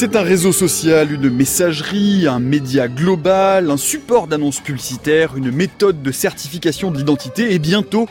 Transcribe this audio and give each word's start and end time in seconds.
C'est 0.00 0.14
un 0.14 0.22
réseau 0.22 0.52
social, 0.52 1.10
une 1.10 1.28
messagerie, 1.28 2.28
un 2.28 2.38
média 2.38 2.86
global, 2.86 3.68
un 3.68 3.76
support 3.76 4.28
d'annonces 4.28 4.60
publicitaires, 4.60 5.36
une 5.36 5.50
méthode 5.50 6.02
de 6.02 6.12
certification 6.12 6.92
de 6.92 6.98
l'identité 6.98 7.52
et 7.52 7.58
bientôt 7.58 8.08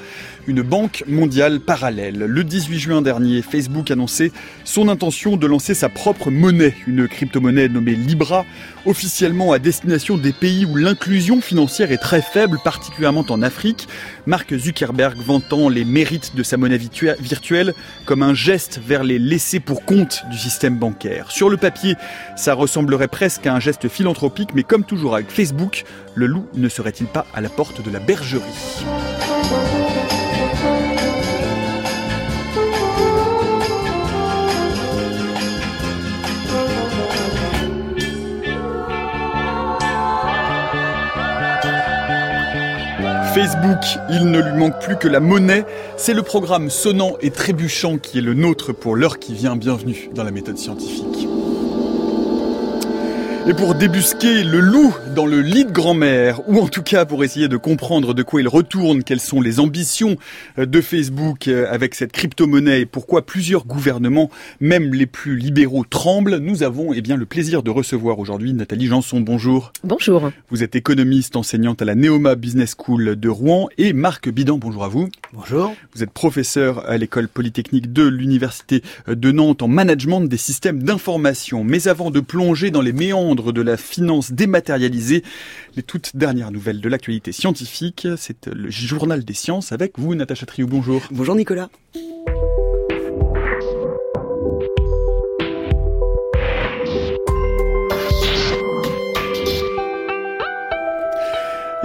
une 0.47 0.61
banque 0.61 1.03
mondiale 1.07 1.59
parallèle. 1.59 2.17
Le 2.17 2.43
18 2.43 2.79
juin 2.79 3.01
dernier, 3.01 3.41
Facebook 3.41 3.91
annonçait 3.91 4.31
son 4.63 4.87
intention 4.87 5.37
de 5.37 5.45
lancer 5.45 5.73
sa 5.73 5.89
propre 5.89 6.31
monnaie, 6.31 6.73
une 6.87 7.07
crypto-monnaie 7.07 7.67
nommée 7.67 7.95
Libra, 7.95 8.45
officiellement 8.85 9.51
à 9.51 9.59
destination 9.59 10.17
des 10.17 10.31
pays 10.31 10.65
où 10.65 10.75
l'inclusion 10.75 11.41
financière 11.41 11.91
est 11.91 11.97
très 11.97 12.21
faible, 12.21 12.57
particulièrement 12.63 13.25
en 13.29 13.41
Afrique. 13.41 13.87
Mark 14.25 14.55
Zuckerberg 14.55 15.17
vantant 15.19 15.69
les 15.69 15.83
mérites 15.83 16.35
de 16.35 16.43
sa 16.43 16.57
monnaie 16.57 16.79
virtuelle 17.19 17.73
comme 18.05 18.23
un 18.23 18.33
geste 18.33 18.79
vers 18.85 19.03
les 19.03 19.19
laissés 19.19 19.59
pour 19.59 19.83
compte 19.83 20.23
du 20.31 20.37
système 20.37 20.77
bancaire. 20.77 21.31
Sur 21.31 21.49
le 21.49 21.57
papier, 21.57 21.95
ça 22.35 22.53
ressemblerait 22.53 23.09
presque 23.09 23.45
à 23.45 23.53
un 23.53 23.59
geste 23.59 23.89
philanthropique, 23.89 24.49
mais 24.55 24.63
comme 24.63 24.85
toujours 24.85 25.15
avec 25.15 25.29
Facebook, 25.29 25.83
le 26.15 26.25
loup 26.25 26.47
ne 26.55 26.69
serait-il 26.69 27.07
pas 27.07 27.25
à 27.33 27.41
la 27.41 27.49
porte 27.49 27.83
de 27.83 27.91
la 27.91 27.99
bergerie? 27.99 28.41
Facebook, 43.37 43.99
il 44.09 44.31
ne 44.31 44.41
lui 44.41 44.57
manque 44.57 44.81
plus 44.81 44.95
que 44.95 45.07
la 45.07 45.19
monnaie. 45.19 45.63
C'est 45.95 46.15
le 46.15 46.23
programme 46.23 46.71
sonnant 46.71 47.17
et 47.21 47.29
trébuchant 47.29 47.99
qui 47.99 48.17
est 48.17 48.21
le 48.21 48.33
nôtre 48.33 48.73
pour 48.73 48.95
l'heure 48.95 49.19
qui 49.19 49.35
vient. 49.35 49.55
Bienvenue 49.55 50.09
dans 50.15 50.23
la 50.23 50.31
méthode 50.31 50.57
scientifique. 50.57 51.36
Et 53.49 53.53
pour 53.53 53.75
débusquer 53.75 54.43
le 54.43 54.59
loup 54.59 54.93
dans 55.15 55.25
le 55.25 55.39
lit 55.39 55.63
de 55.63 55.71
grand-mère, 55.71 56.41
ou 56.49 56.59
en 56.59 56.67
tout 56.67 56.81
cas 56.81 57.05
pour 57.05 57.23
essayer 57.23 57.47
de 57.47 57.55
comprendre 57.55 58.13
de 58.13 58.21
quoi 58.21 58.41
il 58.41 58.47
retourne, 58.49 59.03
quelles 59.03 59.21
sont 59.21 59.39
les 59.39 59.61
ambitions 59.61 60.17
euh, 60.59 60.65
de 60.65 60.81
Facebook 60.81 61.47
euh, 61.47 61.65
avec 61.71 61.95
cette 61.95 62.11
crypto-monnaie 62.11 62.81
et 62.81 62.85
pourquoi 62.85 63.25
plusieurs 63.25 63.65
gouvernements, 63.65 64.29
même 64.59 64.93
les 64.93 65.05
plus 65.05 65.37
libéraux, 65.37 65.85
tremblent, 65.89 66.39
nous 66.39 66.61
avons 66.61 66.91
eh 66.93 66.99
bien, 66.99 67.15
le 67.15 67.25
plaisir 67.25 67.63
de 67.63 67.71
recevoir 67.71 68.19
aujourd'hui 68.19 68.51
Nathalie 68.51 68.87
Janson. 68.87 69.21
Bonjour. 69.21 69.71
Bonjour. 69.85 70.29
Vous 70.49 70.61
êtes 70.61 70.75
économiste, 70.75 71.37
enseignante 71.37 71.81
à 71.81 71.85
la 71.85 71.95
Neoma 71.95 72.35
Business 72.35 72.75
School 72.77 73.17
de 73.17 73.29
Rouen 73.29 73.69
et 73.77 73.93
Marc 73.93 74.27
Bidan, 74.27 74.57
bonjour 74.57 74.83
à 74.83 74.89
vous. 74.89 75.07
Bonjour. 75.31 75.73
Vous 75.95 76.03
êtes 76.03 76.11
professeur 76.11 76.85
à 76.85 76.97
l'école 76.97 77.29
polytechnique 77.29 77.93
de 77.93 78.03
l'Université 78.03 78.83
de 79.07 79.31
Nantes 79.31 79.61
en 79.61 79.69
management 79.69 80.19
des 80.19 80.35
systèmes 80.35 80.83
d'information. 80.83 81.63
Mais 81.63 81.87
avant 81.87 82.11
de 82.11 82.19
plonger 82.19 82.71
dans 82.71 82.81
les 82.81 82.91
méandres 82.91 83.36
de 83.51 83.61
la 83.61 83.77
finance 83.77 84.31
dématérialisée. 84.31 85.23
Les 85.75 85.83
toutes 85.83 86.15
dernières 86.15 86.51
nouvelles 86.51 86.81
de 86.81 86.89
l'actualité 86.89 87.31
scientifique, 87.31 88.07
c'est 88.17 88.47
le 88.47 88.69
journal 88.69 89.23
des 89.23 89.33
sciences 89.33 89.71
avec 89.71 89.97
vous, 89.97 90.15
Natacha 90.15 90.45
Triou. 90.45 90.67
Bonjour. 90.67 91.01
Bonjour 91.11 91.35
Nicolas. 91.35 91.69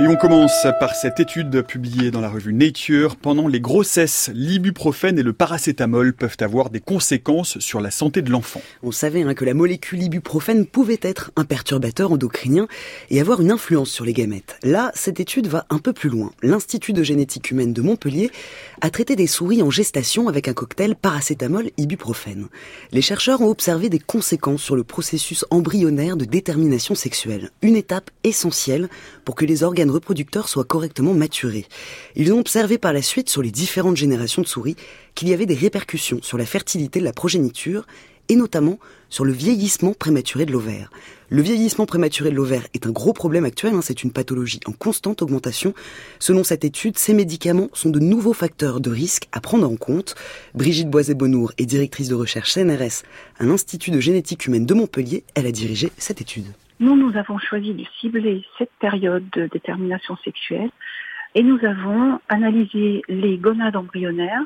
On 0.04 0.16
commence 0.16 0.66
par 0.78 0.94
cette 0.94 1.20
étude 1.20 1.62
publiée 1.62 2.10
dans 2.10 2.20
la 2.20 2.28
revue 2.28 2.52
Nature. 2.52 3.16
Pendant 3.16 3.48
les 3.48 3.60
grossesses, 3.60 4.30
l'ibuprofène 4.34 5.18
et 5.18 5.22
le 5.22 5.32
paracétamol 5.32 6.12
peuvent 6.12 6.36
avoir 6.40 6.68
des 6.68 6.80
conséquences 6.80 7.58
sur 7.60 7.80
la 7.80 7.90
santé 7.90 8.20
de 8.20 8.28
l'enfant. 8.28 8.60
On 8.82 8.92
savait 8.92 9.22
hein, 9.22 9.32
que 9.32 9.46
la 9.46 9.54
molécule 9.54 10.02
ibuprofène 10.02 10.66
pouvait 10.66 10.98
être 11.00 11.30
un 11.36 11.46
perturbateur 11.46 12.12
endocrinien 12.12 12.68
et 13.08 13.20
avoir 13.20 13.40
une 13.40 13.50
influence 13.50 13.88
sur 13.90 14.04
les 14.04 14.12
gamètes. 14.12 14.58
Là, 14.62 14.92
cette 14.94 15.18
étude 15.18 15.46
va 15.46 15.66
un 15.70 15.78
peu 15.78 15.94
plus 15.94 16.10
loin. 16.10 16.30
L'Institut 16.42 16.92
de 16.92 17.02
génétique 17.02 17.50
humaine 17.50 17.72
de 17.72 17.80
Montpellier 17.80 18.30
a 18.82 18.90
traité 18.90 19.16
des 19.16 19.26
souris 19.26 19.62
en 19.62 19.70
gestation 19.70 20.28
avec 20.28 20.46
un 20.46 20.52
cocktail 20.52 20.94
paracétamol-ibuprofène. 20.94 22.48
Les 22.90 23.02
chercheurs 23.02 23.40
ont 23.40 23.48
observé 23.48 23.88
des 23.88 24.00
conséquences 24.00 24.62
sur 24.62 24.76
le 24.76 24.84
processus 24.84 25.46
embryonnaire 25.50 26.18
de 26.18 26.26
détermination 26.26 26.94
sexuelle, 26.94 27.50
une 27.62 27.76
étape 27.76 28.10
essentielle 28.24 28.90
pour 29.24 29.36
que 29.36 29.46
les 29.46 29.62
organes 29.62 29.91
reproducteurs 29.92 30.48
soient 30.48 30.64
correctement 30.64 31.14
maturés. 31.14 31.66
Ils 32.16 32.32
ont 32.32 32.40
observé 32.40 32.78
par 32.78 32.92
la 32.92 33.02
suite 33.02 33.28
sur 33.28 33.42
les 33.42 33.50
différentes 33.50 33.96
générations 33.96 34.42
de 34.42 34.48
souris 34.48 34.76
qu'il 35.14 35.28
y 35.28 35.34
avait 35.34 35.46
des 35.46 35.54
répercussions 35.54 36.20
sur 36.22 36.38
la 36.38 36.46
fertilité 36.46 37.00
de 37.00 37.04
la 37.04 37.12
progéniture 37.12 37.86
et 38.28 38.36
notamment 38.36 38.78
sur 39.08 39.24
le 39.24 39.32
vieillissement 39.32 39.92
prématuré 39.92 40.46
de 40.46 40.52
l'ovaire. 40.52 40.90
Le 41.28 41.42
vieillissement 41.42 41.86
prématuré 41.86 42.30
de 42.30 42.34
l'ovaire 42.34 42.66
est 42.72 42.86
un 42.86 42.90
gros 42.90 43.12
problème 43.12 43.44
actuel, 43.44 43.74
hein, 43.74 43.80
c'est 43.82 44.02
une 44.02 44.10
pathologie 44.10 44.60
en 44.66 44.72
constante 44.72 45.22
augmentation. 45.22 45.74
Selon 46.18 46.44
cette 46.44 46.64
étude, 46.64 46.98
ces 46.98 47.14
médicaments 47.14 47.68
sont 47.72 47.90
de 47.90 47.98
nouveaux 47.98 48.32
facteurs 48.32 48.80
de 48.80 48.90
risque 48.90 49.28
à 49.32 49.40
prendre 49.40 49.68
en 49.70 49.76
compte. 49.76 50.14
Brigitte 50.54 50.88
Boiset-Bonour 50.88 51.52
est 51.58 51.66
directrice 51.66 52.08
de 52.08 52.14
recherche 52.14 52.52
CNRS 52.52 53.02
à 53.38 53.44
l'Institut 53.44 53.90
de 53.90 54.00
génétique 54.00 54.46
humaine 54.46 54.66
de 54.66 54.74
Montpellier. 54.74 55.24
Elle 55.34 55.46
a 55.46 55.52
dirigé 55.52 55.90
cette 55.98 56.20
étude. 56.20 56.46
Nous, 56.80 56.96
nous 56.96 57.16
avons 57.16 57.38
choisi 57.38 57.74
de 57.74 57.84
cibler 58.00 58.44
cette 58.58 58.72
période 58.80 59.28
de 59.30 59.46
détermination 59.46 60.16
sexuelle 60.24 60.70
et 61.34 61.42
nous 61.42 61.58
avons 61.64 62.20
analysé 62.28 63.02
les 63.08 63.38
gonades 63.38 63.76
embryonnaires 63.76 64.44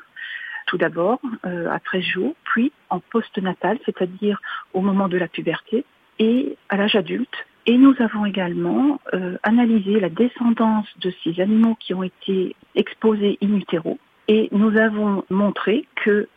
tout 0.66 0.78
d'abord 0.78 1.20
euh, 1.44 1.70
à 1.70 1.78
13 1.78 2.02
jours, 2.02 2.34
puis 2.44 2.72
en 2.90 3.00
post-natal, 3.00 3.78
c'est-à-dire 3.84 4.40
au 4.74 4.80
moment 4.80 5.08
de 5.08 5.16
la 5.16 5.28
puberté 5.28 5.84
et 6.18 6.56
à 6.68 6.76
l'âge 6.76 6.96
adulte. 6.96 7.46
Et 7.66 7.78
nous 7.78 7.94
avons 8.00 8.26
également 8.26 9.00
euh, 9.14 9.36
analysé 9.42 9.98
la 10.00 10.08
descendance 10.08 10.86
de 11.00 11.12
ces 11.22 11.40
animaux 11.40 11.76
qui 11.80 11.94
ont 11.94 12.02
été 12.02 12.54
exposés 12.74 13.38
in 13.42 13.54
utero 13.54 13.98
et 14.28 14.48
nous 14.52 14.76
avons 14.76 15.24
montré 15.30 15.86
que 15.96 16.28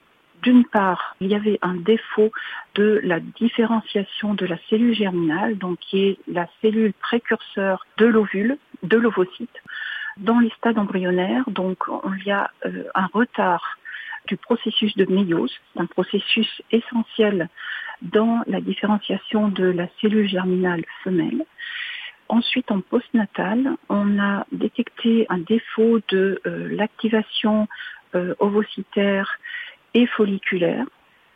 d'une 0.44 0.66
part, 0.66 1.16
il 1.20 1.28
y 1.28 1.36
avait 1.36 1.60
un 1.62 1.76
défaut 1.76 2.32
de 2.76 3.02
la 3.04 3.20
différenciation 3.20 4.34
de 4.34 4.46
la 4.46 4.58
cellule 4.70 4.96
germinale, 4.96 5.58
donc 5.58 5.80
qui 5.80 6.04
est 6.06 6.18
la 6.28 6.48
cellule 6.62 6.94
précurseur 6.94 7.86
de 7.98 8.06
l'ovule, 8.06 8.58
de 8.84 8.98
l'ovocyte, 8.98 9.62
dans 10.18 10.40
les 10.40 10.52
stades 10.58 10.78
embryonnaires. 10.78 11.44
Donc, 11.48 11.84
il 12.20 12.26
y 12.26 12.32
a 12.32 12.52
euh, 12.66 12.86
un 12.96 13.08
retard 13.14 13.78
du 14.28 14.38
processus 14.38 14.96
de 14.96 15.06
méiose, 15.12 15.54
un 15.76 15.86
processus 15.86 16.62
essentiel 16.72 17.50
dans 18.02 18.42
la 18.48 18.62
différenciation 18.62 19.50
de 19.50 19.66
la 19.66 19.88
cellule 20.00 20.30
germinale 20.30 20.86
femelle. 21.04 21.46
Ensuite, 22.30 22.72
en 22.72 22.82
postnatal, 22.82 23.76
on 23.90 24.20
a 24.20 24.46
détecté 24.52 25.26
un 25.30 25.40
défaut 25.40 26.00
de 26.10 26.40
euh, 26.46 26.68
l'activation 26.70 27.68
euh, 28.16 28.36
ovocytaire 28.40 29.40
et 29.94 30.06
folliculaire, 30.08 30.86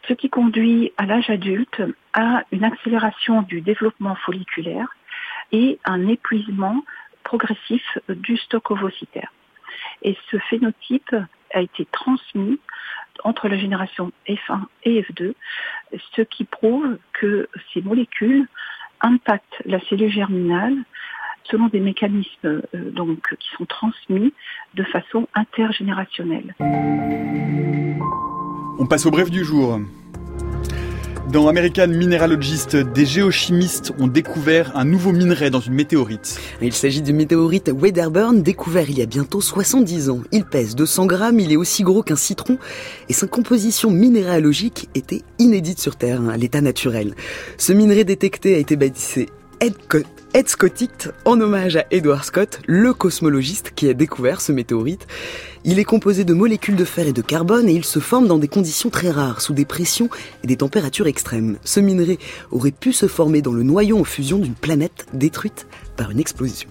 ce 0.07 0.13
qui 0.13 0.29
conduit 0.29 0.91
à 0.97 1.05
l'âge 1.05 1.29
adulte 1.29 1.81
à 2.13 2.43
une 2.51 2.63
accélération 2.63 3.41
du 3.41 3.61
développement 3.61 4.15
folliculaire 4.15 4.87
et 5.51 5.79
un 5.85 6.07
épuisement 6.07 6.83
progressif 7.23 7.83
du 8.09 8.37
stock 8.37 8.71
ovocytaire. 8.71 9.31
Et 10.01 10.17
ce 10.29 10.37
phénotype 10.37 11.15
a 11.53 11.61
été 11.61 11.85
transmis 11.85 12.59
entre 13.23 13.47
la 13.47 13.57
génération 13.57 14.11
F1 14.27 14.63
et 14.83 15.01
F2, 15.01 15.33
ce 16.15 16.21
qui 16.21 16.43
prouve 16.45 16.97
que 17.13 17.47
ces 17.73 17.81
molécules 17.81 18.47
impactent 19.01 19.61
la 19.65 19.79
cellule 19.81 20.11
germinale 20.11 20.75
selon 21.45 21.67
des 21.67 21.79
mécanismes 21.79 22.61
euh, 22.73 22.91
donc, 22.91 23.35
qui 23.37 23.49
sont 23.57 23.65
transmis 23.65 24.33
de 24.75 24.83
façon 24.83 25.27
intergénérationnelle. 25.35 26.55
On 28.79 28.85
passe 28.87 29.05
au 29.05 29.11
bref 29.11 29.29
du 29.29 29.43
jour. 29.43 29.79
Dans 31.31 31.47
American 31.47 31.87
Mineralogist, 31.87 32.75
des 32.75 33.05
géochimistes 33.05 33.93
ont 33.99 34.07
découvert 34.07 34.75
un 34.75 34.83
nouveau 34.83 35.11
minerai 35.11 35.49
dans 35.49 35.59
une 35.59 35.73
météorite. 35.73 36.39
Il 36.61 36.73
s'agit 36.73 37.01
du 37.01 37.13
météorite 37.13 37.69
Wedderburn, 37.69 38.41
découvert 38.41 38.89
il 38.89 38.97
y 38.97 39.01
a 39.01 39.05
bientôt 39.05 39.41
70 39.41 40.09
ans. 40.09 40.21
Il 40.31 40.43
pèse 40.43 40.75
200 40.75 41.05
grammes, 41.05 41.39
il 41.39 41.51
est 41.51 41.55
aussi 41.55 41.83
gros 41.83 42.03
qu'un 42.03 42.15
citron, 42.15 42.57
et 43.09 43.13
sa 43.13 43.27
composition 43.27 43.91
minéralogique 43.91 44.89
était 44.95 45.21
inédite 45.39 45.79
sur 45.79 45.95
Terre, 45.95 46.21
hein, 46.21 46.29
à 46.29 46.37
l'état 46.37 46.61
naturel. 46.61 47.15
Ce 47.57 47.73
minerai 47.73 48.03
détecté 48.03 48.55
a 48.55 48.57
été 48.57 48.75
baptisé 48.75 49.29
Ed 50.35 50.49
Scottict 50.49 51.13
en 51.25 51.39
hommage 51.39 51.75
à 51.75 51.85
Edward 51.91 52.23
Scott, 52.23 52.59
le 52.65 52.95
cosmologiste 52.95 53.71
qui 53.75 53.87
a 53.87 53.93
découvert 53.93 54.41
ce 54.41 54.51
météorite. 54.51 55.05
Il 55.63 55.77
est 55.77 55.83
composé 55.83 56.23
de 56.23 56.33
molécules 56.33 56.75
de 56.75 56.85
fer 56.85 57.05
et 57.05 57.13
de 57.13 57.21
carbone 57.21 57.69
et 57.69 57.73
il 57.73 57.85
se 57.85 57.99
forme 57.99 58.27
dans 58.27 58.39
des 58.39 58.47
conditions 58.47 58.89
très 58.89 59.11
rares, 59.11 59.41
sous 59.41 59.53
des 59.53 59.65
pressions 59.65 60.09
et 60.43 60.47
des 60.47 60.57
températures 60.57 61.05
extrêmes. 61.05 61.57
Ce 61.63 61.79
minerai 61.79 62.17
aurait 62.49 62.71
pu 62.71 62.93
se 62.93 63.07
former 63.07 63.43
dans 63.43 63.53
le 63.53 63.61
noyau 63.61 63.99
en 63.99 64.03
fusion 64.03 64.39
d'une 64.39 64.55
planète 64.55 65.05
détruite 65.13 65.67
par 65.97 66.09
une 66.09 66.19
explosion. 66.19 66.67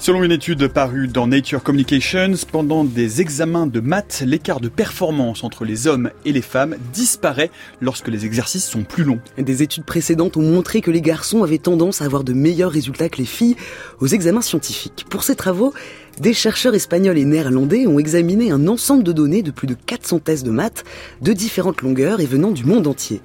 Selon 0.00 0.24
une 0.24 0.32
étude 0.32 0.66
parue 0.68 1.08
dans 1.08 1.26
Nature 1.26 1.62
Communications, 1.62 2.32
pendant 2.50 2.84
des 2.84 3.20
examens 3.20 3.66
de 3.66 3.80
maths, 3.80 4.22
l'écart 4.24 4.58
de 4.58 4.70
performance 4.70 5.44
entre 5.44 5.66
les 5.66 5.86
hommes 5.86 6.10
et 6.24 6.32
les 6.32 6.40
femmes 6.40 6.76
disparaît 6.94 7.50
lorsque 7.82 8.08
les 8.08 8.24
exercices 8.24 8.64
sont 8.64 8.82
plus 8.82 9.04
longs. 9.04 9.20
Des 9.36 9.62
études 9.62 9.84
précédentes 9.84 10.38
ont 10.38 10.42
montré 10.42 10.80
que 10.80 10.90
les 10.90 11.02
garçons 11.02 11.42
avaient 11.42 11.58
tendance 11.58 12.00
à 12.00 12.06
avoir 12.06 12.24
de 12.24 12.32
meilleurs 12.32 12.72
résultats 12.72 13.10
que 13.10 13.18
les 13.18 13.26
filles 13.26 13.56
aux 14.00 14.06
examens 14.06 14.40
scientifiques. 14.40 15.04
Pour 15.10 15.22
ces 15.22 15.36
travaux, 15.36 15.74
des 16.20 16.34
chercheurs 16.34 16.74
espagnols 16.74 17.16
et 17.16 17.24
néerlandais 17.24 17.86
ont 17.86 17.98
examiné 17.98 18.50
un 18.50 18.68
ensemble 18.68 19.02
de 19.02 19.12
données 19.12 19.42
de 19.42 19.50
plus 19.50 19.66
de 19.66 19.74
400 19.74 20.18
tests 20.18 20.44
de 20.44 20.50
maths 20.50 20.84
de 21.22 21.32
différentes 21.32 21.80
longueurs 21.80 22.20
et 22.20 22.26
venant 22.26 22.50
du 22.50 22.64
monde 22.64 22.86
entier. 22.86 23.22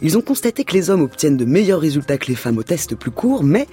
Ils 0.00 0.16
ont 0.16 0.22
constaté 0.22 0.64
que 0.64 0.74
les 0.74 0.90
hommes 0.90 1.02
obtiennent 1.02 1.36
de 1.36 1.44
meilleurs 1.44 1.80
résultats 1.80 2.18
que 2.18 2.28
les 2.28 2.36
femmes 2.36 2.56
aux 2.58 2.62
tests 2.62 2.94
plus 2.94 3.10
courts, 3.10 3.42
mais 3.42 3.66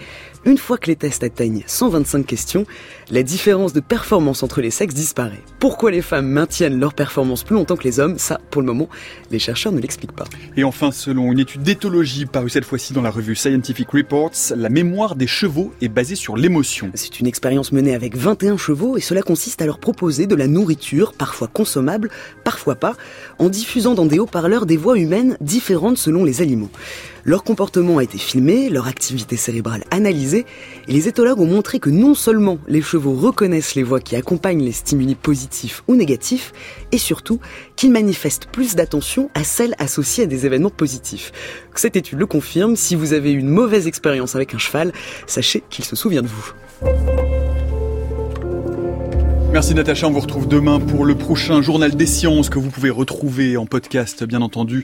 une 0.44 0.58
fois 0.58 0.78
que 0.78 0.88
les 0.88 0.96
tests 0.96 1.24
atteignent 1.24 1.64
125 1.68 2.26
questions, 2.26 2.66
la 3.12 3.22
différence 3.22 3.74
de 3.74 3.80
performance 3.80 4.42
entre 4.42 4.62
les 4.62 4.72
sexes 4.72 4.96
disparaît. 4.96 5.42
Pourquoi 5.60 5.92
les 5.92 6.02
femmes 6.02 6.28
maintiennent 6.28 6.80
leur 6.80 6.96
performance 6.96 7.44
plus 7.44 7.56
longtemps 7.56 7.76
que 7.76 7.84
les 7.84 8.00
hommes? 8.00 8.18
Ça, 8.18 8.40
pour 8.50 8.62
le 8.62 8.68
moment, 8.68 8.90
les 9.30 9.38
chercheurs 9.38 9.72
ne 9.72 9.80
l'expliquent 9.80 10.16
pas. 10.16 10.26
Et 10.58 10.64
enfin, 10.64 10.92
selon 10.92 11.32
une 11.32 11.40
étude 11.40 11.62
d'éthologie 11.62 12.26
parue 12.26 12.50
cette 12.50 12.66
fois-ci 12.66 12.94
dans 12.94 13.04
la 13.04 13.12
revue 13.12 13.36
Scientific 13.36 13.90
Reports, 13.92 14.32
la 14.56 14.70
mémoire 14.70 15.16
des 15.16 15.28
chevaux 15.28 15.74
est 15.82 15.90
basée 15.90 16.16
sur 16.16 16.38
l'émotion. 16.38 16.90
C'est 16.96 17.20
une 17.20 17.28
expérience 17.28 17.72
menée 17.72 17.94
avec 17.94 18.18
21 18.18 18.58
et 18.98 19.02
cela 19.02 19.22
consiste 19.22 19.62
à 19.62 19.66
leur 19.66 19.78
proposer 19.78 20.26
de 20.26 20.36
la 20.36 20.48
nourriture, 20.48 21.14
parfois 21.14 21.48
consommable, 21.48 22.10
parfois 22.44 22.76
pas, 22.76 22.96
en 23.38 23.50
diffusant 23.50 23.94
dans 23.94 24.08
des 24.08 24.18
haut-parleurs 24.18 24.66
des 24.66 24.78
voix 24.78 24.98
humaines 24.98 25.38
différentes 25.40 26.00
selon 26.00 26.24
les 26.24 26.42
aliments. 26.42 26.72
Leur 27.26 27.44
comportement 27.44 28.00
a 28.00 28.04
été 28.04 28.18
filmé, 28.18 28.70
leur 28.70 28.88
activité 28.88 29.36
cérébrale 29.36 29.84
analysée, 29.92 30.46
et 30.88 30.94
les 30.94 31.08
éthologues 31.08 31.40
ont 31.40 31.48
montré 31.48 31.80
que 31.80 31.92
non 31.92 32.16
seulement 32.16 32.58
les 32.68 32.82
chevaux 32.82 33.14
reconnaissent 33.14 33.76
les 33.76 33.84
voix 33.84 34.00
qui 34.00 34.16
accompagnent 34.16 34.64
les 34.64 34.72
stimuli 34.72 35.14
positifs 35.14 35.84
ou 35.88 35.96
négatifs, 35.96 36.52
et 36.92 36.98
surtout 36.98 37.40
qu'ils 37.76 37.92
manifestent 37.92 38.48
plus 38.48 38.76
d'attention 38.76 39.30
à 39.36 39.44
celles 39.44 39.76
associées 39.78 40.24
à 40.24 40.28
des 40.28 40.46
événements 40.48 40.70
positifs. 40.72 41.32
Cette 41.76 41.96
étude 41.96 42.20
le 42.20 42.26
confirme, 42.26 42.76
si 42.76 42.96
vous 42.96 43.14
avez 43.14 43.32
une 43.32 43.50
mauvaise 43.50 43.86
expérience 43.86 44.36
avec 44.36 44.56
un 44.56 44.60
cheval, 44.60 44.92
sachez 45.28 45.64
qu'il 45.70 45.86
se 45.86 45.96
souvient 45.96 46.24
de 46.24 46.28
vous. 46.28 47.25
Merci 49.56 49.74
Natacha, 49.74 50.10
on 50.10 50.12
vous 50.12 50.20
retrouve 50.20 50.50
demain 50.50 50.82
pour 50.82 51.06
le 51.06 51.16
prochain 51.16 51.62
journal 51.62 51.96
des 51.96 52.06
sciences 52.06 52.50
que 52.50 52.60
vous 52.60 52.70
pouvez 52.70 52.90
retrouver 52.90 53.56
en 53.56 53.66
podcast 53.66 54.26
bien 54.26 54.42
entendu, 54.42 54.84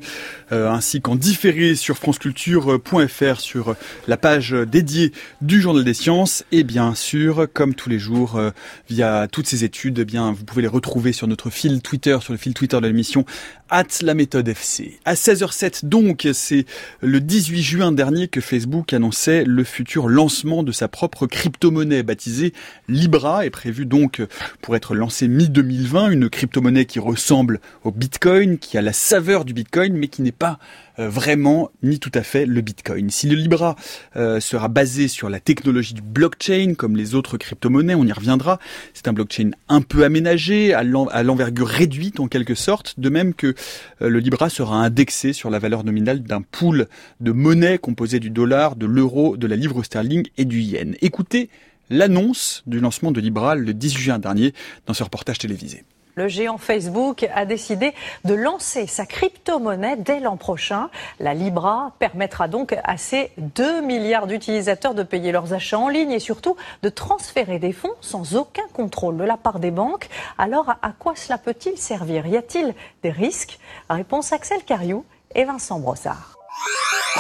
euh, 0.54 0.70
ainsi 0.70 1.02
qu'en 1.02 1.18
différé 1.18 1.76
sur 1.76 1.98
franceculture.fr 1.98 3.42
sur 3.42 3.76
la 4.08 4.16
page 4.16 4.54
dédiée 4.54 5.12
du 5.42 5.60
journal 5.60 5.84
des 5.84 5.94
sciences 5.94 6.46
et 6.54 6.64
bien 6.64 6.96
sûr, 6.96 7.48
comme 7.54 7.76
tous 7.76 7.90
les 7.90 8.00
jours, 8.00 8.38
euh, 8.38 8.52
via 8.90 9.28
toutes 9.30 9.46
ces 9.46 9.66
études, 9.66 10.00
eh 10.00 10.06
bien 10.06 10.32
vous 10.32 10.46
pouvez 10.46 10.62
les 10.62 10.70
retrouver 10.70 11.12
sur 11.12 11.28
notre 11.28 11.50
fil 11.50 11.82
Twitter, 11.82 12.18
sur 12.22 12.32
le 12.32 12.40
fil 12.40 12.54
Twitter 12.54 12.80
de 12.80 12.88
l'émission 12.88 13.26
at 13.70 13.84
la 14.02 14.14
méthode 14.14 14.48
FC. 14.48 15.00
À 15.04 15.16
16h07 15.16 15.86
donc, 15.86 16.30
c'est 16.32 16.66
le 17.02 17.20
18 17.20 17.62
juin 17.62 17.92
dernier 17.92 18.30
que 18.30 18.40
Facebook 18.40 18.94
annonçait 18.94 19.44
le 19.44 19.66
futur 19.66 20.08
lancement 20.08 20.64
de 20.64 20.72
sa 20.72 20.88
propre 20.88 21.28
crypto-monnaie 21.28 22.04
baptisée 22.04 22.54
Libra 22.88 23.46
et 23.46 23.50
prévu 23.50 23.86
donc 23.86 24.22
pour 24.62 24.76
être 24.76 24.96
lancée 24.96 25.28
mi-2020, 25.28 26.12
une 26.12 26.30
crypto-monnaie 26.30 26.86
qui 26.86 27.00
ressemble 27.00 27.60
au 27.84 27.92
Bitcoin, 27.92 28.58
qui 28.58 28.78
a 28.78 28.82
la 28.82 28.94
saveur 28.94 29.46
du 29.46 29.54
Bitcoin 29.54 29.94
mais 29.94 30.08
qui 30.08 30.22
n'est 30.22 30.32
pas 30.32 30.60
euh, 31.00 31.10
vraiment 31.10 31.72
ni 31.84 32.00
tout 32.00 32.12
à 32.14 32.22
fait 32.22 32.46
le 32.46 32.62
Bitcoin. 32.62 33.10
Si 33.10 33.28
le 33.28 33.36
Libra 33.36 33.76
euh, 34.16 34.40
sera 34.40 34.68
basé 34.68 35.08
sur 35.08 35.30
la 35.30 35.40
technologie 35.40 35.94
du 35.94 36.02
blockchain 36.02 36.74
comme 36.78 36.96
les 36.96 37.16
autres 37.16 37.38
crypto-monnaies, 37.38 37.96
on 37.96 38.06
y 38.06 38.12
reviendra, 38.12 38.60
c'est 38.94 39.08
un 39.08 39.14
blockchain 39.14 39.52
un 39.70 39.82
peu 39.82 40.04
aménagé, 40.04 40.74
à 40.74 40.84
l'envergure 40.84 41.68
réduite 41.68 42.20
en 42.20 42.28
quelque 42.28 42.56
sorte, 42.56 43.00
de 43.00 43.10
même 43.10 43.34
que 43.34 43.56
euh, 44.02 44.10
le 44.10 44.20
Libra 44.20 44.50
sera 44.50 44.78
indexé 44.78 45.34
sur 45.34 45.50
la 45.50 45.60
valeur 45.60 45.84
nominale 45.84 46.22
d'un 46.24 46.42
pool 46.42 46.88
de 47.20 47.32
monnaies 47.32 47.78
composé 47.78 48.20
du 48.20 48.30
dollar, 48.30 48.76
de 48.76 48.86
l'euro, 48.86 49.38
de 49.38 49.48
la 49.48 49.56
livre 49.56 49.84
sterling 49.84 50.28
et 50.38 50.46
du 50.46 50.62
yen. 50.62 50.96
Écoutez 51.02 51.50
l'annonce 51.92 52.64
du 52.66 52.80
lancement 52.80 53.12
de 53.12 53.20
Libra 53.20 53.54
le 53.54 53.74
18 53.74 54.02
juin 54.02 54.18
dernier 54.18 54.54
dans 54.88 54.96
ce 54.96 55.04
reportage 55.04 55.38
télévisé. 55.38 55.84
Le 56.16 56.28
géant 56.28 56.58
Facebook 56.58 57.26
a 57.34 57.46
décidé 57.46 57.94
de 58.26 58.34
lancer 58.34 58.86
sa 58.86 59.06
crypto-monnaie 59.06 59.96
dès 59.96 60.20
l'an 60.20 60.36
prochain. 60.36 60.90
La 61.20 61.34
Libra 61.34 61.94
permettra 62.00 62.50
donc 62.50 62.76
à 62.84 62.98
ses 62.98 63.32
2 63.38 63.82
milliards 63.82 64.28
d'utilisateurs 64.28 64.94
de 64.94 65.04
payer 65.04 65.32
leurs 65.32 65.54
achats 65.54 65.80
en 65.80 65.88
ligne 65.88 66.12
et 66.12 66.20
surtout 66.20 66.58
de 66.84 66.90
transférer 66.90 67.60
des 67.60 67.72
fonds 67.72 67.94
sans 68.02 68.36
aucun 68.36 68.68
contrôle 68.74 69.18
de 69.18 69.24
la 69.24 69.38
part 69.38 69.60
des 69.60 69.72
banques. 69.72 70.10
Alors 70.38 70.70
à 70.82 70.92
quoi 70.98 71.16
cela 71.16 71.38
peut-il 71.38 71.78
servir? 71.78 72.28
Y 72.28 72.38
a-t-il 72.38 72.74
des 73.04 73.12
risques? 73.12 73.58
Réponse 73.90 74.34
Axel 74.34 74.64
Cariou 74.66 75.06
et 75.34 75.46
Vincent 75.46 75.80
Brossard. 75.80 76.38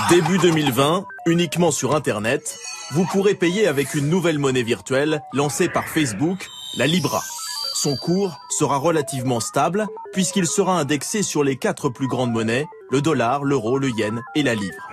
Début 0.09 0.37
2020, 0.37 1.05
uniquement 1.27 1.71
sur 1.71 1.95
Internet, 1.95 2.57
vous 2.93 3.05
pourrez 3.05 3.35
payer 3.35 3.67
avec 3.67 3.93
une 3.93 4.09
nouvelle 4.09 4.37
monnaie 4.37 4.63
virtuelle 4.63 5.21
lancée 5.33 5.69
par 5.69 5.87
Facebook, 5.87 6.45
la 6.77 6.87
Libra. 6.87 7.21
Son 7.73 7.95
cours 7.95 8.37
sera 8.49 8.77
relativement 8.77 9.39
stable 9.39 9.87
puisqu'il 10.11 10.45
sera 10.45 10.77
indexé 10.77 11.23
sur 11.23 11.43
les 11.43 11.55
quatre 11.55 11.89
plus 11.89 12.07
grandes 12.07 12.33
monnaies, 12.33 12.65
le 12.89 13.01
dollar, 13.01 13.45
l'euro, 13.45 13.77
le 13.77 13.89
yen 13.89 14.21
et 14.35 14.43
la 14.43 14.55
livre. 14.55 14.89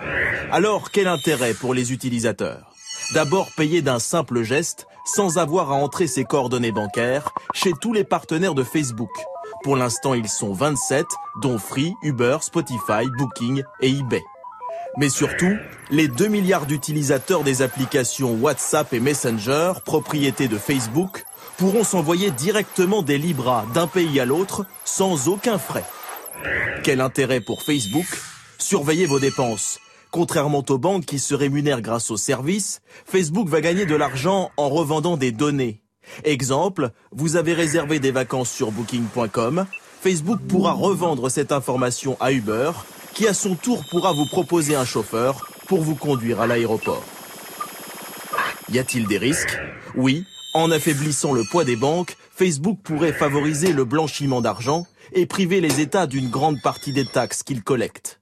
Alors, 0.51 0.91
quel 0.91 1.07
intérêt 1.07 1.53
pour 1.53 1.73
les 1.73 1.91
utilisateurs? 1.91 2.71
D'abord 3.13 3.49
payer 3.57 3.81
d'un 3.81 3.99
simple 3.99 4.43
geste 4.43 4.87
sans 5.05 5.37
avoir 5.37 5.71
à 5.71 5.75
entrer 5.75 6.07
ses 6.07 6.23
coordonnées 6.23 6.71
bancaires 6.71 7.33
chez 7.53 7.73
tous 7.81 7.91
les 7.91 8.03
partenaires 8.05 8.55
de 8.55 8.63
Facebook. 8.63 9.11
Pour 9.63 9.75
l'instant, 9.75 10.13
ils 10.13 10.29
sont 10.29 10.53
27, 10.53 11.05
dont 11.41 11.57
Free, 11.57 11.93
Uber, 12.03 12.37
Spotify, 12.41 13.07
Booking 13.17 13.61
et 13.81 13.89
eBay. 13.89 14.23
Mais 14.97 15.09
surtout, 15.09 15.55
les 15.91 16.07
2 16.07 16.27
milliards 16.27 16.65
d'utilisateurs 16.65 17.43
des 17.43 17.61
applications 17.61 18.33
WhatsApp 18.35 18.93
et 18.93 18.99
Messenger, 18.99 19.73
propriété 19.85 20.47
de 20.47 20.57
Facebook, 20.57 21.23
pourront 21.57 21.83
s'envoyer 21.83 22.31
directement 22.31 23.01
des 23.01 23.17
Libras 23.17 23.65
d'un 23.73 23.87
pays 23.87 24.19
à 24.19 24.25
l'autre 24.25 24.65
sans 24.85 25.27
aucun 25.27 25.57
frais. 25.57 25.85
Quel 26.83 27.01
intérêt 27.01 27.41
pour 27.41 27.63
Facebook? 27.63 28.07
Surveillez 28.57 29.05
vos 29.05 29.19
dépenses. 29.19 29.79
Contrairement 30.11 30.63
aux 30.67 30.77
banques 30.77 31.05
qui 31.05 31.19
se 31.19 31.35
rémunèrent 31.35 31.81
grâce 31.81 32.09
aux 32.09 32.17
services, 32.17 32.81
Facebook 33.05 33.47
va 33.47 33.61
gagner 33.61 33.85
de 33.85 33.95
l'argent 33.95 34.51
en 34.57 34.69
revendant 34.69 35.17
des 35.17 35.31
données. 35.31 35.83
Exemple, 36.23 36.89
vous 37.11 37.35
avez 37.35 37.53
réservé 37.53 37.99
des 37.99 38.11
vacances 38.11 38.49
sur 38.49 38.71
booking.com, 38.71 39.65
Facebook 40.01 40.39
pourra 40.47 40.71
revendre 40.71 41.29
cette 41.29 41.51
information 41.51 42.17
à 42.19 42.31
Uber, 42.31 42.71
qui 43.13 43.27
à 43.27 43.33
son 43.33 43.55
tour 43.55 43.83
pourra 43.85 44.13
vous 44.13 44.25
proposer 44.25 44.75
un 44.75 44.85
chauffeur 44.85 45.47
pour 45.67 45.81
vous 45.81 45.95
conduire 45.95 46.41
à 46.41 46.47
l'aéroport. 46.47 47.03
Y 48.71 48.79
a-t-il 48.79 49.07
des 49.07 49.17
risques 49.17 49.57
Oui, 49.95 50.25
en 50.53 50.71
affaiblissant 50.71 51.33
le 51.33 51.43
poids 51.43 51.65
des 51.65 51.75
banques, 51.75 52.17
Facebook 52.35 52.79
pourrait 52.83 53.13
favoriser 53.13 53.73
le 53.73 53.85
blanchiment 53.85 54.41
d'argent 54.41 54.85
et 55.13 55.25
priver 55.25 55.61
les 55.61 55.79
États 55.81 56.07
d'une 56.07 56.29
grande 56.29 56.61
partie 56.61 56.93
des 56.93 57.05
taxes 57.05 57.43
qu'ils 57.43 57.63
collectent. 57.63 58.19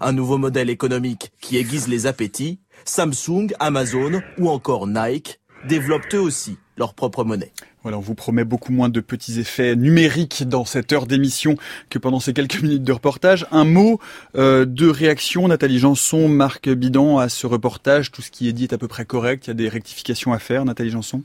Un 0.00 0.12
nouveau 0.12 0.38
modèle 0.38 0.70
économique 0.70 1.32
qui 1.40 1.56
aiguise 1.56 1.88
les 1.88 2.06
appétits, 2.06 2.60
Samsung, 2.84 3.48
Amazon 3.60 4.22
ou 4.38 4.48
encore 4.50 4.86
Nike 4.86 5.40
développent 5.68 6.14
eux 6.14 6.20
aussi 6.20 6.58
leur 6.80 6.94
propre 6.94 7.24
monnaie. 7.24 7.52
Voilà, 7.82 7.98
on 7.98 8.00
vous 8.00 8.14
promet 8.14 8.44
beaucoup 8.44 8.72
moins 8.72 8.88
de 8.88 9.00
petits 9.00 9.38
effets 9.38 9.76
numériques 9.76 10.48
dans 10.48 10.64
cette 10.64 10.92
heure 10.92 11.06
d'émission 11.06 11.56
que 11.90 11.98
pendant 11.98 12.20
ces 12.20 12.32
quelques 12.32 12.60
minutes 12.60 12.82
de 12.82 12.92
reportage. 12.92 13.46
Un 13.52 13.64
mot 13.64 14.00
euh, 14.34 14.64
de 14.64 14.88
réaction, 14.88 15.46
Nathalie 15.46 15.78
Janson, 15.78 16.28
Marc 16.28 16.68
Bidan, 16.70 17.18
à 17.18 17.28
ce 17.28 17.46
reportage. 17.46 18.10
Tout 18.10 18.22
ce 18.22 18.30
qui 18.30 18.48
est 18.48 18.52
dit 18.52 18.64
est 18.64 18.72
à 18.72 18.78
peu 18.78 18.88
près 18.88 19.04
correct. 19.04 19.46
Il 19.46 19.48
y 19.48 19.52
a 19.52 19.54
des 19.54 19.68
rectifications 19.68 20.32
à 20.32 20.38
faire, 20.38 20.64
Nathalie 20.64 20.90
Janson? 20.90 21.22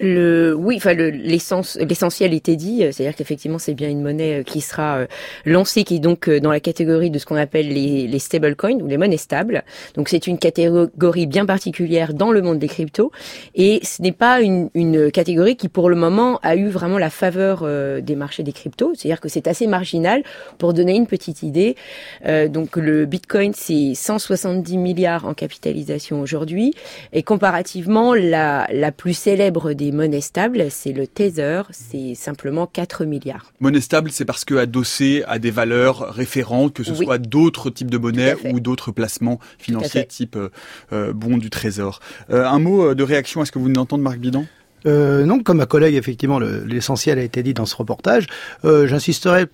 Le, 0.00 0.54
oui, 0.54 0.76
enfin 0.76 0.92
l'essentiel 0.92 2.34
était 2.34 2.56
dit, 2.56 2.82
euh, 2.82 2.90
c'est-à-dire 2.90 3.14
qu'effectivement 3.14 3.60
c'est 3.60 3.74
bien 3.74 3.88
une 3.88 4.02
monnaie 4.02 4.40
euh, 4.40 4.42
qui 4.42 4.60
sera 4.60 4.96
euh, 4.96 5.06
lancée, 5.44 5.84
qui 5.84 5.96
est 5.96 6.00
donc 6.00 6.28
dans 6.28 6.50
la 6.50 6.58
catégorie 6.58 7.10
de 7.10 7.18
ce 7.20 7.26
qu'on 7.26 7.36
appelle 7.36 7.68
les, 7.68 8.08
les 8.08 8.18
stablecoins 8.18 8.80
ou 8.80 8.88
les 8.88 8.96
monnaies 8.96 9.16
stables. 9.16 9.62
Donc 9.94 10.08
c'est 10.08 10.26
une 10.26 10.38
catégorie 10.38 11.26
bien 11.26 11.46
particulière 11.46 12.12
dans 12.12 12.32
le 12.32 12.42
monde 12.42 12.58
des 12.58 12.66
cryptos 12.66 13.12
et 13.54 13.78
ce 13.84 14.02
n'est 14.02 14.12
pas 14.12 14.40
une, 14.40 14.68
une, 14.74 15.12
catégorie 15.12 15.56
qui 15.56 15.68
pour 15.68 15.88
le 15.88 15.96
moment 15.96 16.40
a 16.42 16.56
eu 16.56 16.68
vraiment 16.68 16.98
la 16.98 17.10
faveur 17.10 17.66
des 18.02 18.16
marchés 18.16 18.42
des 18.42 18.52
cryptos, 18.52 18.94
c'est-à-dire 18.94 19.20
que 19.20 19.28
c'est 19.28 19.46
assez 19.46 19.66
marginal. 19.66 20.22
Pour 20.58 20.72
donner 20.72 20.96
une 20.96 21.06
petite 21.06 21.42
idée, 21.42 21.76
donc 22.24 22.76
le 22.76 23.06
Bitcoin 23.06 23.52
c'est 23.54 23.94
170 23.94 24.76
milliards 24.78 25.26
en 25.26 25.34
capitalisation 25.34 26.20
aujourd'hui 26.20 26.74
et 27.12 27.22
comparativement 27.22 28.14
la, 28.14 28.66
la 28.72 28.92
plus 28.92 29.14
célèbre 29.14 29.72
des 29.72 29.83
monnaies 29.92 30.20
stables, 30.20 30.66
c'est 30.70 30.92
le 30.92 31.06
Tether, 31.06 31.62
c'est 31.70 32.14
simplement 32.14 32.66
4 32.66 33.04
milliards. 33.04 33.52
Monnaie 33.60 33.80
stable, 33.80 34.10
c'est 34.10 34.24
parce 34.24 34.44
que 34.44 34.54
adossé 34.54 35.22
à 35.26 35.38
des 35.38 35.50
valeurs 35.50 36.12
référentes, 36.14 36.74
que 36.74 36.82
ce 36.82 36.94
soit 36.94 37.18
d'autres 37.18 37.70
types 37.70 37.90
de 37.90 37.98
monnaies 37.98 38.34
ou 38.52 38.60
d'autres 38.60 38.92
placements 38.92 39.38
financiers 39.58 40.06
type 40.06 40.36
euh, 40.36 40.50
euh, 40.92 41.12
bon 41.12 41.36
du 41.36 41.50
Trésor. 41.50 42.00
Euh, 42.30 42.46
un 42.46 42.58
mot 42.58 42.94
de 42.94 43.02
réaction 43.02 43.40
à 43.40 43.44
ce 43.44 43.52
que 43.52 43.58
vous 43.58 43.64
venez 43.64 43.74
d'entendre, 43.74 44.02
Marc 44.02 44.18
Bidan? 44.18 44.44
Euh, 44.86 45.24
non, 45.24 45.40
comme 45.40 45.58
ma 45.58 45.66
collègue, 45.66 45.94
effectivement, 45.94 46.38
l'essentiel 46.38 47.18
a 47.18 47.22
été 47.22 47.42
dit 47.42 47.54
dans 47.54 47.66
ce 47.66 47.76
reportage. 47.76 48.26
Euh, 48.64 48.86
J'insisterai 48.86 49.46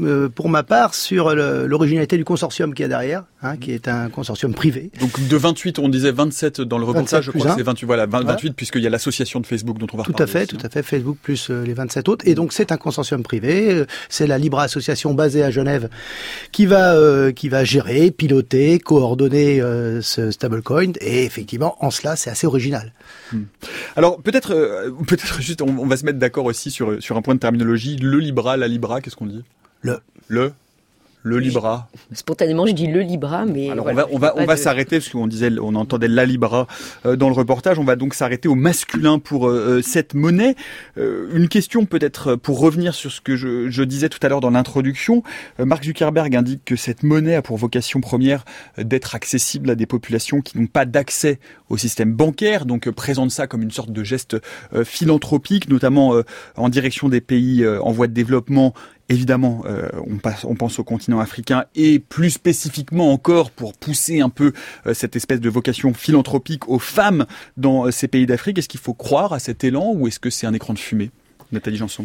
euh, 0.00 0.28
pour 0.28 0.48
ma 0.48 0.62
part 0.62 0.94
sur 0.94 1.34
l'originalité 1.34 2.16
du 2.16 2.24
consortium 2.24 2.74
qui 2.74 2.82
y 2.82 2.84
a 2.84 2.88
derrière, 2.88 3.24
hein, 3.50 3.56
qui 3.56 3.72
est 3.72 3.88
un 3.88 4.08
consortium 4.08 4.54
privé. 4.54 4.90
Donc 5.00 5.28
de 5.28 5.36
28, 5.36 5.78
on 5.78 5.88
disait 5.88 6.12
27 6.12 6.60
dans 6.60 6.78
le 6.78 6.84
reportage, 6.84 7.24
je 7.24 7.30
crois 7.30 7.50
que 7.50 7.56
c'est 7.56 7.62
28, 7.62 7.86
voilà, 7.86 8.06
28 8.06 8.52
puisqu'il 8.52 8.82
y 8.82 8.86
a 8.86 8.90
l'association 8.90 9.40
de 9.40 9.46
Facebook 9.46 9.78
dont 9.78 9.86
on 9.92 9.96
va 9.96 10.04
tout 10.04 10.14
à 10.18 10.26
fait, 10.26 10.46
tout 10.46 10.58
à 10.62 10.68
fait, 10.68 10.82
Facebook 10.82 11.18
plus 11.22 11.50
euh, 11.50 11.64
les 11.64 11.74
27 11.74 12.08
autres. 12.08 12.26
Et 12.26 12.34
donc 12.34 12.52
c'est 12.52 12.72
un 12.72 12.76
consortium 12.76 13.22
privé, 13.22 13.72
euh, 13.72 13.86
c'est 14.08 14.26
la 14.26 14.38
Libre 14.38 14.58
Association 14.58 15.14
basée 15.14 15.42
à 15.42 15.50
Genève 15.50 15.88
qui 16.52 16.66
va 16.66 16.96
qui 17.32 17.48
va 17.48 17.64
gérer, 17.64 18.10
piloter, 18.10 18.78
coordonner 18.78 19.60
ce 20.02 20.30
stablecoin. 20.30 20.92
Et 21.00 21.24
effectivement, 21.24 21.76
en 21.84 21.90
cela, 21.90 22.16
c'est 22.16 22.30
assez 22.30 22.46
original. 22.46 22.92
Hmm. 23.32 23.44
Alors 23.96 24.20
peut-être 24.22 24.54
peut-être 25.06 25.40
juste, 25.40 25.62
on, 25.62 25.68
on 25.78 25.86
va 25.86 25.96
se 25.96 26.04
mettre 26.04 26.18
d'accord 26.18 26.46
aussi 26.46 26.70
sur 26.70 27.02
sur 27.02 27.16
un 27.16 27.22
point 27.22 27.34
de 27.34 27.40
terminologie. 27.40 27.96
Le 27.96 28.18
Libra, 28.18 28.56
la 28.56 28.68
Libra, 28.68 29.00
qu'est-ce 29.00 29.16
qu'on 29.16 29.26
dit? 29.26 29.44
Le. 29.80 30.00
Le. 30.28 30.52
Le 31.26 31.40
Libra. 31.40 31.88
Spontanément, 32.12 32.66
je 32.66 32.72
dis 32.72 32.86
le 32.86 33.00
Libra, 33.00 33.46
mais 33.46 33.68
alors 33.70 33.86
on 33.86 33.94
va 33.94 34.06
on 34.12 34.18
va 34.18 34.34
on 34.36 34.44
va 34.44 34.56
s'arrêter 34.56 35.00
parce 35.00 35.08
qu'on 35.08 35.26
disait 35.26 35.50
on 35.60 35.74
entendait 35.74 36.06
la 36.06 36.24
Libra 36.24 36.68
euh, 37.04 37.16
dans 37.16 37.28
le 37.28 37.34
reportage. 37.34 37.80
On 37.80 37.84
va 37.84 37.96
donc 37.96 38.14
s'arrêter 38.14 38.46
au 38.48 38.54
masculin 38.54 39.18
pour 39.18 39.48
euh, 39.48 39.78
euh, 39.78 39.82
cette 39.82 40.14
monnaie. 40.14 40.54
une 40.96 41.48
question 41.48 41.84
peut-être 41.84 42.36
pour 42.36 42.60
revenir 42.60 42.94
sur 42.94 43.10
ce 43.10 43.20
que 43.20 43.34
je, 43.34 43.68
je 43.70 43.82
disais 43.82 44.08
tout 44.08 44.20
à 44.22 44.28
l'heure 44.28 44.40
dans 44.40 44.50
l'introduction. 44.50 45.24
Mark 45.58 45.82
Zuckerberg 45.82 46.36
indique 46.36 46.64
que 46.64 46.76
cette 46.76 47.02
monnaie 47.02 47.34
a 47.34 47.42
pour 47.42 47.56
vocation 47.56 48.00
première 48.00 48.44
d'être 48.78 49.16
accessible 49.16 49.70
à 49.70 49.74
des 49.74 49.86
populations 49.86 50.40
qui 50.42 50.60
n'ont 50.60 50.68
pas 50.68 50.84
d'accès 50.84 51.40
au 51.70 51.76
système 51.76 52.12
bancaire, 52.12 52.66
donc 52.66 52.88
présente 52.90 53.32
ça 53.32 53.48
comme 53.48 53.62
une 53.62 53.72
sorte 53.72 53.90
de 53.90 54.04
geste 54.04 54.36
philanthropique, 54.84 55.68
notamment 55.68 56.14
en 56.54 56.68
direction 56.68 57.08
des 57.08 57.20
pays 57.20 57.66
en 57.66 57.90
voie 57.90 58.06
de 58.06 58.12
développement 58.12 58.74
Évidemment, 59.08 59.62
euh, 59.66 59.88
on, 60.44 60.54
pense 60.56 60.80
au 60.80 60.84
continent 60.84 61.20
africain 61.20 61.66
et 61.76 62.00
plus 62.00 62.30
spécifiquement 62.30 63.12
encore 63.12 63.52
pour 63.52 63.72
pousser 63.72 64.20
un 64.20 64.30
peu 64.30 64.52
euh, 64.84 64.94
cette 64.94 65.14
espèce 65.14 65.40
de 65.40 65.48
vocation 65.48 65.94
philanthropique 65.94 66.68
aux 66.68 66.80
femmes 66.80 67.24
dans 67.56 67.86
euh, 67.86 67.92
ces 67.92 68.08
pays 68.08 68.26
d'Afrique. 68.26 68.58
Est-ce 68.58 68.68
qu'il 68.68 68.80
faut 68.80 68.94
croire 68.94 69.32
à 69.32 69.38
cet 69.38 69.62
élan 69.62 69.92
ou 69.94 70.08
est-ce 70.08 70.18
que 70.18 70.28
c'est 70.28 70.48
un 70.48 70.54
écran 70.54 70.72
de 70.72 70.80
fumée 70.80 71.10
Nathalie 71.52 71.76
Janson? 71.76 72.04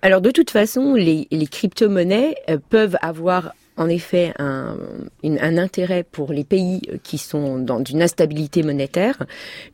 Alors 0.00 0.22
de 0.22 0.30
toute 0.30 0.50
façon, 0.50 0.94
les, 0.94 1.26
crypto-monnaies 1.50 2.36
peuvent 2.70 2.96
avoir 3.02 3.54
en 3.76 3.88
effet 3.88 4.32
un, 4.38 4.76
un, 5.22 5.58
intérêt 5.58 6.02
pour 6.02 6.32
les 6.32 6.44
pays 6.44 6.80
qui 7.02 7.18
sont 7.18 7.58
dans 7.58 7.84
une 7.84 8.02
instabilité 8.02 8.62
monétaire, 8.62 9.22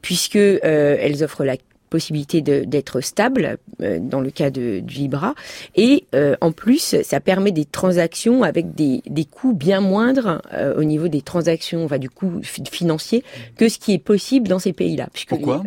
puisque 0.03 0.37
elles 0.37 1.25
offrent 1.25 1.45
la 1.45 1.57
possibilité 1.89 2.41
d'être 2.41 3.01
stable 3.01 3.59
euh, 3.81 3.99
dans 4.01 4.21
le 4.21 4.31
cas 4.31 4.51
de, 4.51 4.81
du 4.81 4.95
Libra 4.95 5.35
et 5.75 6.07
euh, 6.15 6.37
en 6.41 6.53
plus 6.53 6.97
ça 7.03 7.21
permet 7.21 7.53
des 7.53 7.65
transactions 7.65 8.43
avec 8.43 8.75
des, 8.75 9.03
des 9.07 9.25
coûts 9.25 9.55
bien 9.55 9.81
moindres 9.81 10.43
euh, 10.53 10.75
au 10.77 10.85
niveau 10.85 11.09
des 11.09 11.23
transactions 11.23 11.87
va 11.87 11.99
du 11.99 12.11
coût 12.11 12.41
financier 12.43 13.25
que 13.57 13.69
ce 13.69 13.79
qui 13.79 13.93
est 13.93 13.99
possible 13.99 14.49
dans 14.49 14.59
ces 14.59 14.73
pays-là. 14.73 15.09
Pourquoi? 15.29 15.63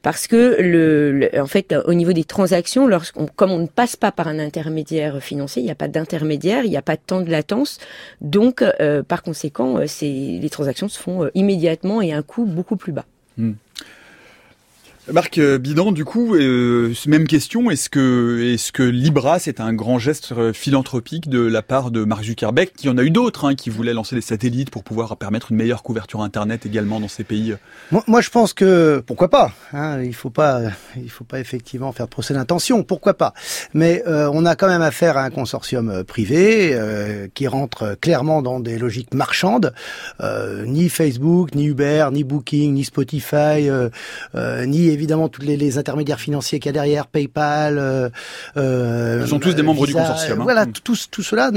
Parce 0.00 0.26
que 0.26 0.56
le, 0.60 1.28
en 1.38 1.46
fait 1.46 1.74
au 1.84 1.92
niveau 1.92 2.14
des 2.14 2.24
transactions 2.24 2.86
lorsqu'on 2.86 3.26
comme 3.26 3.50
on 3.50 3.58
ne 3.58 3.66
passe 3.66 3.96
pas 3.96 4.10
par 4.10 4.26
un 4.26 4.38
intermédiaire 4.38 5.22
financier 5.22 5.60
il 5.60 5.66
n'y 5.66 5.70
a 5.70 5.74
pas 5.74 5.88
d'intermédiaire 5.88 6.64
il 6.64 6.70
n'y 6.70 6.76
a 6.78 6.82
pas 6.82 6.96
de 6.96 7.02
temps 7.04 7.20
de 7.20 7.30
latence 7.30 7.78
donc 8.22 8.64
par 9.08 9.22
conséquent 9.22 9.78
les 10.00 10.48
transactions 10.50 10.88
se 10.88 10.98
font 10.98 11.28
immédiatement 11.34 12.00
et 12.00 12.14
à 12.14 12.16
un 12.16 12.22
coût 12.22 12.46
beaucoup 12.46 12.76
plus 12.76 12.92
bas 12.92 13.04
hmm. 13.36 13.52
Marc 15.12 15.38
euh, 15.38 15.56
Bidan, 15.56 15.90
du 15.90 16.04
coup, 16.04 16.34
euh, 16.34 16.92
même 17.06 17.26
question, 17.26 17.70
est-ce 17.70 17.88
que, 17.88 18.52
est-ce 18.52 18.72
que 18.72 18.82
Libra, 18.82 19.38
c'est 19.38 19.58
un 19.58 19.72
grand 19.72 19.98
geste 19.98 20.32
euh, 20.32 20.52
philanthropique 20.52 21.30
de 21.30 21.40
la 21.40 21.62
part 21.62 21.90
de 21.90 22.04
Mark 22.04 22.24
Zuckerberg, 22.24 22.68
qui 22.76 22.90
en 22.90 22.98
a 22.98 23.02
eu 23.02 23.10
d'autres, 23.10 23.46
hein, 23.46 23.54
qui 23.54 23.70
voulaient 23.70 23.94
lancer 23.94 24.16
des 24.16 24.20
satellites 24.20 24.68
pour 24.68 24.84
pouvoir 24.84 25.16
permettre 25.16 25.50
une 25.50 25.56
meilleure 25.56 25.82
couverture 25.82 26.20
Internet 26.20 26.66
également 26.66 27.00
dans 27.00 27.08
ces 27.08 27.24
pays 27.24 27.54
Moi, 27.90 28.04
moi 28.06 28.20
je 28.20 28.28
pense 28.28 28.52
que, 28.52 29.02
pourquoi 29.06 29.28
pas 29.28 29.52
hein, 29.72 30.02
Il 30.02 30.14
faut 30.14 30.28
pas, 30.28 30.60
il 30.96 31.10
faut 31.10 31.24
pas 31.24 31.40
effectivement 31.40 31.90
faire 31.92 32.08
procès 32.08 32.34
d'intention, 32.34 32.82
pourquoi 32.82 33.14
pas 33.14 33.32
Mais 33.72 34.02
euh, 34.06 34.30
on 34.34 34.44
a 34.44 34.56
quand 34.56 34.68
même 34.68 34.82
affaire 34.82 35.16
à 35.16 35.22
un 35.22 35.30
consortium 35.30 36.04
privé 36.04 36.74
euh, 36.74 37.28
qui 37.32 37.46
rentre 37.46 37.96
clairement 37.98 38.42
dans 38.42 38.60
des 38.60 38.78
logiques 38.78 39.14
marchandes. 39.14 39.72
ni 40.66 40.90
Facebook, 40.90 41.54
ni 41.54 41.64
Uber, 41.66 42.08
ni 42.12 42.24
Booking, 42.24 42.74
ni 42.74 42.84
Spotify, 42.84 43.68
ni 44.66 44.97
évidemment 44.98 45.28
tous 45.28 45.42
les, 45.42 45.78
intermédiaires 45.78 46.20
financiers 46.20 46.58
qu'il 46.58 46.68
y 46.68 46.70
a 46.70 46.72
derrière, 46.72 47.06
PayPal. 47.06 47.78
Euh, 47.78 48.08
euh 48.56 49.20
Ils 49.22 49.28
sont 49.28 49.38
tous 49.38 49.54
des 49.54 49.62
membres 49.62 49.86
du 49.86 49.94
consortium. 49.94 50.40
Hein. 50.40 50.44
Voilà, 50.44 50.66
mm. 50.66 50.72
tous 50.84 51.08
tout 51.10 51.22
cela 51.22 51.50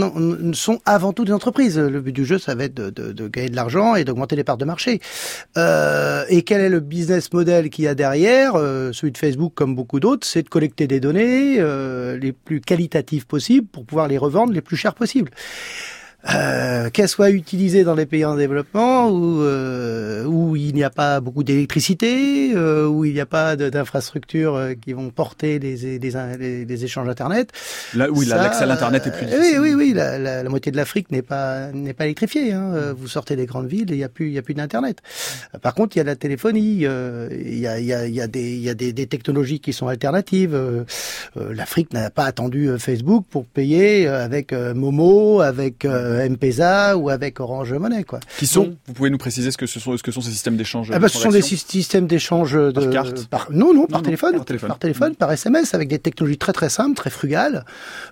sont 0.54 0.80
avant 0.86 1.14
tout 1.14 1.26
des 1.26 1.34
entreprises. 1.34 1.78
Le 1.78 2.02
but 2.02 2.14
du 2.14 2.26
jeu, 2.26 2.38
ça 2.38 2.56
va 2.56 2.66
être 2.66 2.74
de, 2.74 2.90
de, 2.90 3.12
de 3.12 3.28
gagner 3.28 3.50
de 3.50 3.56
l'argent 3.56 3.96
et 3.96 4.04
d'augmenter 4.04 4.36
les 4.36 4.44
parts 4.44 4.58
de 4.58 4.66
marché. 4.66 5.02
Euh, 5.58 6.26
et 6.30 6.44
quel 6.44 6.62
est 6.62 6.70
le 6.70 6.80
business 6.80 7.34
model 7.34 7.70
qu'il 7.70 7.86
y 7.86 7.88
a 7.88 7.96
derrière 7.96 8.54
euh, 8.56 8.92
Celui 8.94 9.12
de 9.12 9.18
Facebook, 9.18 9.54
comme 9.56 9.76
beaucoup 9.76 10.00
d'autres, 10.00 10.28
c'est 10.28 10.44
de 10.44 10.50
collecter 10.50 10.88
des 10.88 11.00
données 11.00 11.56
euh, 11.60 12.18
les 12.18 12.32
plus 12.32 12.62
qualitatives 12.62 13.26
possibles 13.26 13.68
pour 13.68 13.86
pouvoir 13.86 14.08
les 14.08 14.18
revendre 14.18 14.54
les 14.54 14.62
plus 14.62 14.78
chères 14.78 14.96
possibles 14.96 15.32
euh, 16.30 16.90
qu'elle 16.90 17.08
soit 17.08 17.32
utilisée 17.32 17.84
dans 17.84 17.96
les 17.96 18.06
pays 18.06 18.26
en 18.26 18.36
développement 18.36 19.10
où, 19.10 19.42
euh, 19.42 20.24
où 20.26 20.56
il 20.56 20.76
n'y 20.76 20.84
a 20.84 20.90
pas 20.90 21.20
beaucoup 21.20 21.44
d'électricité, 21.44 22.54
euh, 22.56 22.88
où 22.88 23.06
il 23.06 23.14
n'y 23.14 23.20
a 23.20 23.26
pas 23.26 23.56
d'infrastructures 23.56 24.56
euh, 24.56 24.74
qui 24.74 24.94
vont 24.94 25.10
porter 25.10 25.58
les, 25.60 25.98
les, 25.98 26.66
les, 26.66 26.84
échanges 26.86 27.10
Internet. 27.10 27.52
Là, 27.96 28.08
oui, 28.12 28.26
l'accès 28.26 28.64
à 28.64 28.66
l'internet 28.68 29.08
est 29.08 29.12
plus 29.12 29.26
difficile. 29.26 29.60
Oui, 29.60 29.70
oui, 29.70 29.74
oui. 29.74 29.94
La, 29.94 30.18
la, 30.20 30.44
la 30.44 30.50
moitié 30.50 30.72
de 30.72 30.78
l'Afrique 30.78 31.12
n'est 31.12 31.22
pas 31.22 31.72
n'est 31.72 31.94
pas 31.94 32.06
électrifiée. 32.06 32.54
Hein. 32.54 32.94
Vous 32.96 33.08
sortez 33.08 33.36
des 33.36 33.46
grandes 33.46 33.68
villes, 33.68 33.88
il 33.90 33.98
n'y 33.98 34.04
a 34.04 34.10
plus 34.10 34.28
il 34.28 34.34
y 34.34 34.38
a 34.38 34.42
plus 34.42 34.54
d'internet. 34.54 35.00
Par 35.62 35.74
contre, 35.74 35.96
il 35.96 36.00
y 36.00 36.02
a 36.02 36.06
la 36.06 36.16
téléphonie, 36.16 36.82
euh, 36.84 37.28
il 37.32 37.60
y 37.60 37.68
a 37.68 37.80
il 37.80 37.86
y 37.86 37.94
a 37.94 38.06
il 38.06 38.14
y 38.14 38.22
a 38.22 38.28
des 38.28 38.52
il 38.52 38.62
y 38.62 38.70
a 38.70 38.74
des, 38.74 38.94
des 38.94 39.08
technologies 39.08 39.60
qui 39.60 39.74
sont 39.74 39.88
alternatives. 39.88 40.58
L'Afrique 41.36 41.94
n'a 41.94 42.10
pas 42.10 42.26
attendu 42.26 42.70
Facebook 42.78 43.26
pour 43.30 43.46
payer 43.46 44.08
avec 44.08 44.54
Momo, 44.54 45.42
avec 45.42 45.86
euh, 46.12 46.26
M-Pesa 46.26 46.98
ou 46.98 47.10
avec 47.10 47.40
Orange 47.40 47.74
Money, 47.74 48.04
quoi. 48.04 48.20
Qui 48.38 48.48
sont 48.48 48.76
Vous 48.88 48.94
pouvez 48.94 49.10
nous 49.10 49.18
préciser 49.18 49.52
ce 49.52 49.58
que 49.58 49.66
ce 49.66 49.80
sont, 49.80 49.98
ce 49.98 50.04
que 50.04 50.12
sont 50.12 50.22
ces 50.22 50.32
systèmes 50.32 50.58
d'échange 50.58 50.92
ah 50.94 51.00
bah, 51.00 51.08
Ce 51.08 51.18
sont 51.18 51.30
des 51.30 51.42
systèmes 51.42 52.08
d'échange 52.08 52.54
de 52.54 52.72
par 52.72 52.90
carte. 52.90 53.30
non, 53.52 53.74
non, 53.74 53.88
par 53.88 54.02
téléphone, 54.02 54.36
par 54.36 54.46
téléphone, 54.46 54.70
par 54.70 54.80
téléphone, 54.80 55.16
par 55.16 55.32
SMS, 55.32 55.74
avec 55.74 55.88
des 55.88 56.00
technologies 56.00 56.38
très 56.38 56.54
très 56.54 56.70
simples, 56.70 56.96
très 56.96 57.10
frugales. 57.10 57.66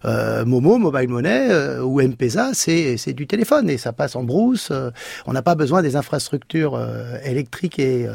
Euh, 0.06 0.46
Momo, 0.46 0.78
Mobile 0.78 1.10
Money 1.10 1.48
euh, 1.52 1.82
ou 1.82 2.02
M-Pesa, 2.02 2.52
c'est 2.54 3.14
du 3.14 3.28
téléphone 3.28 3.70
et 3.70 3.78
ça 3.78 3.94
passe 3.94 4.16
en 4.16 4.24
brousse. 4.24 4.70
Euh, 4.72 4.92
on 5.26 5.34
n'a 5.34 5.42
pas 5.42 5.56
besoin 5.56 5.82
des 5.82 5.96
infrastructures 5.96 6.76
euh, 6.76 7.18
électriques 7.24 7.80
et 7.80 8.08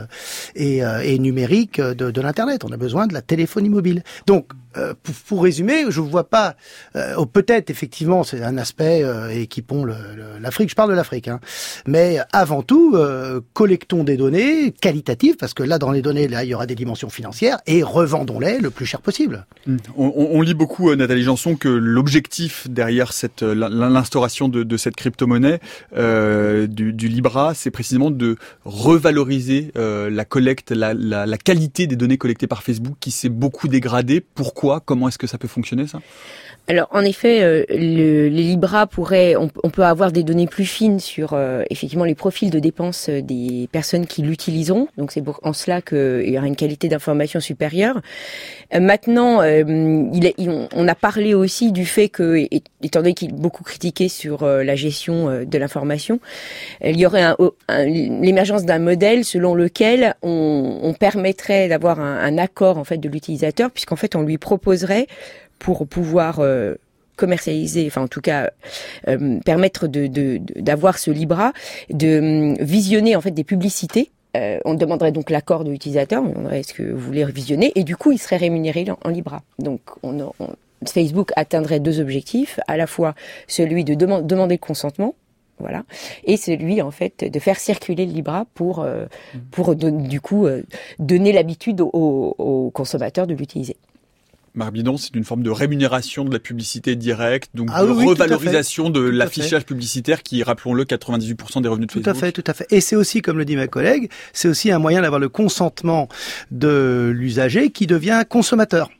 et, 0.55 0.79
et 0.79 1.19
numériques 1.19 1.81
de, 1.81 2.11
de 2.11 2.21
l'internet. 2.21 2.64
On 2.64 2.73
a 2.73 2.76
besoin 2.76 3.07
de 3.07 3.14
la 3.14 3.23
téléphonie 3.23 3.69
mobile. 3.69 4.03
Donc 4.26 4.49
pour, 5.03 5.14
pour, 5.26 5.43
résumer, 5.43 5.85
je 5.88 6.00
ne 6.00 6.07
vois 6.07 6.29
pas. 6.29 6.57
Euh, 6.97 7.25
Peut-être 7.26 7.71
effectivement, 7.71 8.23
c'est 8.23 8.43
un 8.43 8.59
aspect 8.59 9.03
euh, 9.03 9.29
et 9.29 9.47
qui 9.47 9.62
l'Afrique. 9.83 10.71
Je 10.71 10.75
parle 10.75 10.90
de 10.90 10.95
l'Afrique, 10.95 11.28
hein. 11.28 11.40
mais 11.87 12.19
avant 12.33 12.62
tout, 12.62 12.93
euh, 12.95 13.40
collectons 13.52 14.04
des 14.04 14.16
données 14.16 14.73
qualitatives 14.73 15.37
parce 15.37 15.54
que 15.54 15.62
là, 15.62 15.78
dans 15.78 15.90
les 15.90 16.02
données, 16.02 16.28
là, 16.28 16.45
il 16.45 16.50
y 16.50 16.54
aura 16.54 16.66
des 16.66 16.75
dimensions 16.75 17.11
financières 17.11 17.59
et 17.66 17.83
revendons-les 17.83 18.61
le 18.61 18.71
plus 18.71 18.87
cher 18.87 19.00
possible. 19.00 19.47
Mmh. 19.66 19.76
On, 19.97 20.40
lit 20.43 20.54
beaucoup, 20.54 20.90
euh, 20.90 20.97
Nathalie 20.97 21.23
Janson, 21.23 21.57
que 21.57 21.69
l'objectif 21.69 22.69
derrière 22.69 23.12
euh, 23.43 23.54
l'instauration 23.54 24.49
de, 24.49 24.76
cette 24.76 24.97
crypto-monnaie 24.97 25.61
du, 26.69 27.09
Libra, 27.09 27.54
c'est 27.54 27.71
précisément 27.71 28.11
de 28.11 28.37
revaloriser 28.64 29.73
la 29.75 30.25
collecte, 30.25 30.71
la, 30.71 30.95
la 30.95 31.38
qualité 31.38 31.87
des 31.87 31.97
données 31.97 32.19
collectées 32.19 32.47
par 32.47 32.62
Facebook 32.62 32.97
qui 33.00 33.11
s'est 33.11 33.28
beaucoup 33.28 33.69
dégradée. 33.69 34.21
Pourquoi? 34.21 34.81
Comment 34.81 35.09
est-ce 35.09 35.19
que 35.19 35.26
ça 35.26 35.38
peut 35.38 35.49
fonctionner 35.49 35.87
ça? 35.87 36.00
Alors 36.66 36.88
en 36.92 37.02
effet, 37.02 37.42
euh, 37.42 37.64
le, 37.68 38.28
les 38.28 38.42
Libra 38.42 38.87
pourraient, 38.87 39.37
on, 39.37 39.50
on 39.62 39.71
peut 39.71 39.85
avoir 39.85 40.12
des 40.12 40.23
données 40.23 40.47
plus 40.47 40.64
fines 40.64 41.00
sur 41.00 41.38
effectivement 41.71 42.04
les 42.04 42.14
profils 42.14 42.50
de 42.50 42.59
dépenses 42.59 43.09
des 43.11 43.68
personnes 43.73 44.06
qui 44.06 44.23
l'utiliseront. 44.23 44.88
Donc 44.97 45.12
c'est 45.12 45.23
en 45.42 45.52
cela 45.52 45.83
qu'il 45.83 46.28
y 46.28 46.38
aura 46.38 46.47
une 46.47 46.56
qualité 46.56 46.88
d'information 46.88 47.40
supérieure. 47.40 48.00
maintenant, 48.73 49.42
on 49.42 50.88
a 50.88 50.94
parlé 50.94 51.35
aussi 51.35 51.73
du 51.73 51.85
fait 51.85 52.09
que, 52.09 52.47
étant 52.83 53.00
donné 53.00 53.14
qu'il 53.14 53.30
est 53.30 53.35
beaucoup 53.35 53.64
critiqué 53.64 54.09
sur 54.09 54.47
la 54.47 54.76
gestion 54.76 55.44
de 55.44 55.59
l'information, 55.59 56.21
il 56.83 56.99
y 56.99 57.06
aurait 57.06 57.35
l'émergence 57.68 58.64
d'un 58.64 58.78
modèle 58.78 59.25
selon 59.25 59.54
lequel 59.54 60.14
on, 60.23 60.80
on 60.83 60.92
permettrait 60.94 61.68
d'avoir 61.68 62.00
un, 62.00 62.18
un, 62.18 62.38
accord 62.38 62.78
en 62.78 62.85
fait 62.85 62.99
de 62.99 63.09
l'utilisateur, 63.09 63.71
puisqu'en 63.71 63.97
fait 63.97 64.16
on 64.16 64.23
lui 64.23 64.38
proposerait 64.38 65.06
pour 65.59 65.87
pouvoir 65.87 66.41
euh, 66.41 66.75
commercialiser, 67.17 67.87
enfin 67.87 68.03
en 68.03 68.09
tout 68.09 68.21
cas 68.21 68.51
euh, 69.09 69.39
permettre 69.45 69.87
de 69.87 70.09
d'avoir 70.61 70.99
ce 70.99 71.11
Libra, 71.11 71.53
de 71.91 72.19
hum, 72.19 72.55
visionner 72.61 73.17
en 73.17 73.21
fait 73.21 73.31
des 73.31 73.45
publicités. 73.45 74.11
Euh, 74.37 74.59
on 74.65 74.75
demanderait 74.75 75.13
donc 75.13 75.31
l'accord 75.31 75.63
de 75.63 75.71
l'utilisateur, 75.71 76.23
on 76.23 76.29
demanderait 76.29 76.61
est-ce 76.61 76.75
que 76.75 76.83
vous 76.83 76.99
voulez 76.99 77.25
visionner, 77.25 77.73
et 77.77 77.85
du 77.85 77.97
coup 77.97 78.11
il 78.11 78.19
serait 78.19 78.37
rémunéré 78.37 78.85
en, 79.05 79.09
Libra. 79.09 79.43
Donc 79.61 79.81
on, 80.03 80.33
Facebook 80.89 81.31
atteindrait 81.37 81.81
deux 81.81 82.01
objectifs, 82.01 82.59
à 82.67 82.77
la 82.77 82.87
fois 82.87 83.15
celui 83.47 83.85
de 83.85 83.95
demander 83.95 84.55
le 84.57 84.59
consentement, 84.59 85.15
voilà, 85.61 85.85
et 86.25 86.37
celui 86.37 86.83
en 86.83 86.91
fait 86.91 87.31
de 87.31 87.39
faire 87.39 87.61
circuler 87.61 88.07
le 88.07 88.13
Libra 88.13 88.45
pour 88.55 88.81
euh, 88.81 89.07
pour 89.53 89.77
du 89.77 90.21
coup 90.21 90.49
donner 90.99 91.31
l'habitude 91.31 91.81
aux, 91.81 92.73
consommateurs 92.75 93.29
de 93.29 93.35
l'utiliser. 93.35 93.77
Marc 94.55 94.73
Bidon, 94.73 94.97
c'est 94.97 95.17
une 95.17 95.25
forme 95.25 95.43
de 95.43 95.51
rémunération 95.51 96.25
de 96.25 96.33
la 96.33 96.39
publicité 96.39 96.95
directe, 96.95 97.51
donc 97.55 97.71
ah 97.73 97.85
de 97.85 97.91
revalorisation 97.91 98.89
de 98.89 99.01
l'affichage 99.01 99.65
publicitaire 99.65 100.23
qui, 100.23 100.45
rappelons-le, 100.45 100.85
98% 100.85 101.63
des 101.63 101.69
revenus 101.69 101.89
de 101.89 101.93
Facebook. 101.93 102.05
Tout 102.05 102.11
à 102.11 102.15
fait, 102.15 102.31
tout 102.31 102.45
à 102.47 102.55
fait. 102.55 102.67
Et 102.71 102.81
c'est 102.81 102.95
aussi, 102.95 103.21
comme 103.21 103.37
le 103.37 103.45
dit 103.45 103.57
ma 103.57 103.67
collègue, 103.67 104.11
c'est 104.33 104.47
aussi 104.47 104.71
un 104.71 104.79
moyen 104.79 105.03
d'avoir 105.03 105.19
le 105.19 105.29
consentement 105.29 106.09
de 106.53 107.13
l'usager 107.13 107.71
qui 107.71 107.89
devient 107.89 108.23
consommateur. 108.29 108.91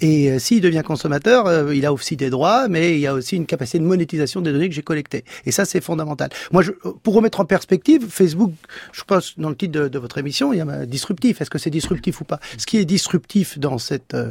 Et 0.00 0.30
euh, 0.30 0.38
s'il 0.38 0.60
devient 0.60 0.82
consommateur, 0.86 1.46
euh, 1.46 1.74
il 1.74 1.84
a 1.84 1.92
aussi 1.92 2.16
des 2.16 2.30
droits, 2.30 2.68
mais 2.68 2.94
il 2.94 3.00
y 3.00 3.06
a 3.06 3.14
aussi 3.14 3.36
une 3.36 3.46
capacité 3.46 3.78
de 3.78 3.84
monétisation 3.84 4.40
des 4.40 4.52
données 4.52 4.68
que 4.68 4.74
j'ai 4.74 4.82
collectées. 4.82 5.24
Et 5.44 5.52
ça, 5.52 5.64
c'est 5.64 5.80
fondamental. 5.80 6.30
Moi, 6.52 6.62
je, 6.62 6.70
pour 7.02 7.14
remettre 7.14 7.40
en 7.40 7.44
perspective, 7.44 8.06
Facebook, 8.08 8.52
je 8.92 9.02
pense 9.02 9.38
dans 9.38 9.48
le 9.48 9.56
titre 9.56 9.88
de, 9.88 9.98
votre 9.98 10.18
émission, 10.18 10.52
il 10.52 10.58
y 10.58 10.60
a 10.60 10.86
disruptif. 10.86 11.40
Est-ce 11.40 11.50
que 11.50 11.58
c'est 11.58 11.70
disruptif 11.70 12.20
ou 12.20 12.24
pas? 12.24 12.38
Ce 12.58 12.66
qui 12.66 12.78
est 12.78 12.84
disruptif 12.84 13.58
dans 13.58 13.78
cette 13.78 14.14
euh, 14.14 14.30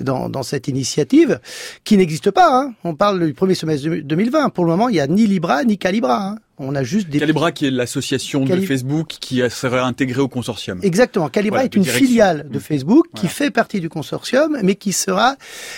dans, 0.00 0.28
dans 0.28 0.42
cette 0.42 0.68
initiative, 0.68 1.40
qui 1.84 1.96
n'existe 1.96 2.30
pas. 2.30 2.48
Hein. 2.50 2.74
On 2.84 2.94
parle 2.94 3.24
du 3.24 3.34
premier 3.34 3.54
semestre 3.54 3.88
2020. 3.88 4.50
Pour 4.50 4.64
le 4.64 4.70
moment, 4.70 4.88
il 4.88 4.96
y 4.96 5.00
a 5.00 5.06
ni 5.06 5.26
Libra 5.26 5.64
ni 5.64 5.76
Calibra. 5.76 6.28
Hein. 6.28 6.38
On 6.58 6.74
a 6.74 6.82
juste 6.82 7.08
des... 7.08 7.18
Calibra 7.18 7.50
qui 7.50 7.66
est 7.66 7.70
l'association 7.70 8.44
de 8.44 8.60
Facebook 8.60 9.08
qui 9.20 9.42
serait 9.48 9.80
intégrée 9.80 10.20
au 10.20 10.28
consortium. 10.28 10.80
Exactement. 10.82 11.28
Calibra 11.28 11.64
est 11.64 11.74
une 11.74 11.84
filiale 11.84 12.46
de 12.50 12.58
mm. 12.58 12.60
Facebook 12.60 13.06
qui 13.14 13.26
fait 13.26 13.50
partie 13.50 13.80
du 13.80 13.88
consortium, 13.88 14.58
mais 14.62 14.74
qui 14.74 14.92
sera 14.92 15.36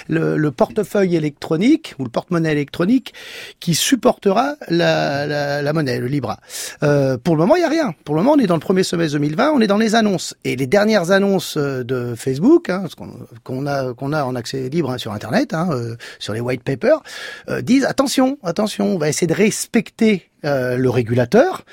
le, 0.08 0.50
portefeuille 0.50 1.16
électronique 1.16 1.94
ou 1.98 2.04
le 2.04 2.10
porte-monnaie 2.10 2.52
électronique 2.52 3.14
qui 3.60 3.74
supportera 3.74 4.56
la, 4.68 5.72
monnaie, 5.72 6.00
le 6.00 6.06
Libra. 6.06 6.40
Euh, 6.82 7.18
pour 7.18 7.34
le 7.36 7.40
moment, 7.40 7.56
il 7.56 7.60
n'y 7.60 7.64
a 7.64 7.68
rien. 7.68 7.94
Pour 8.04 8.14
le 8.14 8.22
moment, 8.22 8.34
on 8.36 8.40
est 8.40 8.46
dans 8.46 8.54
le 8.54 8.60
premier 8.60 8.82
semestre 8.82 9.14
2020, 9.14 9.52
on 9.52 9.60
est 9.60 9.66
dans 9.66 9.78
les 9.78 9.94
annonces. 9.94 10.34
Et 10.44 10.56
les 10.56 10.66
dernières 10.66 11.10
annonces 11.12 11.56
euh, 11.56 11.84
de 11.84 12.14
Facebook, 12.16 12.68
hein, 12.68 12.84
qu'on 13.44 13.66
a, 13.66 13.94
qu'on 13.94 14.12
a 14.12 14.24
en 14.24 14.34
accès 14.34 14.68
libre 14.68 14.90
hein, 14.90 14.98
sur 14.98 15.12
Internet, 15.12 15.54
hein, 15.54 15.68
euh, 15.70 15.96
sur 16.18 16.34
les 16.34 16.40
white 16.40 16.62
papers, 16.62 17.02
disent 17.62 17.84
attention, 17.84 18.38
attention, 18.42 18.94
on 18.94 18.98
va 18.98 19.08
essayer 19.08 19.26
de 19.26 19.34
respecter 19.34 20.30
euh, 20.44 20.76
le 20.76 20.90
régulateur. 20.90 21.64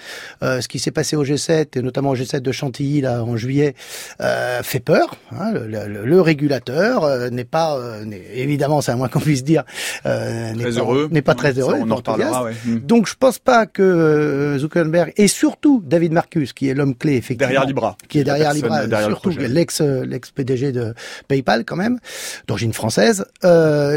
Euh, 0.43 0.61
ce 0.61 0.67
qui 0.67 0.79
s'est 0.79 0.91
passé 0.91 1.15
au 1.15 1.23
G7 1.23 1.77
et 1.77 1.81
notamment 1.81 2.11
au 2.11 2.15
G7 2.15 2.39
de 2.39 2.51
Chantilly 2.51 3.01
là 3.01 3.23
en 3.23 3.37
juillet 3.37 3.75
euh, 4.21 4.61
fait 4.63 4.79
peur. 4.79 5.15
Hein, 5.31 5.51
le, 5.53 6.21
régulateur 6.21 7.03
euh, 7.03 7.29
n'est 7.29 7.45
pas, 7.45 7.79
évidemment, 8.33 8.81
c'est 8.81 8.91
à 8.91 8.95
moins 8.95 9.07
qu'on 9.07 9.19
puisse 9.19 9.43
dire, 9.43 9.63
n'est 10.05 10.53
pas, 10.53 10.69
heureux. 10.69 11.09
N'est 11.11 11.21
pas 11.21 11.35
très 11.35 11.53
heureux. 11.53 11.75
on 11.79 11.89
en 11.91 11.95
reparlera, 11.95 12.49
hmm. 12.65 12.79
Donc 12.79 13.07
je 13.07 13.15
pense 13.15 13.39
pas 13.39 13.65
que 13.65 14.57
Zuckerberg 14.59 15.13
et 15.17 15.27
surtout 15.27 15.83
David 15.85 16.13
Marcus, 16.13 16.53
qui 16.53 16.69
est 16.69 16.73
l'homme 16.73 16.95
clé 16.95 17.15
effectivement, 17.15 17.49
derrière 17.49 17.65
Libra, 17.65 17.97
qui 18.07 18.19
est 18.19 18.23
derrière 18.23 18.53
Libra, 18.53 18.83
surtout 19.03 19.29
l'ex 19.29 19.81
l'ex 19.81 20.31
PDG 20.31 20.71
de 20.71 20.93
PayPal 21.27 21.65
quand 21.65 21.75
même, 21.75 21.99
d'origine 22.47 22.73
française, 22.73 23.25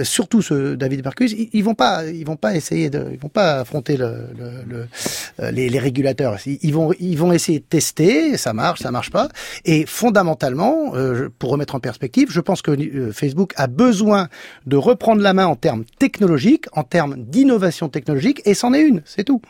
surtout 0.05 0.43
ce 0.43 0.75
David 0.75 1.05
Marcus, 1.05 1.35
ils, 1.53 1.63
vont 1.63 1.75
pas, 1.75 2.05
ils 2.07 2.25
vont 2.25 2.37
pas 2.37 2.55
essayer 2.55 2.91
de, 2.91 3.07
ils 3.13 3.19
vont 3.19 3.29
pas 3.29 3.61
affronter 3.61 3.97
le, 3.97 4.29
le 4.39 4.64
euh, 4.73 5.51
les, 5.51 5.79
régulateurs. 5.79 6.37
Ils 6.47 6.73
vont, 6.73 7.33
essayer 7.33 7.59
de 7.59 7.65
tester, 7.65 8.37
ça 8.37 8.53
marche, 8.53 8.81
ça 8.81 8.91
marche 8.91 9.11
pas. 9.11 9.29
Et 9.65 9.87
fondamentalement, 9.87 10.95
euh, 10.95 11.29
pour 11.39 11.51
remettre 11.51 11.75
en 11.75 11.81
perspective, 11.81 12.29
je 12.31 12.41
pense 12.41 12.63
que 12.63 12.71
euh, 12.71 13.13
Facebook 13.13 13.53
a 13.57 13.67
besoin 13.67 14.29
de 14.67 14.77
reprendre 14.77 15.23
la 15.23 15.35
main 15.35 15.47
en 15.47 15.57
termes 15.57 15.85
technologiques, 15.99 16.67
en 16.73 16.83
termes 16.85 17.17
d'innovation 17.19 17.89
technologique, 17.89 18.43
et 18.45 18.55
c'en 18.55 18.73
est 18.73 18.83
une, 18.83 19.03
c'est 19.05 19.25
tout. 19.25 19.41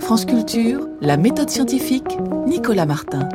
France 0.00 0.26
Culture, 0.26 0.86
la 1.00 1.16
méthode 1.16 1.50
scientifique, 1.50 2.18
Nicolas 2.46 2.86
Martin. 2.86 3.28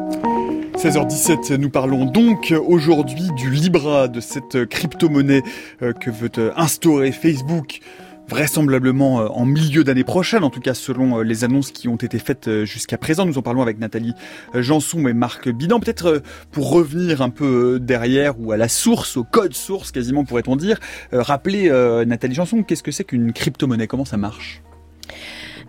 16h17, 0.79 1.55
nous 1.55 1.69
parlons 1.69 2.05
donc 2.05 2.53
aujourd'hui 2.65 3.27
du 3.35 3.49
Libra, 3.51 4.07
de 4.07 4.21
cette 4.21 4.65
crypto-monnaie 4.65 5.43
euh, 5.81 5.91
que 5.91 6.09
veut 6.09 6.31
euh, 6.37 6.53
instaurer 6.55 7.11
Facebook 7.11 7.81
vraisemblablement 8.29 9.19
euh, 9.19 9.27
en 9.27 9.43
milieu 9.43 9.83
d'année 9.83 10.05
prochaine, 10.05 10.41
en 10.45 10.49
tout 10.49 10.61
cas 10.61 10.73
selon 10.73 11.19
les 11.19 11.43
annonces 11.43 11.71
qui 11.71 11.89
ont 11.89 11.97
été 11.97 12.17
faites 12.17 12.63
jusqu'à 12.63 12.97
présent. 12.97 13.25
Nous 13.25 13.37
en 13.37 13.41
parlons 13.41 13.61
avec 13.61 13.77
Nathalie 13.77 14.13
Janson 14.53 15.05
et 15.05 15.13
Marc 15.13 15.49
Bidan. 15.49 15.81
Peut-être 15.81 16.23
pour 16.49 16.71
revenir 16.71 17.21
un 17.21 17.29
peu 17.29 17.77
derrière 17.81 18.39
ou 18.39 18.53
à 18.53 18.57
la 18.57 18.69
source, 18.69 19.17
au 19.17 19.25
code 19.25 19.53
source 19.53 19.91
quasiment 19.91 20.23
pourrait-on 20.23 20.55
dire, 20.55 20.79
rappeler 21.11 21.69
Nathalie 22.07 22.35
Janson, 22.35 22.63
qu'est-ce 22.63 22.83
que 22.83 22.91
c'est 22.91 23.03
qu'une 23.03 23.33
crypto-monnaie? 23.33 23.87
Comment 23.87 24.05
ça 24.05 24.15
marche? 24.15 24.61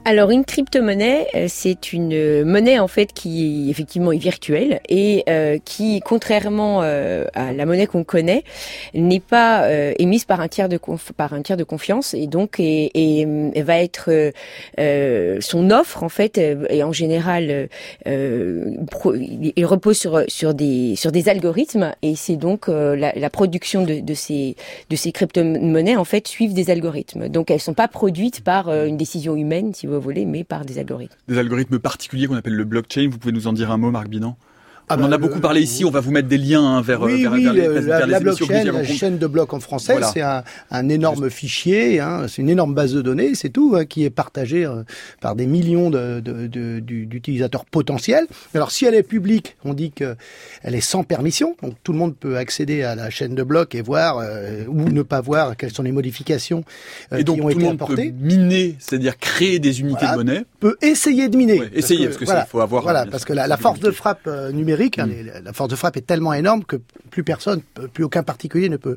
Alors 0.06 0.30
une 0.30 0.46
crypto-monnaie, 0.46 1.26
euh, 1.34 1.44
c'est 1.48 1.92
une 1.92 2.14
euh, 2.14 2.44
monnaie 2.44 2.78
en 2.78 2.88
fait 2.88 3.12
qui 3.12 3.68
effectivement 3.68 4.12
est 4.12 4.18
virtuelle 4.18 4.80
et 4.88 5.24
euh, 5.28 5.58
qui, 5.62 6.00
contrairement 6.00 6.80
à 6.80 7.52
la 7.52 7.66
monnaie 7.66 7.86
qu'on 7.86 8.04
connaît, 8.04 8.44
n'est 8.94 9.20
pas 9.20 9.70
émise 9.98 10.24
par 10.24 10.40
un 10.40 10.48
tiers 10.48 10.68
de 10.68 10.78
par 11.16 11.34
un 11.34 11.42
tiers 11.42 11.56
de 11.56 11.64
confiance 11.64 12.14
et 12.14 12.26
donc 12.26 12.58
et, 12.58 13.26
va 13.56 13.78
être 13.78 14.32
son 15.40 15.70
offre 15.70 16.02
en 16.02 16.08
fait 16.08 16.38
et 16.38 16.82
en 16.82 16.92
général 16.92 17.68
il 18.06 19.66
repose 19.66 19.98
sur 19.98 20.22
sur 20.28 20.54
des 20.54 20.96
sur 20.96 21.12
des 21.12 21.28
algorithmes 21.28 21.92
et 22.02 22.14
c'est 22.16 22.36
donc 22.36 22.68
la, 22.68 23.12
la, 23.12 23.30
production 23.30 23.84
de, 23.84 24.00
de 24.00 24.14
ces 24.14 24.56
de 24.88 24.96
ces 24.96 25.12
crypto-monnaies 25.12 25.96
en 25.96 26.04
fait 26.04 26.26
suivent 26.26 26.54
des 26.54 26.70
algorithmes. 26.70 27.28
Donc 27.28 27.50
elles 27.50 27.60
sont 27.60 27.74
pas 27.74 27.88
produites 27.88 28.42
par 28.42 28.68
une 28.70 28.96
décision 28.96 29.36
humaine 29.36 29.72
si 29.74 29.86
vous 29.86 29.89
mais 30.26 30.44
par 30.44 30.64
des 30.64 30.78
algorithmes. 30.78 31.16
Des 31.28 31.38
algorithmes 31.38 31.78
particuliers 31.78 32.26
qu'on 32.26 32.36
appelle 32.36 32.54
le 32.54 32.64
blockchain. 32.64 33.08
Vous 33.10 33.18
pouvez 33.18 33.32
nous 33.32 33.46
en 33.46 33.52
dire 33.52 33.70
un 33.70 33.76
mot, 33.76 33.90
Marc 33.90 34.08
Binan? 34.08 34.36
Ah 34.90 34.96
on 34.98 35.04
en 35.04 35.06
a 35.06 35.10
bah, 35.10 35.18
beaucoup 35.18 35.38
parlé 35.38 35.62
ici, 35.62 35.84
on 35.84 35.90
va 35.90 36.00
vous 36.00 36.10
mettre 36.10 36.26
des 36.26 36.36
liens 36.36 36.64
hein, 36.64 36.82
vers, 36.82 37.00
oui, 37.00 37.22
vers, 37.22 37.32
oui, 37.32 37.44
vers, 37.44 37.52
les, 37.52 37.80
la, 37.80 38.06
la 38.06 38.18
blockchain, 38.18 38.64
la 38.64 38.84
chaîne 38.84 39.18
de 39.18 39.26
blocs 39.28 39.54
en 39.54 39.60
français, 39.60 39.96
c'est 40.12 40.20
un, 40.20 40.42
un, 40.72 40.88
énorme 40.88 41.30
fichier, 41.30 42.00
hein, 42.00 42.26
c'est 42.26 42.42
une 42.42 42.48
énorme 42.48 42.74
base 42.74 42.92
de 42.92 43.00
données, 43.00 43.36
c'est 43.36 43.50
tout, 43.50 43.74
hein, 43.76 43.84
qui 43.84 44.04
est 44.04 44.10
partagée 44.10 44.66
euh, 44.66 44.82
par 45.20 45.36
des 45.36 45.46
millions 45.46 45.90
d'utilisateurs 45.90 47.60
de, 47.60 47.66
de, 47.66 47.70
potentiels. 47.70 48.26
Alors 48.52 48.72
si 48.72 48.84
elle 48.84 48.96
est 48.96 49.04
publique, 49.04 49.56
on 49.64 49.74
dit 49.74 49.92
qu'elle 49.92 50.16
est 50.64 50.80
sans 50.80 51.04
permission, 51.04 51.54
donc 51.62 51.74
tout 51.84 51.92
le 51.92 51.98
monde 51.98 52.16
peut 52.16 52.36
accéder 52.36 52.82
à 52.82 52.96
la 52.96 53.10
chaîne 53.10 53.36
de 53.36 53.44
blocs 53.44 53.76
et 53.76 53.82
voir 53.82 54.18
euh, 54.18 54.64
ou 54.66 54.88
ne 54.88 55.02
pas 55.02 55.20
voir 55.20 55.56
quelles 55.56 55.72
sont 55.72 55.84
les 55.84 55.92
modifications 55.92 56.64
euh, 57.12 57.18
et 57.18 57.24
donc, 57.24 57.36
qui 57.36 57.42
ont 57.42 57.44
tout 57.44 57.50
été 57.50 57.60
le 57.60 57.66
monde 57.66 57.74
apportées. 57.76 58.10
Peut 58.10 58.26
miner, 58.26 58.74
c'est-à-dire 58.80 59.16
créer 59.18 59.60
des 59.60 59.82
unités 59.82 60.06
de 60.06 60.16
monnaie. 60.16 60.44
Peut 60.58 60.76
essayer 60.82 61.28
de 61.28 61.36
miner. 61.36 61.62
essayer, 61.74 62.06
parce 62.06 62.16
que, 62.16 62.24
parce 62.24 62.44
que 62.44 62.50
faut 62.50 62.60
avoir. 62.60 62.82
Voilà, 62.82 63.06
parce 63.06 63.24
que 63.24 63.32
la, 63.32 63.46
la 63.46 63.56
force 63.56 63.78
de 63.78 63.92
frappe 63.92 64.28
numérique 64.52 64.79
Hein, 64.98 65.06
mm. 65.06 65.44
la 65.44 65.52
force 65.52 65.70
de 65.70 65.76
frappe 65.76 65.96
est 65.96 66.06
tellement 66.06 66.32
énorme 66.32 66.64
que 66.64 66.76
plus 67.10 67.24
personne, 67.24 67.60
plus 67.92 68.04
aucun 68.04 68.22
particulier 68.22 68.68
ne 68.68 68.76
peut 68.76 68.96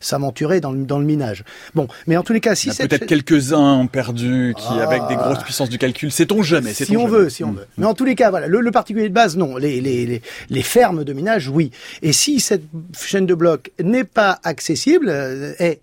s'aventurer 0.00 0.60
dans 0.60 0.72
le, 0.72 0.84
dans 0.84 0.98
le 0.98 1.04
minage. 1.04 1.44
Bon, 1.74 1.88
mais 2.06 2.16
en 2.16 2.22
tous 2.22 2.32
les 2.32 2.40
cas, 2.40 2.54
si 2.54 2.72
c'est 2.72 2.88
peut-être 2.88 3.06
quelques-uns 3.06 3.58
ont 3.58 3.86
perdu 3.86 4.54
qui 4.56 4.66
ah. 4.70 4.82
avec 4.82 5.02
des 5.08 5.16
grosses 5.16 5.42
puissances 5.42 5.68
du 5.68 5.78
calcul, 5.78 6.10
sait-on 6.10 6.42
jamais. 6.42 6.74
Si 6.74 6.96
on 6.96 7.06
veut, 7.06 7.28
si 7.28 7.44
on 7.44 7.52
mm. 7.52 7.56
veut. 7.56 7.66
Mais 7.78 7.86
en 7.86 7.94
tous 7.94 8.04
les 8.04 8.14
cas, 8.14 8.30
voilà, 8.30 8.46
le, 8.46 8.70
particulier 8.70 9.08
de 9.08 9.14
base, 9.14 9.36
non. 9.36 9.56
Les, 9.56 9.80
les, 9.80 10.06
les, 10.06 10.22
les, 10.48 10.62
fermes 10.62 11.04
de 11.04 11.12
minage, 11.12 11.48
oui. 11.48 11.70
Et 12.02 12.12
si 12.12 12.40
cette 12.40 12.64
chaîne 12.98 13.26
de 13.26 13.34
blocs 13.34 13.72
n'est 13.82 14.04
pas 14.04 14.38
accessible, 14.44 15.08
euh, 15.08 15.52
est 15.58 15.80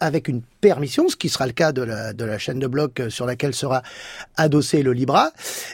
avec 0.00 0.28
une 0.28 0.42
permission, 0.60 1.08
ce 1.08 1.16
qui 1.16 1.28
sera 1.28 1.46
le 1.46 1.52
cas 1.52 1.72
de 1.72 1.82
la, 1.82 2.12
de 2.12 2.24
la 2.24 2.38
chaîne 2.38 2.58
de 2.58 2.66
blocs 2.66 3.02
sur 3.08 3.26
laquelle 3.26 3.54
sera 3.54 3.82
adossé 4.36 4.82
le 4.82 4.92
Libra, 4.92 5.30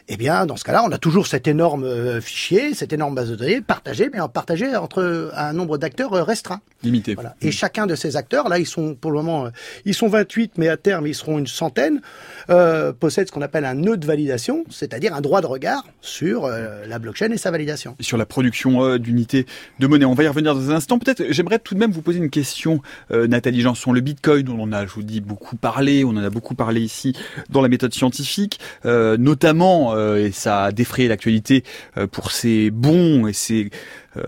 eh 0.09 0.17
bien, 0.17 0.47
dans 0.47 0.57
ce 0.57 0.65
cas-là, 0.65 0.85
on 0.85 0.93
a 0.93 0.99
toujours 0.99 1.27
cet 1.27 1.49
énorme 1.49 1.85
euh, 1.85 2.21
fichier, 2.21 2.75
cette 2.75 2.93
énorme 2.93 3.15
base 3.15 3.31
de 3.31 3.37
données 3.37 3.61
partagée, 3.61 4.11
mais 4.13 4.19
partagée 4.33 4.77
entre 4.77 5.33
un 5.35 5.53
nombre 5.53 5.79
d'acteurs 5.79 6.13
restreint. 6.27 6.61
Limité. 6.83 7.15
Voilà. 7.15 7.35
Et 7.41 7.51
chacun 7.51 7.87
de 7.87 7.95
ces 7.95 8.17
acteurs, 8.17 8.49
là, 8.49 8.59
ils 8.59 8.67
sont 8.67 8.95
pour 8.95 9.11
le 9.11 9.19
moment, 9.19 9.49
ils 9.85 9.95
sont 9.95 10.09
28, 10.09 10.53
mais 10.59 10.69
à 10.69 10.77
terme, 10.77 11.07
ils 11.07 11.15
seront 11.15 11.39
une 11.39 11.47
centaine, 11.47 12.01
euh, 12.51 12.93
possède 12.93 13.27
ce 13.27 13.33
qu'on 13.33 13.43
appelle 13.43 13.65
un 13.65 13.75
nœud 13.75 13.97
de 13.97 14.07
validation, 14.07 14.65
c'est-à-dire 14.71 15.15
un 15.15 15.21
droit 15.21 15.41
de 15.41 15.47
regard 15.47 15.85
sur 16.01 16.45
euh, 16.45 16.85
la 16.87 16.99
blockchain 16.99 17.31
et 17.31 17.37
sa 17.37 17.51
validation. 17.51 17.97
sur 18.01 18.17
la 18.17 18.27
production 18.27 18.85
euh, 18.85 18.99
d'unités 18.99 19.47
de 19.79 19.87
monnaie. 19.87 20.05
On 20.05 20.15
va 20.15 20.25
y 20.25 20.29
revenir 20.29 20.55
dans 20.55 20.71
un 20.71 20.75
instant. 20.75 20.99
Peut-être, 20.99 21.25
j'aimerais 21.31 21.59
tout 21.59 21.75
de 21.75 21.81
même 21.81 21.93
vous 21.93 22.03
poser 22.03 22.19
une 22.19 22.31
question, 22.31 22.81
euh, 23.11 23.27
Nathalie 23.27 23.61
Janson. 23.61 23.93
Le 23.93 24.01
Bitcoin, 24.01 24.43
dont 24.43 24.59
on 24.59 24.73
je 24.87 24.93
vous 24.93 25.03
dis, 25.03 25.21
beaucoup 25.21 25.57
parlé, 25.57 26.05
on 26.05 26.11
en 26.11 26.25
a 26.25 26.31
beaucoup 26.31 26.55
parlé 26.55 26.81
ici 26.81 27.15
dans 27.51 27.63
la 27.63 27.69
méthode 27.69 27.95
scientifique, 27.95 28.61
notamment, 28.85 29.97
et 30.17 30.33
ça 30.33 30.65
a 30.65 30.73
défrayé 30.73 31.09
l'actualité 31.09 31.65
pour 32.13 32.31
ses 32.31 32.71
bons 32.71 33.27
et 33.27 33.33
ses 33.33 33.71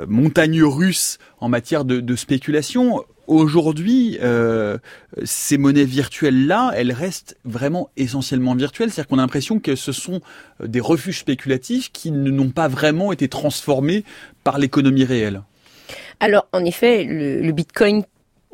montagnes 0.06 0.62
russes 0.62 1.18
en 1.40 1.48
matière 1.48 1.84
de, 1.84 2.16
spéculation 2.16 3.04
aujourd'hui, 3.26 4.18
euh, 4.22 4.78
ces 5.24 5.58
monnaies 5.58 5.84
virtuelles-là, 5.84 6.72
elles 6.74 6.92
restent 6.92 7.36
vraiment 7.44 7.90
essentiellement 7.96 8.54
virtuelles. 8.54 8.90
C'est-à-dire 8.90 9.08
qu'on 9.08 9.18
a 9.18 9.22
l'impression 9.22 9.58
que 9.58 9.74
ce 9.76 9.92
sont 9.92 10.20
euh, 10.60 10.66
des 10.66 10.80
refuges 10.80 11.20
spéculatifs 11.20 11.90
qui 11.92 12.10
n'ont 12.10 12.50
pas 12.50 12.68
vraiment 12.68 13.12
été 13.12 13.28
transformés 13.28 14.04
par 14.44 14.58
l'économie 14.58 15.04
réelle. 15.04 15.42
Alors, 16.20 16.48
en 16.52 16.64
effet, 16.64 17.04
le 17.04 17.52
Bitcoin 17.52 18.04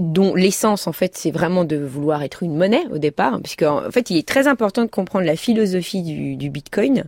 dont 0.03 0.35
l'essence 0.35 0.87
en 0.87 0.93
fait 0.93 1.17
c'est 1.17 1.31
vraiment 1.31 1.65
de 1.65 1.77
vouloir 1.77 2.23
être 2.23 2.43
une 2.43 2.57
monnaie 2.57 2.85
au 2.91 2.99
départ 2.99 3.41
puisque 3.41 3.62
en 3.62 3.91
fait 3.91 4.11
il 4.11 4.17
est 4.17 4.27
très 4.27 4.49
important 4.49 4.83
de 4.83 4.91
comprendre 4.91 5.25
la 5.25 5.37
philosophie 5.37 6.03
du, 6.03 6.37
du 6.37 6.51
Bitcoin 6.51 7.05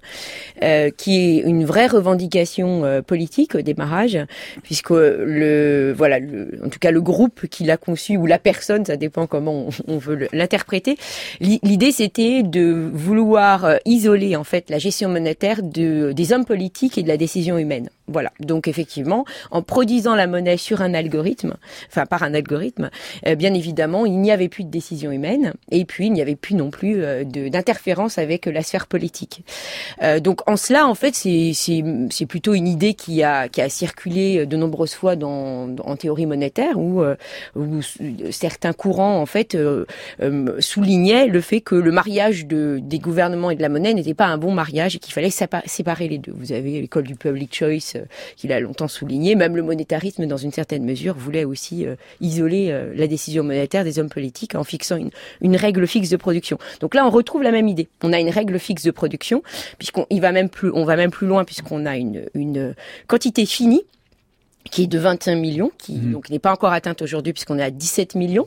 euh, 0.62 0.90
qui 0.90 1.16
est 1.16 1.40
une 1.40 1.64
vraie 1.64 1.88
revendication 1.88 2.84
euh, 2.84 3.02
politique 3.02 3.56
au 3.56 3.62
démarrage 3.62 4.18
puisque 4.62 4.90
le 4.90 5.92
voilà 5.96 6.20
le, 6.20 6.60
en 6.64 6.68
tout 6.68 6.78
cas 6.78 6.92
le 6.92 7.02
groupe 7.02 7.46
qui 7.48 7.64
l'a 7.64 7.76
conçu 7.76 8.16
ou 8.16 8.26
la 8.26 8.38
personne 8.38 8.84
ça 8.84 8.96
dépend 8.96 9.26
comment 9.26 9.68
on, 9.88 9.98
veut 9.98 10.28
l'interpréter 10.32 10.96
l'idée 11.40 11.90
c'était 11.90 12.42
de 12.42 12.90
vouloir 12.92 13.64
euh, 13.64 13.76
isoler 13.84 14.36
en 14.36 14.44
fait 14.44 14.70
la 14.70 14.78
gestion 14.78 15.08
monétaire 15.08 15.62
de, 15.62 16.12
des 16.12 16.32
hommes 16.32 16.44
politiques 16.44 16.96
et 16.96 17.02
de 17.02 17.08
la 17.08 17.16
décision 17.16 17.58
humaine 17.58 17.88
voilà. 18.06 18.30
Donc 18.40 18.68
effectivement, 18.68 19.24
en 19.50 19.62
produisant 19.62 20.14
la 20.14 20.26
monnaie 20.26 20.58
sur 20.58 20.82
un 20.82 20.92
algorithme, 20.92 21.54
enfin 21.88 22.04
par 22.04 22.22
un 22.22 22.34
algorithme, 22.34 22.90
euh, 23.26 23.34
bien 23.34 23.54
évidemment, 23.54 24.04
il 24.04 24.20
n'y 24.20 24.30
avait 24.30 24.48
plus 24.48 24.64
de 24.64 24.70
décision 24.70 25.10
humaine 25.10 25.54
et 25.70 25.84
puis 25.86 26.06
il 26.06 26.12
n'y 26.12 26.20
avait 26.20 26.36
plus 26.36 26.54
non 26.54 26.70
plus 26.70 27.02
euh, 27.02 27.24
d'interférence 27.24 28.18
avec 28.18 28.44
la 28.44 28.62
sphère 28.62 28.86
politique. 28.86 29.42
Euh, 30.02 30.20
donc 30.20 30.48
en 30.48 30.56
cela, 30.56 30.86
en 30.86 30.94
fait, 30.94 31.14
c'est 31.14 32.26
plutôt 32.26 32.52
une 32.52 32.68
idée 32.68 32.94
qui 32.94 33.22
a 33.22 33.48
circulé 33.68 34.44
de 34.44 34.56
nombreuses 34.56 34.94
fois 34.94 35.14
en 35.22 35.96
théorie 35.96 36.26
monétaire 36.26 36.78
où, 36.78 37.02
certains 38.30 38.72
courants 38.72 39.20
en 39.20 39.26
fait 39.26 39.56
soulignaient 40.58 41.26
le 41.26 41.40
fait 41.40 41.60
que 41.60 41.74
le 41.74 41.90
mariage 41.90 42.46
de, 42.46 42.78
des 42.82 42.98
gouvernements 42.98 43.50
et 43.50 43.56
de 43.56 43.62
la 43.62 43.68
monnaie 43.68 43.94
n'était 43.94 44.14
pas 44.14 44.26
un 44.26 44.38
bon 44.38 44.52
mariage 44.52 44.96
et 44.96 44.98
qu'il 44.98 45.14
fallait 45.14 45.30
séparer 45.30 46.08
les 46.08 46.18
deux. 46.18 46.34
Vous 46.36 46.52
avez 46.52 46.80
l'école 46.80 47.04
du 47.04 47.14
public 47.14 47.54
choice 47.54 47.93
euh, 47.96 48.04
qu'il 48.36 48.52
a 48.52 48.60
longtemps 48.60 48.88
souligné. 48.88 49.34
Même 49.34 49.56
le 49.56 49.62
monétarisme, 49.62 50.26
dans 50.26 50.36
une 50.36 50.52
certaine 50.52 50.84
mesure, 50.84 51.14
voulait 51.14 51.44
aussi 51.44 51.86
euh, 51.86 51.96
isoler 52.20 52.68
euh, 52.70 52.92
la 52.94 53.06
décision 53.06 53.44
monétaire 53.44 53.84
des 53.84 53.98
hommes 53.98 54.08
politiques 54.08 54.54
en 54.54 54.64
fixant 54.64 54.96
une, 54.96 55.10
une 55.40 55.56
règle 55.56 55.86
fixe 55.86 56.10
de 56.10 56.16
production. 56.16 56.58
Donc 56.80 56.94
là, 56.94 57.06
on 57.06 57.10
retrouve 57.10 57.42
la 57.42 57.52
même 57.52 57.68
idée. 57.68 57.88
On 58.02 58.12
a 58.12 58.20
une 58.20 58.30
règle 58.30 58.58
fixe 58.58 58.84
de 58.84 58.90
production, 58.90 59.42
puisqu'on 59.78 60.06
va 60.10 60.32
même 60.32 60.48
plus, 60.48 60.70
on 60.72 60.84
va 60.84 60.96
même 60.96 61.10
plus 61.10 61.26
loin, 61.26 61.44
puisqu'on 61.44 61.86
a 61.86 61.96
une, 61.96 62.26
une 62.34 62.74
quantité 63.06 63.46
finie 63.46 63.84
qui 64.70 64.84
est 64.84 64.86
de 64.86 64.98
25 64.98 65.36
millions, 65.36 65.70
qui 65.78 65.92
mmh. 65.92 66.12
donc 66.12 66.30
n'est 66.30 66.38
pas 66.38 66.52
encore 66.52 66.72
atteinte 66.72 67.02
aujourd'hui 67.02 67.32
puisqu'on 67.32 67.58
est 67.58 67.62
à 67.62 67.70
17 67.70 68.14
millions. 68.14 68.46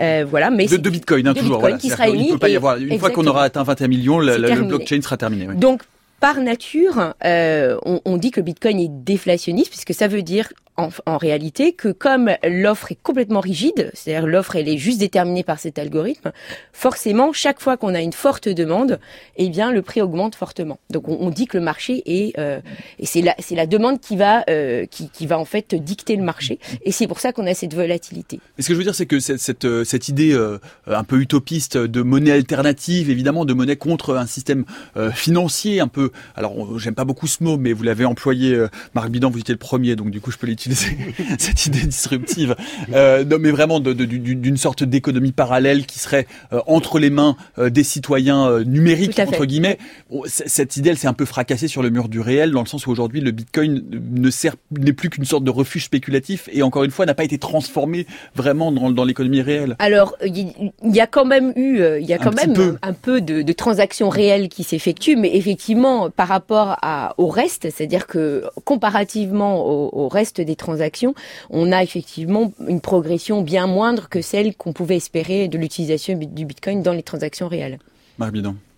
Euh, 0.00 0.26
voilà, 0.28 0.50
mais 0.50 0.66
de, 0.66 0.76
de 0.76 0.90
Bitcoin, 0.90 1.26
hein, 1.26 1.32
de 1.32 1.38
toujours. 1.38 1.56
Bitcoin 1.56 1.72
voilà. 1.72 1.78
qui 1.78 1.88
sera 1.88 2.08
émis. 2.08 2.26
Il 2.26 2.32
peut 2.32 2.38
pas 2.38 2.48
y 2.50 2.56
avoir 2.56 2.76
une 2.76 2.98
fois 2.98 3.10
qu'on 3.10 3.26
aura 3.26 3.44
atteint 3.44 3.62
21 3.62 3.88
millions, 3.88 4.18
le, 4.18 4.36
le 4.36 4.62
blockchain 4.62 5.00
sera 5.00 5.16
terminé. 5.16 5.48
Oui. 5.48 5.56
Donc 5.56 5.82
par 6.20 6.40
nature, 6.40 7.14
euh, 7.24 7.78
on, 7.84 8.00
on, 8.04 8.16
dit 8.16 8.30
que 8.30 8.40
le 8.40 8.44
Bitcoin 8.44 8.78
est 8.80 8.88
déflationniste, 8.88 9.70
puisque 9.70 9.94
ça 9.94 10.08
veut 10.08 10.22
dire 10.22 10.52
en, 10.76 10.88
en, 11.06 11.16
réalité 11.16 11.72
que 11.72 11.88
comme 11.88 12.30
l'offre 12.44 12.92
est 12.92 12.98
complètement 13.02 13.40
rigide, 13.40 13.90
c'est-à-dire 13.94 14.26
l'offre 14.26 14.56
elle 14.56 14.68
est 14.68 14.78
juste 14.78 14.98
déterminée 14.98 15.42
par 15.42 15.58
cet 15.58 15.78
algorithme, 15.78 16.32
forcément 16.72 17.32
chaque 17.32 17.60
fois 17.60 17.76
qu'on 17.76 17.94
a 17.94 18.00
une 18.00 18.12
forte 18.12 18.48
demande, 18.48 19.00
eh 19.36 19.48
bien 19.48 19.72
le 19.72 19.82
prix 19.82 20.02
augmente 20.02 20.34
fortement. 20.34 20.78
Donc 20.90 21.08
on, 21.08 21.30
dit 21.30 21.46
que 21.46 21.56
le 21.56 21.64
marché 21.64 22.02
est 22.06 22.38
euh, 22.38 22.60
et 22.98 23.06
c'est 23.06 23.22
la 23.22 23.34
c'est 23.38 23.54
la 23.54 23.66
demande 23.66 24.00
qui 24.00 24.16
va 24.16 24.44
euh, 24.50 24.86
qui, 24.86 25.08
qui 25.10 25.26
va 25.26 25.38
en 25.38 25.44
fait 25.44 25.74
dicter 25.74 26.16
le 26.16 26.22
marché 26.22 26.58
et 26.82 26.92
c'est 26.92 27.06
pour 27.06 27.20
ça 27.20 27.32
qu'on 27.32 27.46
a 27.46 27.54
cette 27.54 27.74
volatilité. 27.74 28.40
Et 28.58 28.62
ce 28.62 28.68
que 28.68 28.74
je 28.74 28.78
veux 28.78 28.84
dire 28.84 28.94
c'est 28.94 29.06
que 29.06 29.18
cette 29.20 29.46
cette, 29.46 29.64
euh, 29.64 29.84
cette 29.84 30.08
idée 30.08 30.32
euh, 30.32 30.58
un 30.86 31.04
peu 31.04 31.20
utopiste 31.20 31.76
de 31.76 32.02
monnaie 32.02 32.32
alternative, 32.32 33.10
évidemment 33.10 33.44
de 33.44 33.54
monnaie 33.54 33.76
contre 33.76 34.16
un 34.16 34.26
système 34.26 34.64
euh, 34.96 35.10
financier 35.12 35.80
un 35.80 35.88
peu. 35.88 36.10
Alors 36.34 36.78
j'aime 36.78 36.94
pas 36.94 37.04
beaucoup 37.04 37.26
ce 37.26 37.44
mot, 37.44 37.56
mais 37.56 37.72
vous 37.72 37.84
l'avez 37.84 38.04
employé, 38.04 38.66
Marc 38.94 39.10
Bidan, 39.10 39.30
vous 39.30 39.38
étiez 39.38 39.54
le 39.54 39.58
premier, 39.58 39.94
donc 39.96 40.10
du 40.10 40.20
coup 40.20 40.30
je 40.30 40.38
peux 40.38 40.46
l'utiliser 40.46 40.65
cette 41.38 41.66
idée 41.66 41.86
disruptive, 41.86 42.56
euh, 42.92 43.24
non, 43.24 43.36
mais 43.38 43.50
vraiment 43.50 43.80
d'une 43.80 44.56
sorte 44.56 44.84
d'économie 44.84 45.32
parallèle 45.32 45.86
qui 45.86 45.98
serait 45.98 46.26
euh, 46.52 46.60
entre 46.66 46.98
les 46.98 47.10
mains 47.10 47.36
euh, 47.58 47.70
des 47.70 47.84
citoyens 47.84 48.60
numériques 48.64 49.18
entre 49.18 49.44
guillemets. 49.44 49.78
Cette 50.26 50.76
idée, 50.76 50.90
elle 50.90 50.98
s'est 50.98 51.08
un 51.08 51.12
peu 51.12 51.24
fracassée 51.24 51.68
sur 51.68 51.82
le 51.82 51.90
mur 51.90 52.08
du 52.08 52.20
réel, 52.20 52.50
dans 52.50 52.60
le 52.60 52.66
sens 52.66 52.86
où 52.86 52.90
aujourd'hui 52.90 53.20
le 53.20 53.30
Bitcoin 53.30 53.82
ne 54.12 54.30
sert 54.30 54.56
n'est 54.76 54.92
plus 54.92 55.10
qu'une 55.10 55.24
sorte 55.24 55.44
de 55.44 55.50
refuge 55.50 55.84
spéculatif 55.84 56.48
et 56.52 56.62
encore 56.62 56.84
une 56.84 56.90
fois 56.90 57.06
n'a 57.06 57.14
pas 57.14 57.24
été 57.24 57.38
transformé 57.38 58.06
vraiment 58.34 58.72
dans, 58.72 58.90
dans 58.90 59.04
l'économie 59.04 59.42
réelle. 59.42 59.76
Alors 59.78 60.16
il 60.24 60.72
y, 60.82 61.00
a 61.00 61.06
quand 61.06 61.24
même 61.24 61.52
eu, 61.56 61.80
il 62.00 62.06
y 62.06 62.12
a 62.12 62.18
quand 62.18 62.32
un 62.38 62.46
même 62.46 62.54
peu. 62.54 62.76
un 62.82 62.92
peu 62.92 63.20
de, 63.20 63.42
de 63.42 63.52
transactions 63.52 64.08
réelles 64.08 64.48
qui 64.48 64.64
s'effectuent, 64.64 65.16
mais 65.16 65.36
effectivement 65.36 66.10
par 66.10 66.28
rapport 66.28 66.76
à, 66.82 67.14
au 67.18 67.28
reste, 67.28 67.68
c'est-à-dire 67.70 68.06
que 68.06 68.44
comparativement 68.64 69.64
au, 69.66 69.90
au 69.92 70.08
reste 70.08 70.40
des 70.40 70.55
transactions, 70.56 71.14
on 71.50 71.72
a 71.72 71.82
effectivement 71.82 72.52
une 72.66 72.80
progression 72.80 73.42
bien 73.42 73.66
moindre 73.66 74.08
que 74.08 74.22
celle 74.22 74.54
qu'on 74.54 74.72
pouvait 74.72 74.96
espérer 74.96 75.48
de 75.48 75.58
l'utilisation 75.58 76.18
du 76.18 76.44
Bitcoin 76.44 76.82
dans 76.82 76.92
les 76.92 77.02
transactions 77.02 77.48
réelles. 77.48 77.78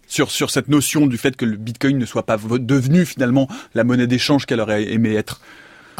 Sur, 0.06 0.30
sur 0.30 0.50
cette 0.50 0.68
notion 0.68 1.06
du 1.06 1.18
fait 1.18 1.36
que 1.36 1.44
le 1.44 1.56
Bitcoin 1.56 1.98
ne 1.98 2.06
soit 2.06 2.24
pas 2.24 2.38
devenu 2.38 3.04
finalement 3.04 3.46
la 3.74 3.84
monnaie 3.84 4.06
d'échange 4.06 4.46
qu'elle 4.46 4.60
aurait 4.60 4.90
aimé 4.90 5.14
être 5.14 5.40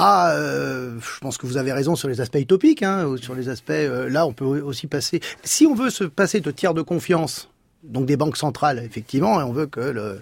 ah, 0.01 0.31
euh, 0.35 0.97
je 1.01 1.19
pense 1.19 1.39
que 1.39 1.47
vous 1.49 1.57
avez 1.57 1.73
raison 1.73 1.97
sur 1.97 2.09
les 2.09 2.21
aspects 2.21 2.39
utopiques, 2.39 2.85
hein, 2.85 3.17
sur 3.21 3.35
les 3.35 3.49
aspects. 3.49 3.71
Euh, 3.71 4.09
là, 4.09 4.27
on 4.27 4.33
peut 4.33 4.45
aussi 4.45 4.87
passer. 4.87 5.21
Si 5.43 5.67
on 5.67 5.75
veut 5.75 5.91
se 5.91 6.05
passer 6.05 6.39
de 6.39 6.53
tiers 6.53 6.73
de 6.73 6.83
confiance 6.83 7.51
donc 7.83 8.07
des 8.07 8.17
banques 8.17 8.37
centrales, 8.37 8.83
effectivement, 8.85 9.41
et 9.41 9.45
on 9.45 9.53
veut 9.53 9.67
que 9.67 9.81
le, 9.81 10.21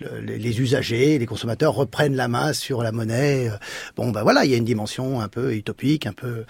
le, 0.00 0.20
les 0.20 0.60
usagers, 0.60 1.18
les 1.18 1.26
consommateurs 1.26 1.74
reprennent 1.74 2.16
la 2.16 2.28
main 2.28 2.52
sur 2.52 2.82
la 2.82 2.92
monnaie. 2.92 3.50
Bon, 3.96 4.10
ben 4.10 4.22
voilà, 4.22 4.44
il 4.44 4.50
y 4.50 4.54
a 4.54 4.56
une 4.56 4.64
dimension 4.64 5.20
un 5.20 5.28
peu 5.28 5.54
utopique, 5.54 6.06
un 6.06 6.12
peu, 6.12 6.44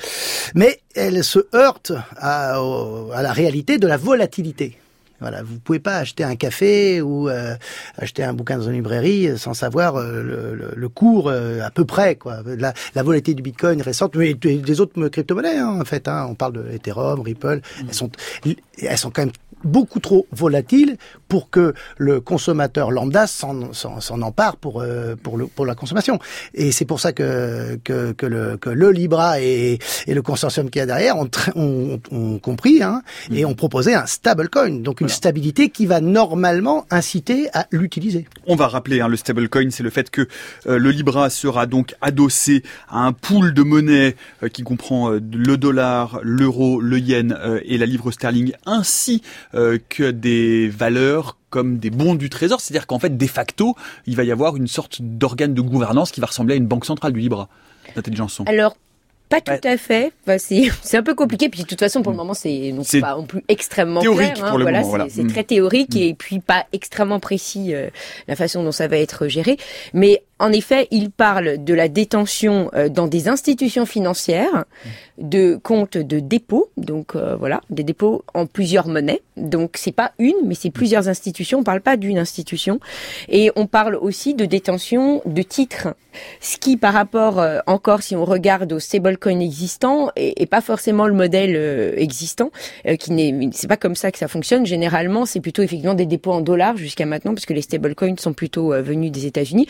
mais 0.54 0.80
elle 0.94 1.24
se 1.24 1.40
heurte 1.54 1.92
à, 2.16 2.56
à 2.56 3.22
la 3.22 3.32
réalité 3.32 3.78
de 3.78 3.86
la 3.86 3.96
volatilité. 3.96 4.78
Voilà, 5.24 5.42
vous 5.42 5.58
pouvez 5.58 5.78
pas 5.78 5.96
acheter 5.96 6.22
un 6.22 6.37
café 6.37 7.00
ou 7.00 7.30
euh, 7.30 7.54
acheter 7.96 8.22
un 8.22 8.34
bouquin 8.34 8.58
dans 8.58 8.64
une 8.64 8.74
librairie 8.74 9.38
sans 9.38 9.54
savoir 9.54 9.96
euh, 9.96 10.22
le, 10.22 10.54
le, 10.54 10.72
le, 10.76 10.88
cours 10.90 11.30
euh, 11.30 11.62
à 11.62 11.70
peu 11.70 11.87
près. 11.87 12.16
Quoi. 12.16 12.42
La, 12.58 12.74
la 12.94 13.02
volatilité 13.02 13.32
du 13.32 13.40
Bitcoin 13.42 13.80
récente, 13.80 14.16
mais 14.16 14.34
des 14.34 14.80
autres 14.82 15.08
crypto-monnaies 15.08 15.56
hein, 15.56 15.80
en 15.80 15.84
fait. 15.87 16.08
Hein, 16.08 16.26
on 16.28 16.34
parle 16.34 16.52
de 16.52 16.70
Ethereum, 16.70 17.22
Ripple, 17.22 17.56
mmh. 17.56 17.84
elles 17.88 17.94
sont 17.94 18.10
elles 18.82 18.98
sont 18.98 19.10
quand 19.10 19.22
même 19.22 19.32
beaucoup 19.64 19.98
trop 19.98 20.26
volatile 20.30 20.98
pour 21.28 21.50
que 21.50 21.74
le 21.96 22.20
consommateur 22.20 22.90
lambda 22.90 23.26
s'en 23.26 24.22
empare 24.22 24.56
pour, 24.56 24.80
euh, 24.80 25.16
pour, 25.16 25.37
le, 25.37 25.46
pour 25.46 25.66
la 25.66 25.74
consommation. 25.74 26.18
Et 26.52 26.70
c'est 26.70 26.84
pour 26.84 27.00
ça 27.00 27.12
que, 27.12 27.78
que, 27.82 28.12
que, 28.12 28.26
le, 28.26 28.56
que 28.56 28.70
le 28.70 28.90
Libra 28.90 29.40
et, 29.40 29.78
et 30.06 30.14
le 30.14 30.22
consortium 30.22 30.70
qu'il 30.70 30.80
y 30.80 30.82
a 30.82 30.87
derrière 30.87 31.16
ont, 31.16 31.30
ont, 31.56 32.00
ont 32.12 32.38
compris 32.38 32.82
hein, 32.82 33.02
et 33.32 33.44
mhm. 33.44 33.50
ont 33.50 33.54
proposé 33.54 33.94
un 33.94 34.06
stablecoin, 34.06 34.82
donc 34.82 35.00
une. 35.00 35.08
Stabilité 35.14 35.70
qui 35.70 35.87
va 35.87 36.00
normalement 36.00 36.87
inciter 36.90 37.48
à 37.55 37.66
l'utiliser. 37.70 38.27
On 38.46 38.57
va 38.57 38.68
rappeler, 38.68 39.00
hein, 39.00 39.09
le 39.09 39.16
stablecoin, 39.16 39.70
c'est 39.70 39.83
le 39.83 39.90
fait 39.90 40.11
que 40.11 40.29
euh, 40.66 40.79
le 40.79 40.90
Libra 40.90 41.31
sera 41.31 41.66
donc 41.66 41.94
adossé 42.00 42.62
à 42.88 43.00
un 43.00 43.12
pool 43.12 43.55
de 43.55 43.62
monnaie 43.62 44.16
euh, 44.42 44.48
qui 44.48 44.62
comprend 44.62 45.12
euh, 45.12 45.20
le 45.33 45.57
dollar, 45.57 46.20
l'euro, 46.22 46.81
le 46.81 46.98
yen 46.98 47.33
euh, 47.33 47.61
et 47.64 47.79
la 47.79 47.87
livre 47.87 48.11
sterling, 48.11 48.53
ainsi 48.66 49.22
euh, 49.55 49.79
que 49.88 50.11
des 50.11 50.68
valeurs 50.68 51.38
comme 51.50 51.79
des 51.79 51.90
bons 51.90 52.16
du 52.16 52.31
trésor, 52.31 52.61
c'est-à-dire 52.61 52.87
qu'en 52.88 52.98
fait, 52.98 53.16
de 53.16 53.27
facto, 53.27 53.77
il 54.07 54.16
va 54.16 54.24
y 54.24 54.33
avoir 54.33 54.57
une 54.57 54.66
sorte 54.66 55.00
d'organe 55.00 55.55
de 55.55 55.61
gouvernance 55.61 56.11
qui 56.11 56.20
va 56.20 56.27
ressembler 56.27 56.55
à 56.55 56.57
une 56.57 56.66
banque 56.66 56.85
centrale 56.85 57.12
du 57.12 57.20
Libra. 57.20 57.48
Alors, 58.46 58.77
Pas 59.40 59.59
tout 59.59 59.68
à 59.68 59.77
fait. 59.77 60.12
Enfin, 60.27 60.38
c'est 60.83 60.97
un 60.97 61.03
peu 61.03 61.14
compliqué. 61.14 61.49
Puis 61.49 61.62
de 61.62 61.66
toute 61.66 61.81
façon, 61.81 62.03
pour 62.03 62.12
le 62.12 62.16
mm. 62.16 62.18
moment, 62.18 62.35
c'est 62.35 62.73
non 62.73 62.83
pas 63.01 63.16
non 63.16 63.27
plus 63.27 63.42
extrêmement 63.49 64.01
théorique 64.01 64.35
clair. 64.35 64.44
Hein. 64.44 64.59
voilà, 64.59 64.83
voilà. 64.83 65.07
c'est 65.09 65.27
très 65.27 65.44
théorique 65.44 65.97
et 65.97 66.14
puis 66.14 66.40
pas 66.40 66.66
extrêmement 66.73 67.20
précis 67.20 67.75
la 68.29 68.37
façon 68.37 68.62
dont 68.62 68.73
ça 68.73 68.88
va 68.88 68.99
être 68.99 69.29
géré. 69.29 69.57
Mais 69.92 70.23
en 70.40 70.53
effet, 70.53 70.88
il 70.90 71.11
parle 71.11 71.62
de 71.62 71.75
la 71.75 71.88
détention 71.88 72.68
euh, 72.75 72.88
dans 72.88 73.07
des 73.07 73.29
institutions 73.29 73.87
financières, 73.87 74.64
de 75.16 75.61
comptes 75.62 75.97
de 75.97 76.18
dépôt, 76.18 76.70
donc 76.77 77.14
euh, 77.14 77.37
voilà, 77.37 77.61
des 77.70 77.85
dépôts 77.85 78.25
en 78.35 78.47
plusieurs 78.47 78.88
monnaies. 78.88 79.23
Donc 79.37 79.77
c'est 79.77 79.92
pas 79.92 80.12
une, 80.18 80.35
mais 80.44 80.57
c'est 80.57 80.70
plusieurs 80.70 81.09
institutions. 81.09 81.61
On 81.61 81.62
parle 81.62 81.83
pas 81.83 81.97
d'une 81.97 82.18
institution, 82.18 82.81
et 83.29 83.53
on 83.55 83.66
parle 83.66 83.94
aussi 83.94 84.35
de 84.35 84.44
détention 84.44 85.23
de 85.25 85.42
titres, 85.42 85.94
ce 86.40 86.57
qui, 86.57 86.77
par 86.77 86.94
rapport 86.94 87.38
euh, 87.38 87.61
encore, 87.68 88.03
si 88.03 88.16
on 88.16 88.25
regarde 88.25 88.73
aux 88.73 88.81
stablecoins 88.81 89.38
existants, 89.38 90.11
et, 90.16 90.47
pas 90.47 90.61
forcément 90.61 91.07
le 91.07 91.14
modèle 91.14 91.94
existant, 91.97 92.51
qui 92.99 93.12
n'est, 93.12 93.51
c'est 93.53 93.66
pas 93.66 93.77
comme 93.77 93.97
ça 93.97 94.12
que 94.12 94.18
ça 94.18 94.29
fonctionne. 94.29 94.66
Généralement, 94.66 95.27
c'est 95.27 95.40
plutôt 95.40 95.62
effectivement 95.62 95.94
des 95.94 96.07
dépôts 96.07 96.33
en 96.33 96.40
dollars 96.40 96.77
jusqu'à 96.77 97.07
maintenant, 97.07 97.35
parce 97.35 97.47
que 97.47 97.55
les 97.55 97.62
stablecoins 97.62 98.16
sont 98.18 98.35
plutôt 98.35 98.70
venus 98.83 99.11
des 99.11 99.27
États-Unis, 99.27 99.66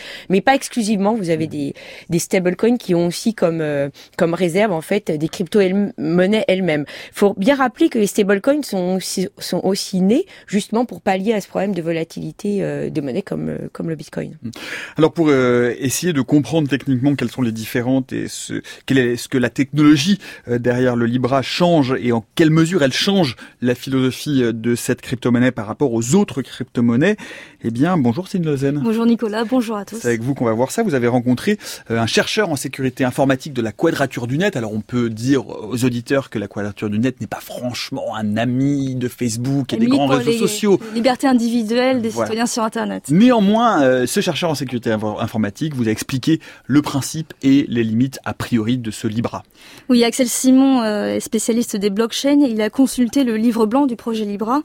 exclusivement. 0.55 1.15
Vous 1.15 1.31
avez 1.31 1.47
des, 1.47 1.75
des 2.09 2.19
stablecoins 2.19 2.77
qui 2.79 2.95
ont 2.95 3.07
aussi 3.07 3.35
comme, 3.35 3.61
euh, 3.61 3.89
comme 4.17 4.35
réserve 4.35 4.73
en 4.73 4.81
fait 4.81 5.11
des 5.11 5.29
crypto-monnaies 5.29 6.45
elles-mêmes. 6.49 6.85
Il 6.89 7.19
faut 7.19 7.35
bien 7.35 7.57
rappeler 7.57 7.89
que 7.89 7.99
les 7.99 8.07
stablecoins 8.07 8.63
sont 8.63 8.97
aussi, 8.97 9.29
sont 9.39 9.61
aussi 9.65 10.01
nés 10.01 10.27
justement 10.47 10.85
pour 10.85 11.01
pallier 11.01 11.33
à 11.35 11.41
ce 11.41 11.49
problème 11.49 11.75
de 11.75 11.83
volatilité 11.83 12.63
euh, 12.63 12.91
de 12.91 13.01
monnaie 13.01 13.23
comme, 13.23 13.49
euh, 13.49 13.69
comme 13.73 13.89
le 13.89 13.97
Bitcoin. 13.97 14.39
Mmh. 14.43 14.51
Alors 14.97 15.13
pour 15.13 15.31
essayer 15.33 16.13
de 16.13 16.21
comprendre 16.21 16.69
techniquement 16.69 17.15
quelles 17.15 17.31
sont 17.31 17.43
les 17.43 17.53
différentes 17.53 18.13
et 18.13 18.29
ce, 18.29 18.63
quel 18.87 18.99
est 18.99 19.17
ce 19.17 19.29
que 19.29 19.39
la 19.39 19.51
technologie 19.51 20.19
derrière 20.47 20.97
le 20.97 21.07
Libra 21.07 21.43
change 21.43 21.95
et 22.01 22.13
en 22.13 22.25
quelle 22.35 22.51
mesure 22.51 22.83
elle 22.83 22.93
change 22.93 23.37
la 23.61 23.75
philosophie 23.75 24.43
de 24.53 24.75
cette 24.75 25.01
crypto-monnaie 25.01 25.51
par 25.51 25.67
rapport 25.67 25.93
aux 25.93 26.15
autres 26.15 26.43
crypto-monnaies, 26.43 27.17
eh 27.63 27.71
bien 27.71 27.97
bonjour 27.97 28.29
Céline 28.29 28.47
Lozen. 28.47 28.81
Bonjour 28.83 29.07
Nicolas, 29.07 29.45
bonjour 29.45 29.77
à 29.77 29.85
tous 29.85 30.05
avec 30.05 30.23
vous 30.23 30.35
qu'on 30.45 30.51
va 30.51 30.55
voir 30.55 30.71
ça. 30.71 30.83
Vous 30.83 30.95
avez 30.95 31.09
rencontré 31.09 31.59
euh, 31.91 31.99
un 31.99 32.07
chercheur 32.07 32.51
en 32.51 32.57
sécurité 32.57 33.05
informatique 33.05 33.53
de 33.53 33.63
la 33.63 33.73
Quadrature 33.73 34.27
du 34.27 34.37
Net. 34.37 34.57
Alors 34.57 34.73
on 34.73 34.81
peut 34.81 35.09
dire 35.09 35.49
aux 35.49 35.85
auditeurs 35.85 36.29
que 36.29 36.39
la 36.39 36.49
Quadrature 36.49 36.91
du 36.91 36.99
Net 36.99 37.21
n'est 37.21 37.27
pas 37.27 37.41
franchement 37.41 38.15
un 38.15 38.37
ami 38.37 38.95
de 38.95 39.09
Facebook 39.09 39.73
et 39.73 39.77
des 39.77 39.87
grands 39.87 40.07
réseaux 40.07 40.33
sociaux. 40.33 40.79
Liberté 40.95 41.27
individuelle 41.27 42.03
des 42.03 42.11
citoyens 42.11 42.47
sur 42.47 42.63
Internet. 42.63 43.05
Néanmoins, 43.11 43.83
euh, 43.83 44.07
ce 44.07 44.21
chercheur 44.21 44.51
en 44.51 44.55
sécurité 44.55 44.91
informatique 44.91 45.75
vous 45.75 45.89
a 45.89 45.91
expliqué 45.91 46.41
le 46.67 46.83
principe 46.83 47.33
et 47.43 47.65
les 47.69 47.85
limites 47.85 48.19
a 48.25 48.35
priori 48.35 48.77
de 48.79 48.91
ce 48.91 49.07
Libra. 49.07 49.43
Oui, 49.89 50.05
Axel 50.05 50.29
Simon 50.29 50.83
euh, 50.83 51.17
est 51.17 51.21
spécialiste 51.21 51.77
des 51.77 51.91
blockchains. 51.91 52.41
Il 52.41 52.61
a 52.61 52.71
consulté 52.71 53.25
le 53.25 53.37
livre 53.37 53.67
blanc 53.67 53.87
du 53.87 53.97
projet 53.97 54.25
Libra 54.25 54.63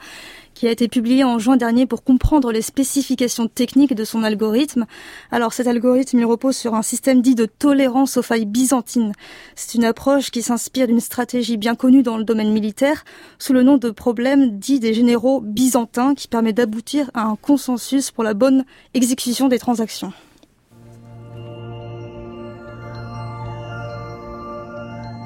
qui 0.60 0.68
a 0.68 0.72
été 0.72 0.90
publié 0.90 1.24
en 1.24 1.40
juin 1.40 1.56
dernier 1.56 1.86
pour 1.86 2.04
comprendre 2.04 2.52
les 2.52 2.62
spécifications 2.62 3.48
techniques 3.48 3.94
de 3.94 4.04
son 4.04 4.24
algorithme. 4.24 4.88
Alors 5.32 5.54
cet 5.54 5.68
algorithme, 5.68 6.20
il 6.20 6.26
repose 6.26 6.58
sur 6.58 6.76
un 6.76 6.82
système 6.82 7.22
dit 7.22 7.34
de 7.34 7.46
tolérance 7.46 8.18
aux 8.18 8.22
failles 8.22 8.46
byzantines. 8.46 9.14
C'est 9.56 9.76
une 9.76 9.86
approche 9.86 10.32
qui 10.32 10.42
s'inspire 10.42 10.88
d'une 10.88 11.00
stratégie 11.00 11.56
bien 11.56 11.76
connue 11.76 12.04
dans 12.04 12.18
le 12.18 12.26
domaine 12.26 12.52
militaire 12.52 13.06
sous 13.38 13.54
le 13.54 13.64
nom 13.64 13.78
de 13.78 13.90
problème 13.90 14.60
dit 14.60 14.82
des 14.82 14.94
généraux 14.94 15.40
byzantins 15.40 16.14
qui 16.14 16.28
permet 16.28 16.52
d'aboutir 16.52 17.10
à 17.14 17.22
un 17.22 17.38
consensus 17.38 18.12
pour 18.12 18.26
la 18.26 18.34
bonne 18.34 18.66
exécution 18.94 19.48
des 19.48 19.60
transactions. 19.60 20.12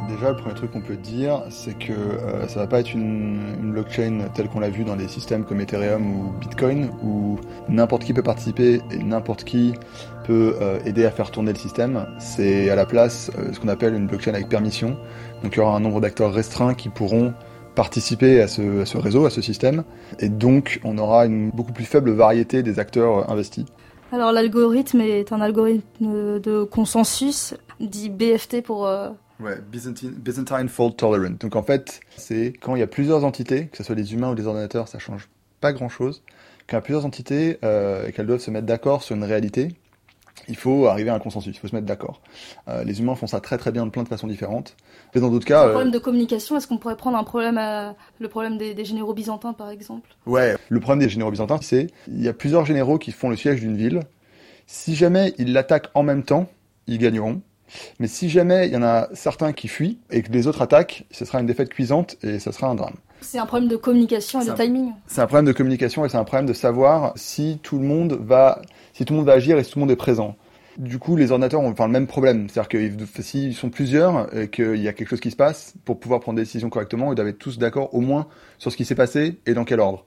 Déjà, 0.09 0.31
le 0.31 0.35
premier 0.35 0.53
truc 0.53 0.71
qu'on 0.71 0.81
peut 0.81 0.97
dire, 0.97 1.43
c'est 1.49 1.77
que 1.77 1.93
euh, 1.93 2.47
ça 2.47 2.59
va 2.59 2.67
pas 2.67 2.81
être 2.81 2.93
une, 2.93 3.71
blockchain 3.71 4.27
telle 4.33 4.49
qu'on 4.49 4.59
l'a 4.59 4.69
vu 4.69 4.83
dans 4.83 4.97
des 4.97 5.07
systèmes 5.07 5.45
comme 5.45 5.61
Ethereum 5.61 6.05
ou 6.05 6.33
Bitcoin, 6.39 6.89
où 7.03 7.39
n'importe 7.69 8.03
qui 8.03 8.13
peut 8.13 8.21
participer 8.21 8.81
et 8.91 8.97
n'importe 8.97 9.45
qui 9.45 9.73
peut 10.25 10.55
euh, 10.61 10.79
aider 10.85 11.05
à 11.05 11.11
faire 11.11 11.31
tourner 11.31 11.53
le 11.53 11.57
système. 11.57 12.05
C'est 12.19 12.69
à 12.69 12.75
la 12.75 12.85
place 12.85 13.31
euh, 13.37 13.53
ce 13.53 13.59
qu'on 13.59 13.69
appelle 13.69 13.93
une 13.95 14.07
blockchain 14.07 14.33
avec 14.33 14.49
permission. 14.49 14.97
Donc 15.41 15.55
il 15.55 15.59
y 15.59 15.61
aura 15.61 15.75
un 15.75 15.79
nombre 15.79 16.01
d'acteurs 16.01 16.33
restreints 16.33 16.73
qui 16.73 16.89
pourront 16.89 17.33
participer 17.75 18.41
à 18.41 18.47
ce, 18.47 18.81
à 18.81 18.85
ce, 18.85 18.97
réseau, 18.97 19.25
à 19.25 19.29
ce 19.29 19.41
système, 19.41 19.83
et 20.19 20.29
donc 20.29 20.79
on 20.83 20.97
aura 20.97 21.25
une 21.25 21.49
beaucoup 21.49 21.73
plus 21.73 21.85
faible 21.85 22.11
variété 22.11 22.61
des 22.61 22.77
acteurs 22.77 23.31
investis. 23.31 23.65
Alors 24.11 24.31
l'algorithme 24.31 25.01
est 25.01 25.31
un 25.31 25.41
algorithme 25.41 26.39
de 26.39 26.63
consensus, 26.63 27.55
dit 27.79 28.11
BFT 28.11 28.61
pour 28.61 28.87
Ouais, 29.43 29.57
Byzantine, 29.69 30.11
Byzantine 30.11 30.69
Fault 30.69 30.91
Tolerant. 30.91 31.35
Donc 31.37 31.57
en 31.57 31.63
fait, 31.63 31.99
c'est 32.15 32.53
quand 32.61 32.75
il 32.75 32.79
y 32.79 32.83
a 32.83 32.87
plusieurs 32.87 33.25
entités, 33.25 33.67
que 33.67 33.77
ce 33.77 33.83
soit 33.83 33.95
des 33.95 34.13
humains 34.13 34.31
ou 34.31 34.35
des 34.35 34.47
ordinateurs, 34.47 34.87
ça 34.87 34.99
change 34.99 35.27
pas 35.59 35.73
grand 35.73 35.89
chose. 35.89 36.23
Quand 36.67 36.77
il 36.77 36.77
y 36.77 36.77
a 36.77 36.81
plusieurs 36.81 37.05
entités 37.05 37.57
euh, 37.63 38.07
et 38.07 38.13
qu'elles 38.13 38.25
doivent 38.25 38.39
se 38.39 38.51
mettre 38.51 38.65
d'accord 38.65 39.03
sur 39.03 39.17
une 39.17 39.23
réalité, 39.25 39.67
il 40.47 40.55
faut 40.55 40.87
arriver 40.87 41.09
à 41.09 41.15
un 41.15 41.19
consensus, 41.19 41.55
il 41.55 41.59
faut 41.59 41.67
se 41.67 41.75
mettre 41.75 41.85
d'accord. 41.87 42.21
Euh, 42.69 42.85
les 42.85 43.01
humains 43.01 43.15
font 43.15 43.27
ça 43.27 43.41
très 43.41 43.57
très 43.57 43.73
bien 43.73 43.85
de 43.85 43.91
plein 43.91 44.03
de 44.03 44.07
façons 44.07 44.27
différentes. 44.27 44.77
Mais 45.13 45.19
dans 45.19 45.29
d'autres 45.29 45.45
cas. 45.45 45.67
Problème 45.67 45.89
euh, 45.89 45.91
de 45.91 45.99
communication, 45.99 46.55
est-ce 46.55 46.67
qu'on 46.67 46.77
pourrait 46.77 46.95
prendre 46.95 47.17
un 47.17 47.23
problème, 47.25 47.57
à... 47.57 47.95
le 48.19 48.29
problème 48.29 48.57
des, 48.57 48.73
des, 48.73 48.85
généraux 48.85 49.13
byzantins 49.13 49.51
par 49.51 49.69
exemple? 49.69 50.09
Ouais, 50.25 50.55
le 50.69 50.79
problème 50.79 51.05
des 51.05 51.09
généraux 51.09 51.31
byzantins, 51.31 51.59
c'est 51.61 51.87
il 52.07 52.21
y 52.21 52.29
a 52.29 52.33
plusieurs 52.33 52.65
généraux 52.65 52.97
qui 52.97 53.11
font 53.11 53.29
le 53.29 53.35
siège 53.35 53.59
d'une 53.59 53.75
ville. 53.75 53.99
Si 54.67 54.95
jamais 54.95 55.33
ils 55.37 55.51
l'attaquent 55.51 55.89
en 55.95 56.03
même 56.03 56.23
temps, 56.23 56.49
ils 56.87 56.97
gagneront. 56.97 57.41
Mais 57.99 58.07
si 58.07 58.29
jamais 58.29 58.67
il 58.67 58.73
y 58.73 58.77
en 58.77 58.83
a 58.83 59.07
certains 59.13 59.53
qui 59.53 59.67
fuient 59.67 59.99
et 60.11 60.21
que 60.21 60.31
les 60.31 60.47
autres 60.47 60.61
attaquent, 60.61 61.05
ce 61.11 61.25
sera 61.25 61.39
une 61.39 61.45
défaite 61.45 61.69
cuisante 61.69 62.17
et 62.23 62.39
ce 62.39 62.51
sera 62.51 62.67
un 62.67 62.75
drame. 62.75 62.95
C'est 63.21 63.39
un 63.39 63.45
problème 63.45 63.69
de 63.69 63.77
communication 63.77 64.41
et 64.41 64.45
de 64.45 64.51
timing. 64.51 64.91
C'est 65.07 65.21
un 65.21 65.27
problème 65.27 65.45
de 65.45 65.53
communication 65.53 66.05
et 66.05 66.09
c'est 66.09 66.17
un 66.17 66.25
problème 66.25 66.45
de 66.45 66.53
savoir 66.53 67.13
si 67.15 67.59
tout 67.63 67.79
le 67.79 67.85
monde 67.85 68.17
va, 68.21 68.61
si 68.93 69.05
tout 69.05 69.13
le 69.13 69.19
monde 69.19 69.27
va 69.27 69.33
agir 69.33 69.57
et 69.57 69.63
si 69.63 69.71
tout 69.71 69.79
le 69.79 69.81
monde 69.81 69.91
est 69.91 69.95
présent. 69.95 70.35
Du 70.77 70.97
coup, 70.97 71.15
les 71.15 71.31
ordinateurs 71.31 71.61
ont 71.61 71.69
enfin, 71.69 71.85
le 71.85 71.93
même 71.93 72.07
problème. 72.07 72.49
C'est-à-dire 72.49 72.67
que 72.67 73.21
s'ils 73.21 73.53
sont 73.53 73.69
plusieurs 73.69 74.35
et 74.35 74.49
qu'il 74.49 74.81
y 74.81 74.87
a 74.87 74.93
quelque 74.93 75.09
chose 75.09 75.19
qui 75.19 75.31
se 75.31 75.35
passe, 75.35 75.75
pour 75.85 75.99
pouvoir 75.99 76.19
prendre 76.19 76.37
des 76.37 76.41
décisions 76.41 76.69
correctement, 76.69 77.11
ils 77.11 77.15
doivent 77.15 77.27
être 77.27 77.37
tous 77.37 77.59
d'accord 77.59 77.93
au 77.93 78.01
moins 78.01 78.27
sur 78.57 78.71
ce 78.71 78.77
qui 78.77 78.83
s'est 78.83 78.95
passé 78.95 79.37
et 79.45 79.53
dans 79.53 79.65
quel 79.65 79.79
ordre. 79.79 80.03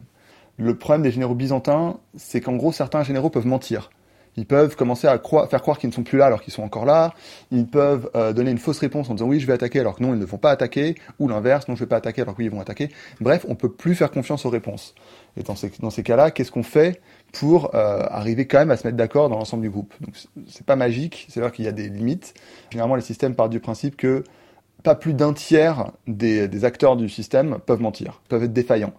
Le 0.58 0.76
problème 0.76 1.02
des 1.02 1.10
généraux 1.10 1.34
byzantins, 1.34 1.98
c'est 2.16 2.40
qu'en 2.40 2.56
gros, 2.56 2.72
certains 2.72 3.02
généraux 3.02 3.30
peuvent 3.30 3.46
mentir. 3.46 3.90
Ils 4.36 4.46
peuvent 4.46 4.76
commencer 4.76 5.06
à 5.06 5.18
faire 5.48 5.62
croire 5.62 5.78
qu'ils 5.78 5.88
ne 5.88 5.94
sont 5.94 6.02
plus 6.02 6.18
là 6.18 6.26
alors 6.26 6.42
qu'ils 6.42 6.52
sont 6.52 6.62
encore 6.62 6.84
là. 6.84 7.14
Ils 7.50 7.66
peuvent 7.66 8.10
euh, 8.14 8.32
donner 8.32 8.50
une 8.50 8.58
fausse 8.58 8.78
réponse 8.78 9.08
en 9.08 9.14
disant 9.14 9.26
oui, 9.26 9.40
je 9.40 9.46
vais 9.46 9.54
attaquer 9.54 9.80
alors 9.80 9.96
que 9.96 10.02
non, 10.02 10.12
ils 10.14 10.20
ne 10.20 10.24
vont 10.24 10.38
pas 10.38 10.50
attaquer. 10.50 10.94
Ou 11.18 11.28
l'inverse, 11.28 11.68
non, 11.68 11.74
je 11.74 11.80
vais 11.80 11.88
pas 11.88 11.96
attaquer 11.96 12.22
alors 12.22 12.34
que 12.34 12.40
oui, 12.40 12.46
ils 12.46 12.50
vont 12.50 12.60
attaquer. 12.60 12.90
Bref, 13.20 13.46
on 13.48 13.54
peut 13.54 13.70
plus 13.70 13.94
faire 13.94 14.10
confiance 14.10 14.44
aux 14.44 14.50
réponses. 14.50 14.94
Et 15.36 15.42
dans 15.42 15.54
ces, 15.54 15.70
dans 15.80 15.90
ces 15.90 16.02
cas-là, 16.02 16.30
qu'est-ce 16.30 16.52
qu'on 16.52 16.62
fait 16.62 17.00
pour 17.32 17.74
euh, 17.74 18.02
arriver 18.10 18.46
quand 18.46 18.58
même 18.58 18.70
à 18.70 18.76
se 18.76 18.86
mettre 18.86 18.96
d'accord 18.96 19.28
dans 19.28 19.36
l'ensemble 19.36 19.62
du 19.62 19.70
groupe? 19.70 19.94
Donc 20.00 20.14
c'est 20.46 20.66
pas 20.66 20.76
magique, 20.76 21.26
c'est 21.30 21.40
vrai 21.40 21.50
qu'il 21.50 21.64
y 21.64 21.68
a 21.68 21.72
des 21.72 21.88
limites. 21.88 22.34
Généralement, 22.70 22.96
les 22.96 23.02
systèmes 23.02 23.34
partent 23.34 23.52
du 23.52 23.60
principe 23.60 23.96
que 23.96 24.24
pas 24.82 24.94
plus 24.94 25.14
d'un 25.14 25.32
tiers 25.32 25.90
des, 26.06 26.46
des 26.46 26.64
acteurs 26.64 26.96
du 26.96 27.08
système 27.08 27.58
peuvent 27.64 27.80
mentir, 27.80 28.20
peuvent 28.28 28.44
être 28.44 28.52
défaillants. 28.52 28.92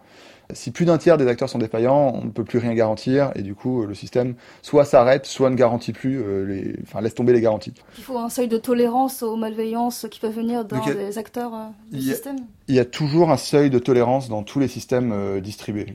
Si 0.54 0.72
plus 0.72 0.86
d'un 0.86 0.98
tiers 0.98 1.18
des 1.18 1.28
acteurs 1.28 1.50
sont 1.50 1.58
défaillants, 1.58 2.14
on 2.16 2.26
ne 2.26 2.30
peut 2.30 2.46
plus 2.46 2.60
rien 2.60 2.74
garantir 2.74 3.32
et 3.36 3.42
du 3.42 3.54
coup 3.54 3.86
le 3.86 3.94
système 3.94 4.36
soit 4.62 4.86
s'arrête, 4.86 5.26
soit 5.26 5.50
ne 5.50 5.56
garantit 5.56 5.92
plus, 5.92 6.22
euh, 6.22 6.46
les... 6.46 6.76
enfin 6.84 7.02
laisse 7.02 7.16
tomber 7.16 7.34
les 7.34 7.42
garanties. 7.42 7.74
Il 7.98 8.04
faut 8.04 8.18
un 8.18 8.30
seuil 8.30 8.48
de 8.48 8.58
tolérance 8.58 9.24
aux 9.24 9.36
malveillances 9.36 10.08
qui 10.10 10.20
peuvent 10.20 10.36
venir 10.36 10.64
dans 10.64 10.86
les 10.86 11.18
acteurs 11.18 11.54
euh, 11.54 11.68
du 11.92 12.02
système. 12.02 12.38
Il 12.70 12.76
y 12.76 12.80
a 12.80 12.86
toujours 12.86 13.30
un 13.32 13.38
seuil 13.38 13.70
de 13.70 13.80
tolérance 13.80 14.30
dans 14.30 14.44
tous 14.44 14.60
les 14.60 14.70
systèmes 14.70 15.12
euh, 15.12 15.42
distribués. 15.42 15.94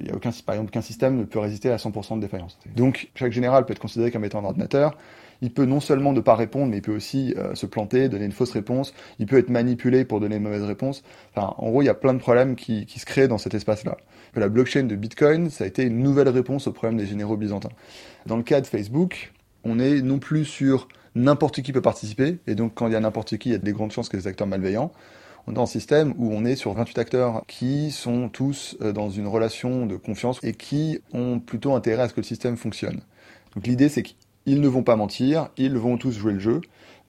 Il 0.00 0.06
y, 0.06 0.10
a, 0.10 0.14
aucun, 0.14 0.30
par 0.46 0.54
exemple, 0.54 0.70
aucun 0.70 0.82
système 0.82 1.16
ne 1.16 1.24
peut 1.24 1.40
résister 1.40 1.70
à 1.70 1.76
100% 1.76 2.16
de 2.16 2.20
défaillance. 2.20 2.56
Donc 2.76 3.10
chaque 3.16 3.32
général 3.32 3.66
peut 3.66 3.72
être 3.72 3.78
considéré 3.80 4.12
comme 4.12 4.24
étant 4.24 4.40
un 4.40 4.44
ordinateur 4.44 4.96
il 5.42 5.52
peut 5.52 5.64
non 5.64 5.80
seulement 5.80 6.12
ne 6.12 6.20
pas 6.20 6.34
répondre, 6.34 6.66
mais 6.70 6.78
il 6.78 6.82
peut 6.82 6.94
aussi 6.94 7.34
euh, 7.36 7.54
se 7.54 7.66
planter, 7.66 8.08
donner 8.08 8.24
une 8.24 8.32
fausse 8.32 8.52
réponse, 8.52 8.92
il 9.18 9.26
peut 9.26 9.38
être 9.38 9.50
manipulé 9.50 10.04
pour 10.04 10.20
donner 10.20 10.36
une 10.36 10.42
mauvaise 10.42 10.64
réponse. 10.64 11.02
Enfin, 11.34 11.54
en 11.58 11.70
gros, 11.70 11.82
il 11.82 11.86
y 11.86 11.90
a 11.90 11.94
plein 11.94 12.14
de 12.14 12.18
problèmes 12.18 12.56
qui, 12.56 12.86
se 12.88 13.06
créent 13.06 13.28
dans 13.28 13.38
cet 13.38 13.54
espace-là. 13.54 13.96
La 14.34 14.48
blockchain 14.48 14.84
de 14.84 14.96
Bitcoin, 14.96 15.50
ça 15.50 15.64
a 15.64 15.66
été 15.66 15.82
une 15.82 16.02
nouvelle 16.02 16.28
réponse 16.28 16.66
au 16.66 16.72
problème 16.72 16.98
des 16.98 17.06
généraux 17.06 17.36
byzantins. 17.36 17.70
Dans 18.26 18.36
le 18.36 18.42
cas 18.42 18.60
de 18.60 18.66
Facebook, 18.66 19.32
on 19.64 19.78
est 19.78 20.02
non 20.02 20.18
plus 20.18 20.44
sur 20.44 20.88
n'importe 21.14 21.62
qui 21.62 21.72
peut 21.72 21.82
participer, 21.82 22.38
et 22.46 22.54
donc 22.54 22.74
quand 22.74 22.86
il 22.86 22.92
y 22.92 22.96
a 22.96 23.00
n'importe 23.00 23.36
qui, 23.38 23.50
il 23.50 23.52
y 23.52 23.54
a 23.54 23.58
des 23.58 23.72
grandes 23.72 23.92
chances 23.92 24.08
que 24.08 24.16
des 24.16 24.26
acteurs 24.26 24.46
malveillants. 24.46 24.92
On 25.46 25.52
est 25.52 25.54
dans 25.54 25.62
un 25.62 25.66
système 25.66 26.14
où 26.18 26.30
on 26.32 26.44
est 26.44 26.56
sur 26.56 26.74
28 26.74 26.98
acteurs 26.98 27.42
qui 27.48 27.90
sont 27.90 28.28
tous 28.28 28.76
euh, 28.82 28.92
dans 28.92 29.08
une 29.08 29.26
relation 29.26 29.86
de 29.86 29.96
confiance 29.96 30.38
et 30.42 30.52
qui 30.52 31.00
ont 31.12 31.40
plutôt 31.40 31.74
intérêt 31.74 32.02
à 32.02 32.08
ce 32.08 32.14
que 32.14 32.20
le 32.20 32.26
système 32.26 32.56
fonctionne. 32.56 33.00
Donc 33.54 33.66
l'idée, 33.66 33.88
c'est 33.88 34.02
ils 34.48 34.60
ne 34.60 34.68
vont 34.68 34.82
pas 34.82 34.96
mentir, 34.96 35.48
ils 35.56 35.76
vont 35.76 35.98
tous 35.98 36.12
jouer 36.12 36.32
le 36.32 36.38
jeu, 36.38 36.60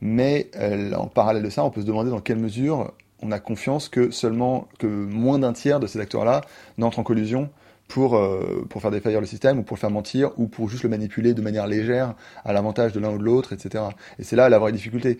mais 0.02 0.50
euh, 0.58 0.94
en 0.94 1.08
parallèle 1.08 1.44
de 1.44 1.50
ça, 1.50 1.64
on 1.64 1.72
peut 1.72 1.82
se 1.82 1.86
demander 1.86 2.10
dans 2.10 2.20
quelle 2.20 2.38
mesure 2.38 2.92
on 3.22 3.32
a 3.32 3.40
confiance 3.40 3.90
que 3.90 4.12
seulement 4.12 4.68
que 4.78 4.88
moins 4.88 5.40
d'un 5.40 5.54
tiers 5.54 5.80
de 5.80 5.88
ces 5.88 6.00
acteurs-là 6.00 6.42
n'entrent 6.78 7.00
en 7.00 7.04
collusion 7.04 7.50
pour, 7.88 8.16
euh, 8.16 8.66
pour 8.70 8.82
faire 8.82 8.92
défaillir 8.92 9.20
le 9.20 9.26
système 9.26 9.60
ou 9.60 9.64
pour 9.64 9.78
le 9.78 9.80
faire 9.80 9.90
mentir 9.90 10.32
ou 10.38 10.48
pour 10.48 10.70
juste 10.70 10.84
le 10.84 10.90
manipuler 10.90 11.34
de 11.34 11.42
manière 11.42 11.66
légère 11.66 12.14
à 12.46 12.54
l'avantage 12.54 12.94
de 12.94 13.00
l'un 13.00 13.12
ou 13.12 13.18
de 13.18 13.24
l'autre, 13.24 13.54
etc. 13.54 13.86
Et 14.20 14.24
c'est 14.24 14.36
là 14.36 14.48
la 14.50 14.60
vraie 14.60 14.72
difficulté. 14.72 15.18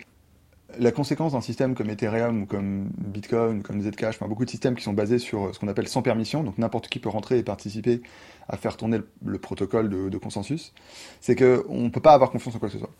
La 0.78 0.92
conséquence 0.92 1.32
d'un 1.32 1.40
système 1.40 1.74
comme 1.74 1.90
Ethereum 1.90 2.42
ou 2.42 2.46
comme 2.46 2.90
Bitcoin 2.96 3.58
ou 3.58 3.62
comme 3.62 3.80
Zcash, 3.82 4.16
enfin 4.16 4.28
beaucoup 4.28 4.44
de 4.44 4.50
systèmes 4.50 4.74
qui 4.74 4.82
sont 4.82 4.92
basés 4.92 5.18
sur 5.18 5.54
ce 5.54 5.58
qu'on 5.58 5.68
appelle 5.68 5.88
sans 5.88 6.02
permission, 6.02 6.42
donc 6.42 6.58
n'importe 6.58 6.88
qui 6.88 6.98
peut 6.98 7.08
rentrer 7.08 7.38
et 7.38 7.42
participer 7.42 8.02
à 8.48 8.56
faire 8.56 8.76
tourner 8.76 9.00
le, 9.24 9.38
protocole 9.38 9.88
de, 9.88 10.18
consensus, 10.18 10.72
c'est 11.20 11.36
qu'on 11.36 11.82
ne 11.82 11.88
peut 11.88 12.00
pas 12.00 12.12
avoir 12.12 12.30
confiance 12.30 12.54
en 12.54 12.58
quoi 12.58 12.68
que 12.68 12.74
ce 12.74 12.78
soit. 12.78 12.90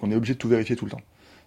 On 0.00 0.10
est 0.10 0.14
obligé 0.14 0.34
de 0.34 0.38
tout 0.38 0.48
vérifier 0.48 0.76
tout 0.76 0.84
le 0.84 0.90
temps. 0.90 1.00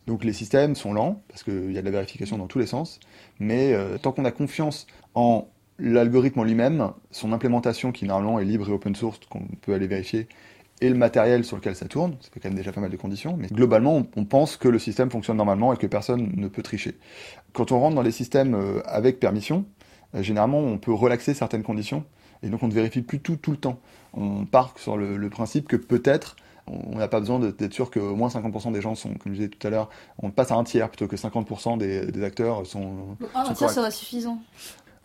Donc 0.08 0.24
les 0.24 0.34
systèmes 0.34 0.76
sont 0.76 0.94
lents, 0.94 1.24
parce 1.28 1.44
qu'il 1.44 1.72
y 1.72 1.78
a 1.78 1.82
de 1.82 1.86
la 1.86 1.92
vérification 1.92 2.38
dans 2.38 2.48
tous 2.48 2.60
les 2.60 2.68
sens, 2.68 3.00
mais 3.40 3.74
euh, 3.74 3.98
tant 3.98 4.12
qu'on 4.12 4.26
a 4.26 4.32
confiance 4.32 4.88
en 5.14 5.48
l'algorithme 5.80 6.40
en 6.40 6.44
lui-même, 6.44 6.92
son 7.12 7.34
implémentation 7.34 7.92
qui 7.92 8.06
normalement 8.06 8.40
est 8.40 8.46
libre 8.46 8.70
et 8.70 8.72
open 8.72 8.96
source, 8.96 9.20
qu'on 9.30 9.46
peut 9.62 9.74
aller 9.74 9.88
vérifier, 9.88 10.28
et 10.82 10.90
le 10.90 10.96
matériel 10.96 11.46
sur 11.46 11.56
lequel 11.56 11.76
ça 11.76 11.88
tourne, 11.88 12.16
ça 12.20 12.30
fait 12.34 12.40
quand 12.40 12.50
même 12.50 12.58
déjà 12.58 12.72
pas 12.72 12.82
mal 12.82 12.90
de 12.90 12.98
conditions, 12.98 13.38
mais 13.38 13.48
globalement, 13.48 14.04
on, 14.16 14.26
pense 14.26 14.58
que 14.58 14.68
le 14.68 14.80
système 14.80 15.10
fonctionne 15.10 15.38
normalement 15.38 15.74
et 15.74 15.78
que 15.78 15.88
personne 15.88 16.34
ne 16.36 16.48
peut 16.48 16.64
tricher. 16.64 16.98
Quand 17.54 17.72
on 17.72 17.80
rentre 17.80 17.96
dans 17.96 18.02
les 18.02 18.12
systèmes 18.12 18.56
euh, 18.56 18.82
avec 18.86 19.20
permission, 19.20 19.66
euh, 20.16 20.22
généralement, 20.22 20.60
on 20.60 20.78
peut 20.78 20.94
relaxer 20.94 21.34
certaines 21.34 21.64
conditions, 21.64 22.04
et 22.44 22.50
donc 22.50 22.62
on 22.62 22.68
ne 22.68 22.74
vérifie 22.74 23.02
plus 23.02 23.20
tout 23.20 23.38
tout 23.38 23.52
le 23.52 23.58
temps. 23.58 23.80
On 24.14 24.46
part 24.46 24.74
sur 24.78 24.98
le, 24.98 25.30
principe 25.30 25.68
que 25.68 25.78
peut-être 25.78 26.36
on 26.68 26.98
n'a 26.98 27.08
pas 27.08 27.20
besoin 27.20 27.40
d'être 27.40 27.74
sûr 27.74 27.92
qu'au 27.92 28.16
moins 28.16 28.30
50% 28.30 28.72
des 28.72 28.82
gens 28.82 28.96
sont, 28.96 29.14
comme 29.14 29.34
je 29.34 29.38
disais 29.38 29.50
tout 29.50 29.68
à 29.68 29.70
l'heure, 29.70 29.90
on 30.18 30.32
passe 30.32 30.52
à 30.52 30.56
un 30.56 30.64
tiers 30.64 30.90
plutôt 30.90 31.08
que 31.08 31.16
50% 31.16 31.78
des, 31.78 32.24
acteurs 32.24 32.66
sont. 32.66 33.18
un 33.36 33.54
tiers 33.54 33.70
serait 33.70 33.92
suffisant. 33.92 34.40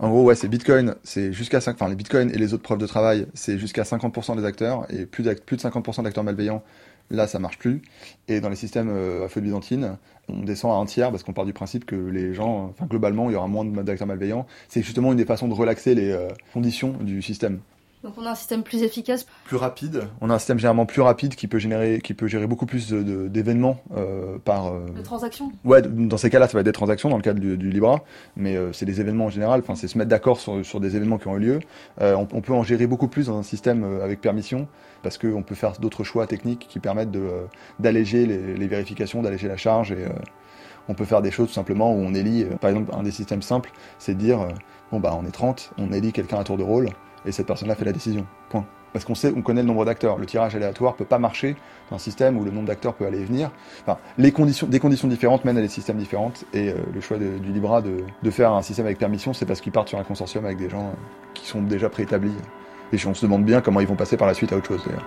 En 0.00 0.08
gros, 0.08 0.24
ouais, 0.24 0.34
c'est 0.34 0.48
Bitcoin, 0.48 0.94
c'est 1.04 1.30
jusqu'à 1.30 1.60
5, 1.60 1.74
enfin 1.74 1.90
les 1.90 1.94
Bitcoins 1.94 2.30
et 2.30 2.38
les 2.38 2.54
autres 2.54 2.62
preuves 2.62 2.78
de 2.78 2.86
travail, 2.86 3.26
c'est 3.34 3.58
jusqu'à 3.58 3.82
50% 3.82 4.34
des 4.34 4.46
acteurs 4.46 4.86
et 4.90 5.04
plus, 5.04 5.22
de, 5.22 5.34
plus 5.34 5.58
de 5.58 5.62
50% 5.62 6.04
d'acteurs 6.04 6.24
malveillants. 6.24 6.62
Là, 7.10 7.26
ça 7.26 7.38
marche 7.38 7.58
plus. 7.58 7.82
Et 8.26 8.40
dans 8.40 8.48
les 8.48 8.56
systèmes 8.56 8.88
euh, 8.88 9.26
à 9.26 9.28
feu 9.28 9.40
de 9.40 9.46
byzantine, 9.46 9.98
on 10.28 10.42
descend 10.42 10.70
à 10.70 10.76
un 10.76 10.86
tiers 10.86 11.10
parce 11.10 11.22
qu'on 11.22 11.34
part 11.34 11.44
du 11.44 11.52
principe 11.52 11.84
que 11.84 11.96
les 11.96 12.32
gens, 12.32 12.70
enfin 12.70 12.86
globalement, 12.86 13.28
il 13.28 13.34
y 13.34 13.36
aura 13.36 13.48
moins 13.48 13.64
d'acteurs 13.66 14.06
malveillants. 14.06 14.46
C'est 14.68 14.82
justement 14.82 15.12
une 15.12 15.18
des 15.18 15.26
façons 15.26 15.48
de 15.48 15.54
relaxer 15.54 15.94
les 15.94 16.12
euh, 16.12 16.28
conditions 16.54 16.94
du 17.00 17.20
système. 17.20 17.60
Donc 18.02 18.14
on 18.16 18.24
a 18.24 18.30
un 18.30 18.34
système 18.34 18.62
plus 18.62 18.82
efficace. 18.82 19.26
Plus 19.44 19.58
rapide. 19.58 20.04
On 20.22 20.30
a 20.30 20.34
un 20.34 20.38
système 20.38 20.58
généralement 20.58 20.86
plus 20.86 21.02
rapide 21.02 21.34
qui 21.34 21.48
peut 21.48 21.58
générer, 21.58 22.00
qui 22.00 22.14
peut 22.14 22.28
gérer 22.28 22.46
beaucoup 22.46 22.64
plus 22.64 22.92
d'événements 22.92 23.76
euh, 23.94 24.38
par. 24.38 24.68
Euh... 24.68 24.86
De 24.96 25.02
transactions. 25.02 25.52
Ouais, 25.64 25.82
dans 25.82 26.16
ces 26.16 26.30
cas-là, 26.30 26.46
ça 26.48 26.54
va 26.54 26.60
être 26.60 26.66
des 26.66 26.72
transactions 26.72 27.10
dans 27.10 27.16
le 27.16 27.22
cadre 27.22 27.40
du, 27.40 27.58
du 27.58 27.68
Libra, 27.68 28.02
mais 28.36 28.56
euh, 28.56 28.72
c'est 28.72 28.86
des 28.86 29.02
événements 29.02 29.26
en 29.26 29.30
général. 29.30 29.60
Enfin, 29.60 29.74
c'est 29.74 29.86
se 29.86 29.98
mettre 29.98 30.08
d'accord 30.08 30.40
sur, 30.40 30.64
sur, 30.64 30.80
des 30.80 30.96
événements 30.96 31.18
qui 31.18 31.28
ont 31.28 31.36
eu 31.36 31.40
lieu. 31.40 31.60
Euh, 32.00 32.14
on, 32.14 32.26
on, 32.32 32.40
peut 32.40 32.54
en 32.54 32.62
gérer 32.62 32.86
beaucoup 32.86 33.08
plus 33.08 33.26
dans 33.26 33.38
un 33.38 33.42
système 33.42 33.84
avec 34.02 34.22
permission 34.22 34.66
parce 35.02 35.18
qu'on 35.18 35.42
peut 35.42 35.54
faire 35.54 35.72
d'autres 35.72 36.02
choix 36.02 36.26
techniques 36.26 36.66
qui 36.70 36.78
permettent 36.78 37.12
d'alléger 37.78 38.24
les, 38.24 38.56
les, 38.56 38.66
vérifications, 38.66 39.20
d'alléger 39.20 39.48
la 39.48 39.58
charge 39.58 39.92
et 39.92 40.06
on 40.88 40.94
peut 40.94 41.04
faire 41.04 41.20
des 41.20 41.30
choses 41.30 41.48
tout 41.48 41.54
simplement 41.54 41.92
où 41.92 41.98
on 41.98 42.14
élit. 42.14 42.46
par 42.60 42.70
exemple, 42.70 42.94
un 42.94 43.02
des 43.02 43.10
systèmes 43.10 43.42
simples, 43.42 43.72
c'est 43.98 44.14
de 44.14 44.18
dire 44.18 44.48
bon 44.90 45.00
bah 45.00 45.16
on 45.18 45.26
est 45.26 45.30
30, 45.30 45.72
on 45.78 45.92
élit 45.92 46.12
quelqu'un 46.12 46.38
à 46.38 46.44
tour 46.44 46.56
de 46.56 46.62
rôle 46.62 46.88
et 47.24 47.33
cette 47.33 47.46
personne-là 47.46 47.74
fait 47.74 47.85
la 47.85 47.92
décision. 47.92 48.26
Point. 48.48 48.64
Parce 48.92 49.04
qu'on 49.04 49.14
sait, 49.14 49.33
on 49.37 49.42
connaît 49.42 49.62
le 49.62 49.68
nombre 49.68 49.85
d'acteurs. 49.85 50.18
Le 50.18 50.26
tirage 50.26 50.56
aléatoire 50.56 50.96
peut 50.96 51.04
pas 51.04 51.18
marcher 51.18 51.54
dans 51.90 51.96
un 51.96 51.98
système 51.98 52.37
où 52.37 52.44
le 52.44 52.50
nombre 52.50 52.66
d'acteurs 52.66 52.94
peut 52.94 53.06
aller 53.06 53.20
et 53.20 53.24
venir. 53.24 53.50
Des 54.18 54.33
conditions 54.33 54.66
différentes 55.09 55.44
mènent 55.44 55.59
à 55.59 55.62
des 55.62 55.68
systèmes 55.68 55.96
différents. 55.96 56.33
Et 56.52 56.70
euh, 56.70 56.74
le 56.92 57.00
choix 57.00 57.18
du 57.18 57.52
Libra 57.52 57.83
de, 57.83 58.30
faire 58.30 58.52
un 58.52 58.62
système 58.62 58.87
avec 58.87 58.98
permission, 58.98 59.33
c'est 59.33 59.46
parce 59.46 59.61
qu'ils 59.61 59.72
partent 59.72 59.88
sur 59.88 59.98
un 59.98 60.04
consortium 60.04 60.44
avec 60.44 60.59
des 60.59 60.68
gens 60.68 60.88
euh, 60.88 60.92
qui 61.35 61.46
sont 61.46 61.62
déjà 61.62 61.88
préétablis. 61.88 62.35
Et 62.92 62.96
on 63.06 63.14
se 63.14 63.24
demande 63.24 63.44
bien 63.44 63.61
comment 63.61 63.80
ils 63.80 63.87
vont 63.87 63.96
passer 63.96 64.16
par 64.16 64.26
la 64.26 64.35
suite 64.35 64.52
à 64.52 64.56
autre 64.56 64.66
chose 64.66 64.83
d'ailleurs. 64.85 65.06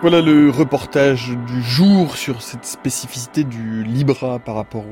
Voilà 0.00 0.20
le 0.20 0.50
reportage 0.50 1.28
du 1.46 1.62
jour 1.62 2.16
sur 2.16 2.42
cette 2.42 2.64
spécificité 2.64 3.44
du 3.44 3.84
Libra 3.84 4.40
par 4.40 4.56
rapport 4.56 4.84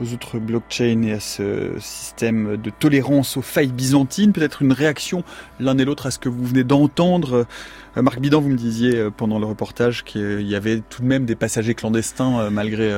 aux 0.00 0.12
autres 0.12 0.38
blockchains 0.38 1.02
et 1.02 1.12
à 1.12 1.20
ce 1.20 1.72
système 1.78 2.56
de 2.56 2.70
tolérance 2.70 3.36
aux 3.36 3.42
failles 3.42 3.72
byzantines. 3.72 4.32
Peut-être 4.32 4.62
une 4.62 4.72
réaction 4.72 5.24
l'un 5.60 5.78
et 5.78 5.84
l'autre 5.84 6.06
à 6.06 6.10
ce 6.10 6.18
que 6.18 6.28
vous 6.28 6.44
venez 6.44 6.64
d'entendre. 6.64 7.46
Euh, 7.96 8.02
Marc 8.02 8.18
Bidan, 8.18 8.40
vous 8.40 8.48
me 8.48 8.56
disiez 8.56 8.96
euh, 8.96 9.10
pendant 9.10 9.38
le 9.38 9.46
reportage 9.46 10.04
qu'il 10.04 10.42
y 10.42 10.54
avait 10.54 10.82
tout 10.88 11.02
de 11.02 11.06
même 11.06 11.26
des 11.26 11.36
passagers 11.36 11.74
clandestins 11.74 12.40
euh, 12.40 12.50
malgré 12.50 12.92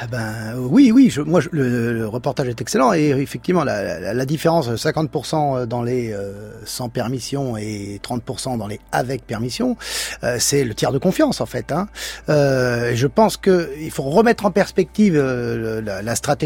ah 0.00 0.06
ben 0.10 0.56
oui, 0.58 0.92
oui. 0.92 1.12
Moi, 1.26 1.40
le, 1.50 2.06
reportage 2.06 2.48
est 2.48 2.60
excellent 2.60 2.92
et 2.92 3.08
effectivement, 3.10 3.64
la, 3.64 4.00
la, 4.00 4.14
la 4.14 4.26
différence 4.26 4.68
50% 4.68 5.66
dans 5.66 5.82
les 5.82 6.14
sans 6.64 6.88
permission 6.88 7.56
et 7.56 8.00
30% 8.02 8.58
dans 8.58 8.66
les 8.66 8.80
avec 8.92 9.26
permission, 9.26 9.76
c'est 10.38 10.64
le 10.64 10.74
tiers 10.74 10.92
de 10.92 10.98
confiance 10.98 11.40
en 11.40 11.46
fait. 11.46 11.72
Hein. 11.72 11.88
Je 12.28 13.06
pense 13.06 13.36
que 13.36 13.70
il 13.80 13.90
faut 13.90 14.04
remettre 14.04 14.46
en 14.46 14.50
perspective 14.50 15.16
la 15.18 16.14
stratégie 16.14 16.39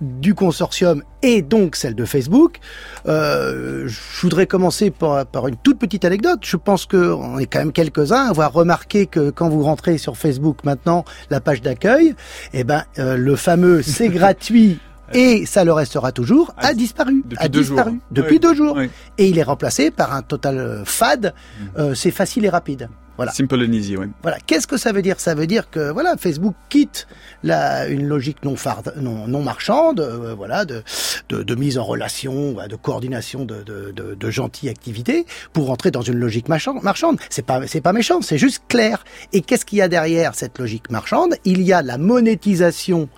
du 0.00 0.34
consortium 0.34 1.02
et 1.22 1.42
donc 1.42 1.76
celle 1.76 1.94
de 1.94 2.04
Facebook. 2.04 2.58
Euh, 3.06 3.88
je 3.88 4.20
voudrais 4.22 4.46
commencer 4.46 4.90
par, 4.90 5.26
par, 5.26 5.48
une 5.48 5.56
toute 5.56 5.78
petite 5.78 6.04
anecdote. 6.04 6.40
Je 6.42 6.56
pense 6.56 6.86
qu'on 6.86 7.38
est 7.38 7.46
quand 7.46 7.58
même 7.58 7.72
quelques-uns 7.72 8.26
à 8.26 8.30
avoir 8.30 8.52
remarqué 8.52 9.06
que 9.06 9.30
quand 9.30 9.48
vous 9.48 9.62
rentrez 9.62 9.98
sur 9.98 10.16
Facebook 10.16 10.64
maintenant, 10.64 11.04
la 11.30 11.40
page 11.40 11.62
d'accueil, 11.62 12.14
eh 12.52 12.64
ben 12.64 12.84
euh, 12.98 13.16
le 13.16 13.36
fameux 13.36 13.82
c'est 13.82 14.08
gratuit 14.08 14.78
et 15.14 15.46
ça 15.46 15.64
le 15.64 15.72
restera 15.72 16.12
toujours, 16.12 16.52
a 16.58 16.74
disparu. 16.74 17.22
Depuis 17.24 17.44
a 17.44 17.48
deux 17.48 17.60
disparu 17.60 17.90
jours. 17.92 18.00
depuis 18.10 18.40
deux 18.40 18.54
jours. 18.54 18.78
Et 19.16 19.28
il 19.28 19.38
est 19.38 19.42
remplacé 19.42 19.90
par 19.90 20.14
un 20.14 20.22
total 20.22 20.82
fade. 20.84 21.34
Mm. 21.34 21.64
Euh, 21.78 21.94
c'est 21.94 22.10
facile 22.10 22.44
et 22.44 22.50
rapide. 22.50 22.88
Voilà. 23.18 23.32
Simple 23.32 23.62
and 23.62 23.72
easy, 23.72 23.96
oui. 23.96 24.06
Voilà. 24.22 24.38
Qu'est-ce 24.46 24.66
que 24.66 24.78
ça 24.78 24.92
veut 24.92 25.02
dire? 25.02 25.20
Ça 25.20 25.34
veut 25.34 25.46
dire 25.46 25.68
que 25.68 25.90
voilà, 25.90 26.16
Facebook 26.16 26.54
quitte 26.70 27.06
la, 27.42 27.86
une 27.88 28.06
logique 28.06 28.44
non, 28.44 28.54
non, 28.96 29.28
non 29.28 29.42
marchande, 29.42 30.00
euh, 30.00 30.34
voilà, 30.34 30.64
de, 30.64 30.82
de, 31.28 31.42
de, 31.42 31.54
mise 31.54 31.76
en 31.78 31.84
relation, 31.84 32.56
de 32.66 32.76
coordination 32.76 33.44
de, 33.44 33.62
de, 33.64 33.90
de, 33.90 34.14
de 34.14 34.30
gentilles 34.30 34.70
activités, 34.70 35.26
pour 35.52 35.70
entrer 35.70 35.90
dans 35.90 36.02
une 36.02 36.18
logique 36.18 36.48
marchande. 36.48 37.18
C'est 37.28 37.44
pas, 37.44 37.66
c'est 37.66 37.80
pas 37.80 37.92
méchant, 37.92 38.22
c'est 38.22 38.38
juste 38.38 38.62
clair. 38.68 39.04
Et 39.32 39.42
qu'est-ce 39.42 39.64
qu'il 39.64 39.78
y 39.78 39.82
a 39.82 39.88
derrière 39.88 40.34
cette 40.34 40.56
logique 40.58 40.90
marchande? 40.90 41.34
Il 41.44 41.60
y 41.62 41.72
a 41.72 41.82
la 41.82 41.98
monétisation 41.98 43.08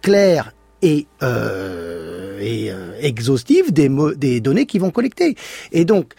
claire 0.00 0.54
et, 0.82 1.06
euh, 1.22 2.38
et 2.40 2.70
euh, 2.70 2.94
exhaustive 3.00 3.72
des, 3.72 3.90
des 4.16 4.40
données 4.40 4.64
qu'ils 4.64 4.80
vont 4.80 4.90
collecter. 4.90 5.36
Et 5.72 5.84
donc, 5.84 6.14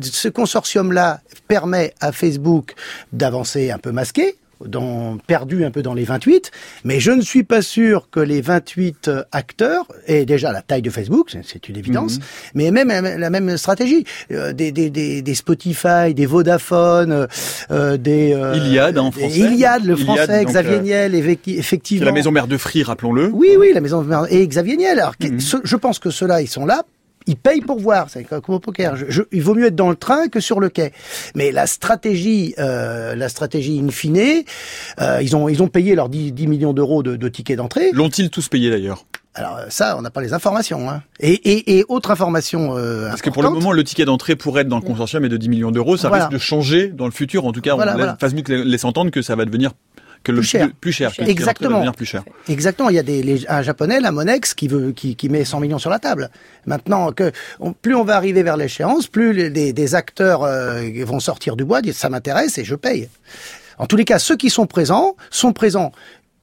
ce 0.00 0.28
consortium-là 0.28 1.20
permet 1.48 1.94
à 2.00 2.12
Facebook 2.12 2.74
d'avancer 3.12 3.70
un 3.70 3.78
peu 3.78 3.92
masqué, 3.92 4.36
dans, 4.64 5.18
perdu 5.26 5.64
un 5.64 5.72
peu 5.72 5.82
dans 5.82 5.92
les 5.92 6.04
28, 6.04 6.52
mais 6.84 7.00
je 7.00 7.10
ne 7.10 7.20
suis 7.20 7.42
pas 7.42 7.62
sûr 7.62 8.08
que 8.12 8.20
les 8.20 8.40
28 8.40 9.10
acteurs 9.32 9.86
aient 10.06 10.24
déjà 10.24 10.52
la 10.52 10.62
taille 10.62 10.82
de 10.82 10.90
Facebook, 10.90 11.34
c'est 11.42 11.68
une 11.68 11.76
évidence, 11.76 12.18
Mhm. 12.18 12.22
mais 12.54 12.70
même 12.70 13.18
la 13.18 13.28
même 13.30 13.56
stratégie. 13.56 14.04
Euh, 14.30 14.52
des, 14.52 14.70
des, 14.70 14.88
des, 14.88 15.20
des 15.20 15.34
Spotify, 15.34 16.14
des 16.14 16.26
Vodafone, 16.26 17.26
euh, 17.72 17.96
des... 17.96 18.34
euh, 18.34 18.54
Iliad, 18.54 18.98
en 18.98 19.10
français. 19.10 19.36
Iliad, 19.36 19.84
le 19.84 19.96
français, 19.96 20.44
donc, 20.44 20.52
Xavier 20.52 20.74
euh, 20.76 21.08
Niel, 21.08 21.38
C'est 21.44 21.50
effectivement. 21.54 22.06
la 22.06 22.12
maison 22.12 22.30
mère 22.30 22.46
de 22.46 22.56
Free, 22.56 22.84
rappelons-le. 22.84 23.30
Oui, 23.32 23.56
oui, 23.58 23.72
la 23.74 23.80
maison 23.80 24.02
merde. 24.02 24.28
Et 24.30 24.46
Xavier 24.46 24.76
Niel. 24.76 25.00
Alors, 25.00 25.14
Mhm. 25.20 25.40
je 25.64 25.76
pense 25.76 25.98
que 25.98 26.10
ceux-là, 26.10 26.40
ils 26.40 26.46
sont 26.48 26.66
là. 26.66 26.84
Ils 27.26 27.36
payent 27.36 27.60
pour 27.60 27.78
voir, 27.78 28.08
c'est 28.10 28.24
comme 28.24 28.42
au 28.48 28.58
poker. 28.58 28.96
Je- 28.96 29.06
je- 29.08 29.22
il 29.32 29.42
vaut 29.42 29.54
mieux 29.54 29.66
être 29.66 29.76
dans 29.76 29.90
le 29.90 29.96
train 29.96 30.28
que 30.28 30.40
sur 30.40 30.60
le 30.60 30.68
quai. 30.68 30.92
Mais 31.34 31.52
la 31.52 31.66
stratégie, 31.66 32.54
euh, 32.58 33.14
la 33.14 33.28
stratégie 33.28 33.80
in 33.84 33.90
fine, 33.90 34.42
euh, 35.00 35.18
ils 35.22 35.36
ont 35.36 35.48
ils 35.48 35.62
ont 35.62 35.68
payé 35.68 35.94
leurs 35.94 36.08
10, 36.08 36.32
10 36.32 36.46
millions 36.46 36.72
d'euros 36.72 37.02
de, 37.02 37.16
de 37.16 37.28
tickets 37.28 37.56
d'entrée. 37.56 37.90
L'ont-ils 37.92 38.30
tous 38.30 38.48
payé 38.48 38.70
d'ailleurs? 38.70 39.04
Alors 39.34 39.56
euh, 39.56 39.64
ça, 39.70 39.96
on 39.98 40.02
n'a 40.02 40.10
pas 40.10 40.20
les 40.20 40.34
informations. 40.34 40.90
Hein. 40.90 41.02
Et, 41.20 41.32
et, 41.32 41.78
et 41.78 41.84
autre 41.88 42.10
information 42.10 42.76
euh, 42.76 43.08
Parce 43.08 43.22
que 43.22 43.30
pour 43.30 43.42
le 43.42 43.48
moment, 43.50 43.72
le 43.72 43.82
ticket 43.84 44.04
d'entrée 44.04 44.36
pour 44.36 44.58
être 44.58 44.68
dans 44.68 44.76
le 44.76 44.82
consortium 44.82 45.24
est 45.24 45.28
de 45.30 45.36
10 45.38 45.48
millions 45.48 45.70
d'euros. 45.70 45.96
Ça 45.96 46.08
Voilà. 46.08 46.24
risque 46.26 46.34
de 46.34 46.38
changer 46.38 46.88
dans 46.88 47.06
le 47.06 47.12
futur. 47.12 47.46
En 47.46 47.52
tout 47.52 47.62
cas, 47.62 47.74
Voilà, 47.74 47.92
on 47.94 47.96
voilà. 47.96 48.16
Laisse 48.64 48.84
entendre 48.84 49.10
que 49.10 49.22
ça 49.22 49.34
va 49.36 49.44
devenir 49.46 49.72
que 50.22 50.32
le 50.32 50.38
Plus 50.38 50.46
cher. 50.46 50.68
plus 50.80 50.92
cher, 50.92 51.12
Plus 51.12 51.28
Exactement. 51.28 51.76
devenir 51.76 51.94
plus 51.94 52.06
cher. 52.06 52.22
Exactement, 52.48 52.88
il 52.90 52.96
y 52.96 52.98
a 52.98 53.02
des, 53.02 53.22
les- 53.22 53.48
un 53.48 53.62
japonais, 53.62 54.00
la 54.00 54.12
Monex, 54.12 54.54
qui 54.54 54.68
veut, 54.68 54.92
qui, 54.92 55.16
qui 55.16 55.28
met 55.28 55.44
100 55.44 55.60
millions 55.60 55.78
sur 55.78 55.90
la 55.90 55.98
table. 55.98 56.30
Maintenant 56.66 57.12
que 57.12 57.32
on- 57.60 57.72
plus 57.72 57.94
on 57.94 58.04
va 58.04 58.16
arriver 58.16 58.42
vers 58.42 58.56
l'échéance, 58.56 59.06
plus 59.08 59.32
les, 59.32 59.50
des, 59.50 59.72
des 59.72 59.94
acteurs 59.94 60.42
euh, 60.44 60.82
vont 61.04 61.20
sortir 61.20 61.56
du 61.56 61.64
bois, 61.64 61.82
dire 61.82 61.94
ça 61.94 62.08
m'intéresse 62.08 62.58
et 62.58 62.64
je 62.64 62.74
paye. 62.74 63.08
En 63.78 63.86
tous 63.86 63.96
les 63.96 64.04
cas, 64.04 64.18
ceux 64.18 64.36
qui 64.36 64.50
sont 64.50 64.66
présents 64.66 65.16
sont 65.30 65.52
présents 65.52 65.92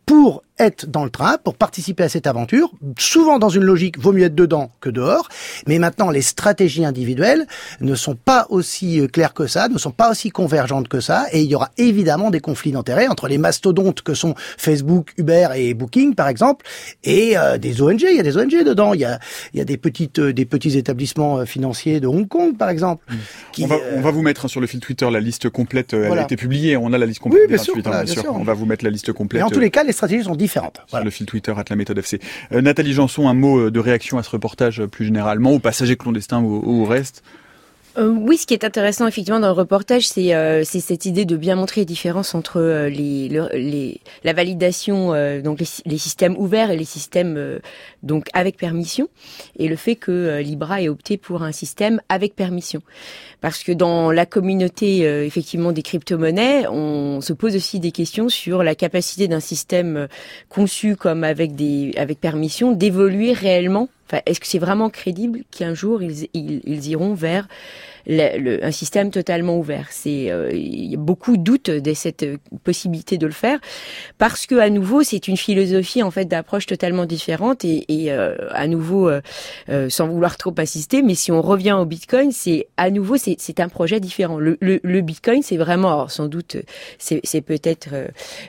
pour 0.06 0.44
être 0.60 0.86
dans 0.86 1.04
le 1.04 1.10
train, 1.10 1.38
pour 1.44 1.56
participer 1.56 2.04
à 2.04 2.10
cette 2.10 2.28
aventure. 2.28 2.72
Souvent 2.98 3.40
dans 3.40 3.50
une 3.50 3.64
logique, 3.64 3.98
vaut 3.98 4.12
mieux 4.12 4.26
être 4.26 4.36
dedans 4.36 4.72
que 4.82 4.90
dehors. 4.90 5.30
Mais 5.68 5.80
maintenant, 5.80 6.10
les 6.10 6.22
stratégies 6.22 6.86
individuelles 6.86 7.48
ne 7.82 7.96
sont 7.96 8.16
pas 8.16 8.46
aussi 8.50 9.00
euh, 9.00 9.08
claires 9.08 9.34
que 9.34 9.48
ça, 9.48 9.70
ne 9.70 9.78
sont 9.78 9.92
pas 9.92 10.12
aussi 10.12 10.30
convergentes 10.30 10.88
que 10.88 11.00
ça, 11.00 11.26
et 11.32 11.42
il 11.42 11.50
y 11.50 11.56
aura 11.56 11.72
évidemment 11.78 12.30
des 12.30 12.40
conflits 12.40 12.72
d'intérêts 12.72 13.08
entre 13.08 13.28
les 13.28 13.38
mastodontes 13.38 14.02
que 14.02 14.14
sont 14.14 14.36
Facebook, 14.58 15.14
Uber 15.18 15.50
et 15.56 15.74
Booking, 15.74 16.16
par 16.16 16.28
exemple, 16.28 16.66
et 17.04 17.38
euh, 17.38 17.58
des 17.58 17.82
ONG. 17.82 18.02
Il 18.02 18.18
y 18.18 18.20
a 18.20 18.24
des 18.24 18.38
ONG 18.38 18.64
dedans. 18.64 18.94
Il 18.94 19.00
y 19.00 19.06
a, 19.06 19.20
il 19.54 19.60
y 19.60 19.62
a 19.62 19.66
des 19.66 19.78
petites, 19.78 20.20
euh, 20.20 20.34
des 20.34 20.46
petits 20.46 20.78
établissements 20.78 21.46
financiers 21.46 22.00
de 22.00 22.08
Hong 22.08 22.28
Kong, 22.28 22.58
par 22.58 22.70
exemple. 22.70 23.06
Mmh. 23.10 23.16
Qui, 23.54 23.64
on, 23.64 23.68
va, 23.68 23.76
on, 23.96 24.02
va, 24.02 24.12
vous 24.12 24.22
mettre 24.22 24.46
hein, 24.46 24.50
sur 24.50 24.62
le 24.62 24.68
fil 24.68 24.80
Twitter 24.80 25.10
la 25.10 25.20
liste 25.20 25.50
complète. 25.50 25.94
Elle 25.94 26.20
a 26.20 26.24
été 26.24 26.36
publiée. 26.36 26.78
On 26.78 26.92
a 26.94 26.98
la 26.98 27.06
liste 27.06 27.20
complète. 27.20 27.44
Oui, 27.44 27.48
bien, 27.48 27.58
sûr, 27.58 27.76
hein, 27.78 28.04
bien, 28.04 28.06
sûr. 28.06 28.36
On 28.36 28.44
va 28.44 28.54
vous 28.54 28.66
mettre 28.66 28.84
la 28.84 28.92
liste 28.92 29.14
complète. 29.14 29.42
Mais 29.42 29.48
en 29.48 29.50
tous 29.50 29.60
les 29.60 29.72
cas, 29.72 29.84
les 29.84 29.94
stratégies 29.94 30.24
sont 30.24 30.36
différentes. 30.36 30.49
Sur 30.88 31.04
le 31.04 31.10
fil 31.10 31.26
Twitter 31.26 31.54
la 31.70 31.76
méthode 31.76 31.98
FC. 31.98 32.20
Nathalie 32.52 32.94
Janson, 32.94 33.28
un 33.30 33.34
mot 33.34 33.70
de 33.70 33.80
réaction 33.80 34.18
à 34.18 34.24
ce 34.24 34.30
reportage 34.30 34.84
plus 34.86 35.06
généralement, 35.06 35.52
aux 35.52 35.60
passagers 35.60 35.96
clandestins 35.96 36.42
ou 36.42 36.84
au 36.84 36.86
reste? 36.86 37.24
Euh, 37.98 38.08
oui, 38.08 38.38
ce 38.38 38.46
qui 38.46 38.54
est 38.54 38.64
intéressant 38.64 39.08
effectivement 39.08 39.40
dans 39.40 39.48
le 39.48 39.54
reportage, 39.54 40.08
c'est 40.08 40.36
euh, 40.36 40.64
cette 40.64 41.06
idée 41.06 41.26
de 41.26 41.36
bien 41.36 41.56
montrer 41.56 41.82
les 41.82 41.86
différences 41.86 42.36
entre 42.36 42.62
euh, 42.62 42.90
la 44.24 44.34
validation, 44.34 45.10
donc 45.42 45.60
les, 45.60 45.68
les, 45.86 45.98
systèmes 45.98 46.38
ouverts 46.38 46.70
et 46.70 46.78
les 46.78 46.86
systèmes 46.86 47.60
donc 48.04 48.28
avec 48.34 48.58
permission, 48.58 49.10
et 49.58 49.68
le 49.68 49.76
fait 49.76 49.96
que 49.96 50.40
Libra 50.40 50.82
ait 50.82 50.90
opté 50.90 51.18
pour 51.18 51.42
un 51.42 51.52
système 51.52 52.00
avec 52.10 52.36
permission, 52.36 52.82
parce 53.42 53.64
que 53.64 53.72
dans 53.72 54.12
la 54.12 54.26
communauté 54.26 55.00
effectivement 55.26 55.72
des 55.72 55.82
crypto-monnaies, 55.82 56.68
on 56.68 57.22
se 57.22 57.34
pose 57.34 57.56
aussi 57.56 57.80
des 57.80 57.92
questions 57.92 58.30
sur 58.30 58.64
la 58.64 58.76
capacité 58.76 59.28
d'un 59.28 59.40
système 59.40 60.08
conçu 60.48 60.96
comme 60.96 61.24
avec 61.24 61.56
des 61.56 61.94
avec 61.98 62.20
permission 62.20 62.72
d'évoluer 62.72 63.34
réellement 63.34 63.90
est-ce 64.26 64.40
que 64.40 64.48
c'est 64.48 64.60
vraiment 64.60 64.90
crédible 64.90 65.42
qu'un 65.52 65.74
jour 65.74 66.02
ils, 66.02 66.28
ils, 66.34 66.88
iront 66.88 67.14
vers 67.14 67.48
le, 68.10 68.64
un 68.66 68.72
système 68.72 69.12
totalement 69.12 69.58
ouvert. 69.58 69.88
C'est 69.92 70.32
euh, 70.32 70.52
il 70.52 70.92
y 70.92 70.96
a 70.96 70.98
beaucoup 70.98 71.38
de 71.38 71.44
doutes 71.44 71.70
de 71.70 71.94
cette 71.94 72.26
possibilité 72.64 73.18
de 73.18 73.26
le 73.26 73.32
faire. 73.32 73.60
Parce 74.18 74.46
que 74.46 74.56
à 74.56 74.70
nouveau 74.70 75.04
c'est 75.04 75.28
une 75.28 75.38
philosophie 75.38 76.02
en 76.04 76.12
fait 76.12 76.26
d'approche 76.26 76.66
totalement 76.66 77.06
différente 77.06 77.64
et, 77.64 77.86
et 77.88 78.12
euh, 78.12 78.36
à 78.52 78.68
nouveau 78.68 79.10
euh, 79.10 79.90
sans 79.90 80.08
vouloir 80.08 80.38
trop 80.38 80.54
insister, 80.58 81.02
mais 81.02 81.16
si 81.16 81.32
on 81.32 81.42
revient 81.42 81.74
au 81.74 81.86
Bitcoin, 81.86 82.32
c'est 82.32 82.68
à 82.78 82.90
nouveau 82.90 83.18
c'est 83.18 83.60
un 83.60 83.70
projet 83.70 84.00
différent. 84.00 84.40
Le, 84.40 84.58
le, 84.60 84.80
le 84.84 85.02
Bitcoin 85.02 85.42
c'est 85.44 85.58
vraiment 85.58 85.90
alors, 85.90 86.12
sans 86.12 86.28
doute 86.28 86.58
c'est 86.98 87.42
peut-être 87.42 87.90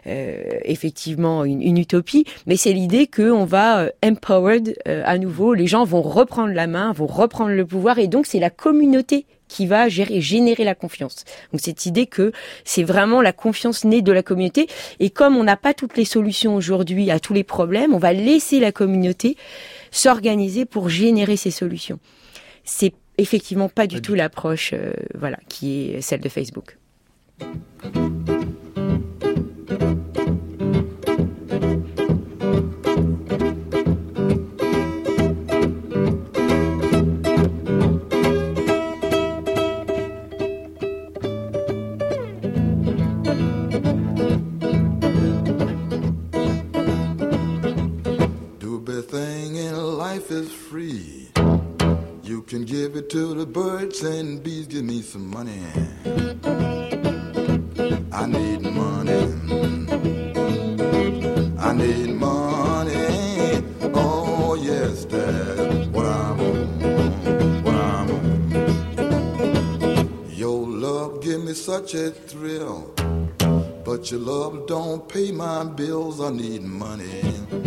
effectivement 0.04 1.44
une, 1.44 1.62
une, 1.62 1.78
utopie, 1.78 2.24
mais 2.46 2.56
c'est 2.56 2.72
l'idée 2.72 3.06
qu'on 3.06 3.44
va 3.44 3.90
empowered 4.04 4.76
à 4.86 5.18
nouveau. 5.18 5.54
Les 5.54 5.66
gens 5.66 5.84
vont 5.84 6.02
reprendre 6.02 6.52
la 6.52 6.66
main, 6.66 6.92
vont 6.92 7.06
reprendre 7.06 7.50
le 7.50 7.66
pouvoir, 7.66 7.98
et 7.98 8.08
donc 8.08 8.26
c'est 8.26 8.40
la 8.40 8.50
communauté 8.50 9.26
qui 9.50 9.66
va 9.66 9.88
gérer, 9.88 10.20
générer 10.20 10.64
la 10.64 10.74
confiance. 10.74 11.24
Donc 11.52 11.60
cette 11.60 11.84
idée 11.84 12.06
que 12.06 12.32
c'est 12.64 12.84
vraiment 12.84 13.20
la 13.20 13.32
confiance 13.32 13.84
née 13.84 14.00
de 14.00 14.12
la 14.12 14.22
communauté, 14.22 14.68
et 15.00 15.10
comme 15.10 15.36
on 15.36 15.44
n'a 15.44 15.56
pas 15.56 15.74
toutes 15.74 15.96
les 15.96 16.04
solutions 16.04 16.54
aujourd'hui 16.54 17.10
à 17.10 17.18
tous 17.18 17.34
les 17.34 17.44
problèmes, 17.44 17.92
on 17.92 17.98
va 17.98 18.12
laisser 18.12 18.60
la 18.60 18.72
communauté 18.72 19.36
s'organiser 19.90 20.64
pour 20.64 20.88
générer 20.88 21.36
ces 21.36 21.50
solutions. 21.50 21.98
C'est 22.64 22.94
effectivement 23.18 23.68
pas 23.68 23.88
du 23.88 24.00
tout 24.00 24.14
l'approche, 24.14 24.72
euh, 24.72 24.92
voilà, 25.18 25.38
qui 25.48 25.90
est 25.90 26.00
celle 26.00 26.20
de 26.20 26.28
Facebook. 26.28 26.78
Can 52.50 52.64
give 52.64 52.96
it 52.96 53.08
to 53.08 53.32
the 53.32 53.46
birds 53.46 54.02
and 54.02 54.42
bees. 54.42 54.66
Give 54.66 54.84
me 54.84 55.02
some 55.02 55.30
money. 55.30 55.62
I 58.12 58.26
need 58.26 58.62
money. 58.62 59.22
I 61.58 61.72
need 61.72 62.10
money. 62.14 63.62
Oh 63.94 64.58
yes, 64.60 65.04
that's 65.04 65.86
what 65.94 66.06
I 66.06 66.32
want. 66.32 66.82
What 67.64 67.74
I 67.74 68.06
want. 68.10 68.50
Your 70.36 70.66
love 70.66 71.22
give 71.22 71.44
me 71.44 71.54
such 71.54 71.94
a 71.94 72.10
thrill, 72.10 72.92
but 73.84 74.10
your 74.10 74.20
love 74.20 74.66
don't 74.66 75.08
pay 75.08 75.30
my 75.30 75.62
bills. 75.62 76.20
I 76.20 76.30
need 76.30 76.62
money. 76.62 77.59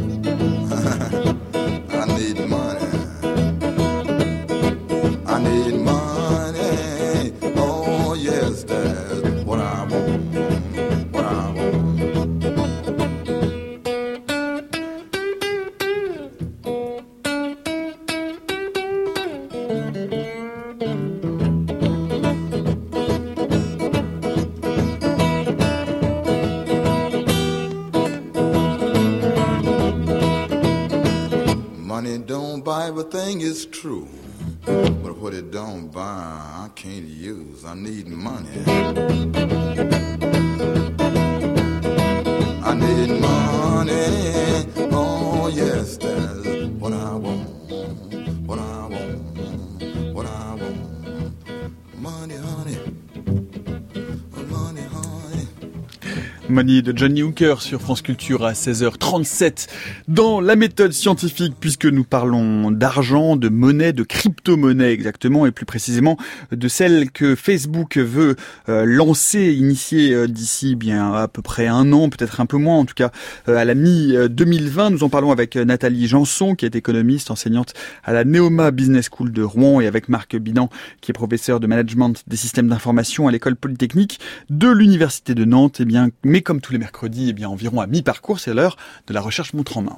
De 56.53 56.95
Johnny 56.95 57.23
Hooker 57.23 57.55
sur 57.61 57.81
France 57.81 58.03
Culture 58.03 58.45
à 58.45 58.53
16h37 58.53 59.67
dans 60.07 60.39
la 60.39 60.55
méthode 60.55 60.93
scientifique 60.93 61.55
puisque 61.59 61.87
nous 61.87 62.03
parlons 62.03 62.69
d'argent, 62.69 63.35
de 63.35 63.49
monnaie, 63.49 63.91
de 63.91 64.03
crypto-monnaie 64.03 64.91
exactement 64.91 65.47
et 65.47 65.51
plus 65.51 65.65
précisément 65.65 66.15
de 66.51 66.67
celle 66.67 67.09
que 67.09 67.33
Facebook 67.33 67.97
veut 67.97 68.35
euh, 68.69 68.85
lancer, 68.85 69.51
initier 69.51 70.13
euh, 70.13 70.27
d'ici 70.27 70.75
bien 70.75 71.13
à 71.13 71.27
peu 71.27 71.41
près 71.41 71.65
un 71.65 71.91
an, 71.91 72.09
peut-être 72.09 72.39
un 72.39 72.45
peu 72.45 72.57
moins 72.57 72.77
en 72.77 72.85
tout 72.85 72.93
cas 72.93 73.09
euh, 73.49 73.57
à 73.57 73.65
la 73.65 73.73
mi-2020. 73.73 74.91
Nous 74.91 75.03
en 75.03 75.09
parlons 75.09 75.31
avec 75.31 75.55
Nathalie 75.55 76.07
Janson 76.07 76.53
qui 76.53 76.65
est 76.65 76.75
économiste, 76.75 77.31
enseignante 77.31 77.73
à 78.03 78.13
la 78.13 78.25
Neoma 78.25 78.69
Business 78.69 79.09
School 79.11 79.31
de 79.31 79.41
Rouen 79.41 79.81
et 79.81 79.87
avec 79.87 80.07
Marc 80.07 80.35
Bidan 80.35 80.69
qui 81.01 81.09
est 81.09 81.13
professeur 81.13 81.59
de 81.59 81.65
management 81.65 82.13
des 82.27 82.37
systèmes 82.37 82.67
d'information 82.67 83.27
à 83.27 83.31
l'école 83.31 83.55
polytechnique 83.55 84.19
de 84.51 84.69
l'université 84.69 85.33
de 85.33 85.45
Nantes. 85.45 85.79
Et 85.79 85.83
eh 85.83 85.85
bien 85.85 86.09
mais 86.23 86.42
comme 86.43 86.61
tous 86.61 86.73
les 86.73 86.79
mercredis, 86.79 87.29
eh 87.29 87.33
bien 87.33 87.49
environ 87.49 87.81
à 87.81 87.87
mi-parcours, 87.87 88.39
c'est 88.39 88.53
l'heure 88.53 88.77
de 89.07 89.13
la 89.13 89.21
recherche 89.21 89.53
montre 89.53 89.77
en 89.77 89.81
main. 89.81 89.97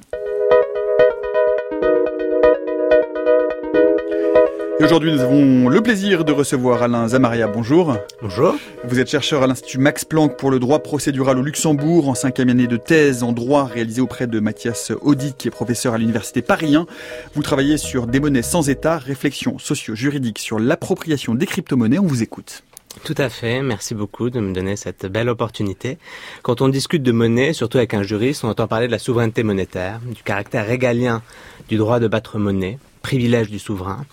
Et 4.78 4.84
aujourd'hui, 4.84 5.10
nous 5.10 5.22
avons 5.22 5.70
le 5.70 5.80
plaisir 5.80 6.22
de 6.26 6.32
recevoir 6.32 6.82
Alain 6.82 7.08
Zamaria. 7.08 7.48
Bonjour. 7.48 7.96
Bonjour. 8.20 8.56
Vous 8.84 9.00
êtes 9.00 9.08
chercheur 9.08 9.42
à 9.42 9.46
l'Institut 9.46 9.78
Max 9.78 10.04
Planck 10.04 10.36
pour 10.36 10.50
le 10.50 10.58
droit 10.58 10.82
procédural 10.82 11.38
au 11.38 11.42
Luxembourg 11.42 12.10
en 12.10 12.14
cinquième 12.14 12.50
année 12.50 12.66
de 12.66 12.76
thèse 12.76 13.22
en 13.22 13.32
droit 13.32 13.64
réalisée 13.64 14.02
auprès 14.02 14.26
de 14.26 14.38
Mathias 14.38 14.92
Audi, 15.00 15.32
qui 15.32 15.48
est 15.48 15.50
professeur 15.50 15.94
à 15.94 15.98
l'Université 15.98 16.42
Paris 16.42 16.76
1. 16.76 16.86
Vous 17.34 17.42
travaillez 17.42 17.78
sur 17.78 18.06
des 18.06 18.20
monnaies 18.20 18.42
sans 18.42 18.68
État, 18.68 18.98
réflexion 18.98 19.58
socio-juridique 19.58 20.38
sur 20.38 20.58
l'appropriation 20.58 21.34
des 21.34 21.46
crypto-monnaies. 21.46 21.98
On 21.98 22.06
vous 22.06 22.22
écoute. 22.22 22.62
Tout 23.04 23.14
à 23.18 23.28
fait, 23.28 23.62
merci 23.62 23.94
beaucoup 23.94 24.30
de 24.30 24.40
me 24.40 24.52
donner 24.52 24.74
cette 24.74 25.06
belle 25.06 25.28
opportunité. 25.28 25.98
Quand 26.42 26.60
on 26.60 26.68
discute 26.68 27.02
de 27.02 27.12
monnaie, 27.12 27.52
surtout 27.52 27.78
avec 27.78 27.94
un 27.94 28.02
juriste, 28.02 28.42
on 28.42 28.48
entend 28.48 28.66
parler 28.66 28.86
de 28.88 28.92
la 28.92 28.98
souveraineté 28.98 29.42
monétaire, 29.42 30.00
du 30.00 30.22
caractère 30.22 30.66
régalien 30.66 31.22
du 31.68 31.76
droit 31.76 32.00
de 32.00 32.08
battre 32.08 32.38
monnaie, 32.38 32.78
privilège 33.02 33.50
du 33.50 33.58
souverain. 33.58 34.04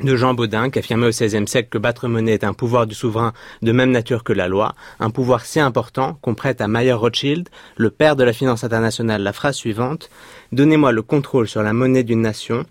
de 0.00 0.14
Jean 0.16 0.34
Baudin 0.34 0.70
qui 0.70 0.78
affirmait 0.78 1.06
au 1.06 1.10
XVIe 1.10 1.46
siècle 1.46 1.68
que 1.68 1.78
battre 1.78 2.06
monnaie 2.08 2.34
est 2.34 2.44
un 2.44 2.54
pouvoir 2.54 2.86
du 2.86 2.94
souverain 2.94 3.32
de 3.62 3.72
même 3.72 3.90
nature 3.90 4.22
que 4.22 4.32
la 4.32 4.46
loi, 4.46 4.74
un 5.00 5.10
pouvoir 5.10 5.44
si 5.44 5.58
important 5.58 6.18
qu'on 6.22 6.34
prête 6.34 6.60
à 6.60 6.68
Mayer 6.68 6.92
Rothschild, 6.92 7.48
le 7.76 7.90
père 7.90 8.14
de 8.14 8.22
la 8.22 8.32
finance 8.32 8.62
internationale, 8.64 9.22
la 9.22 9.32
phrase 9.32 9.56
suivante 9.56 10.08
Donnez-moi 10.52 10.92
le 10.92 11.02
contrôle 11.02 11.48
sur 11.48 11.62
la 11.62 11.72
monnaie 11.72 12.04
d'une 12.04 12.22
nation, 12.22 12.64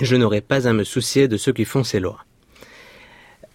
je 0.00 0.16
n'aurai 0.16 0.40
pas 0.40 0.68
à 0.68 0.72
me 0.72 0.84
soucier 0.84 1.28
de 1.28 1.36
ceux 1.36 1.52
qui 1.52 1.64
font 1.64 1.84
ces 1.84 2.00
lois. 2.00 2.24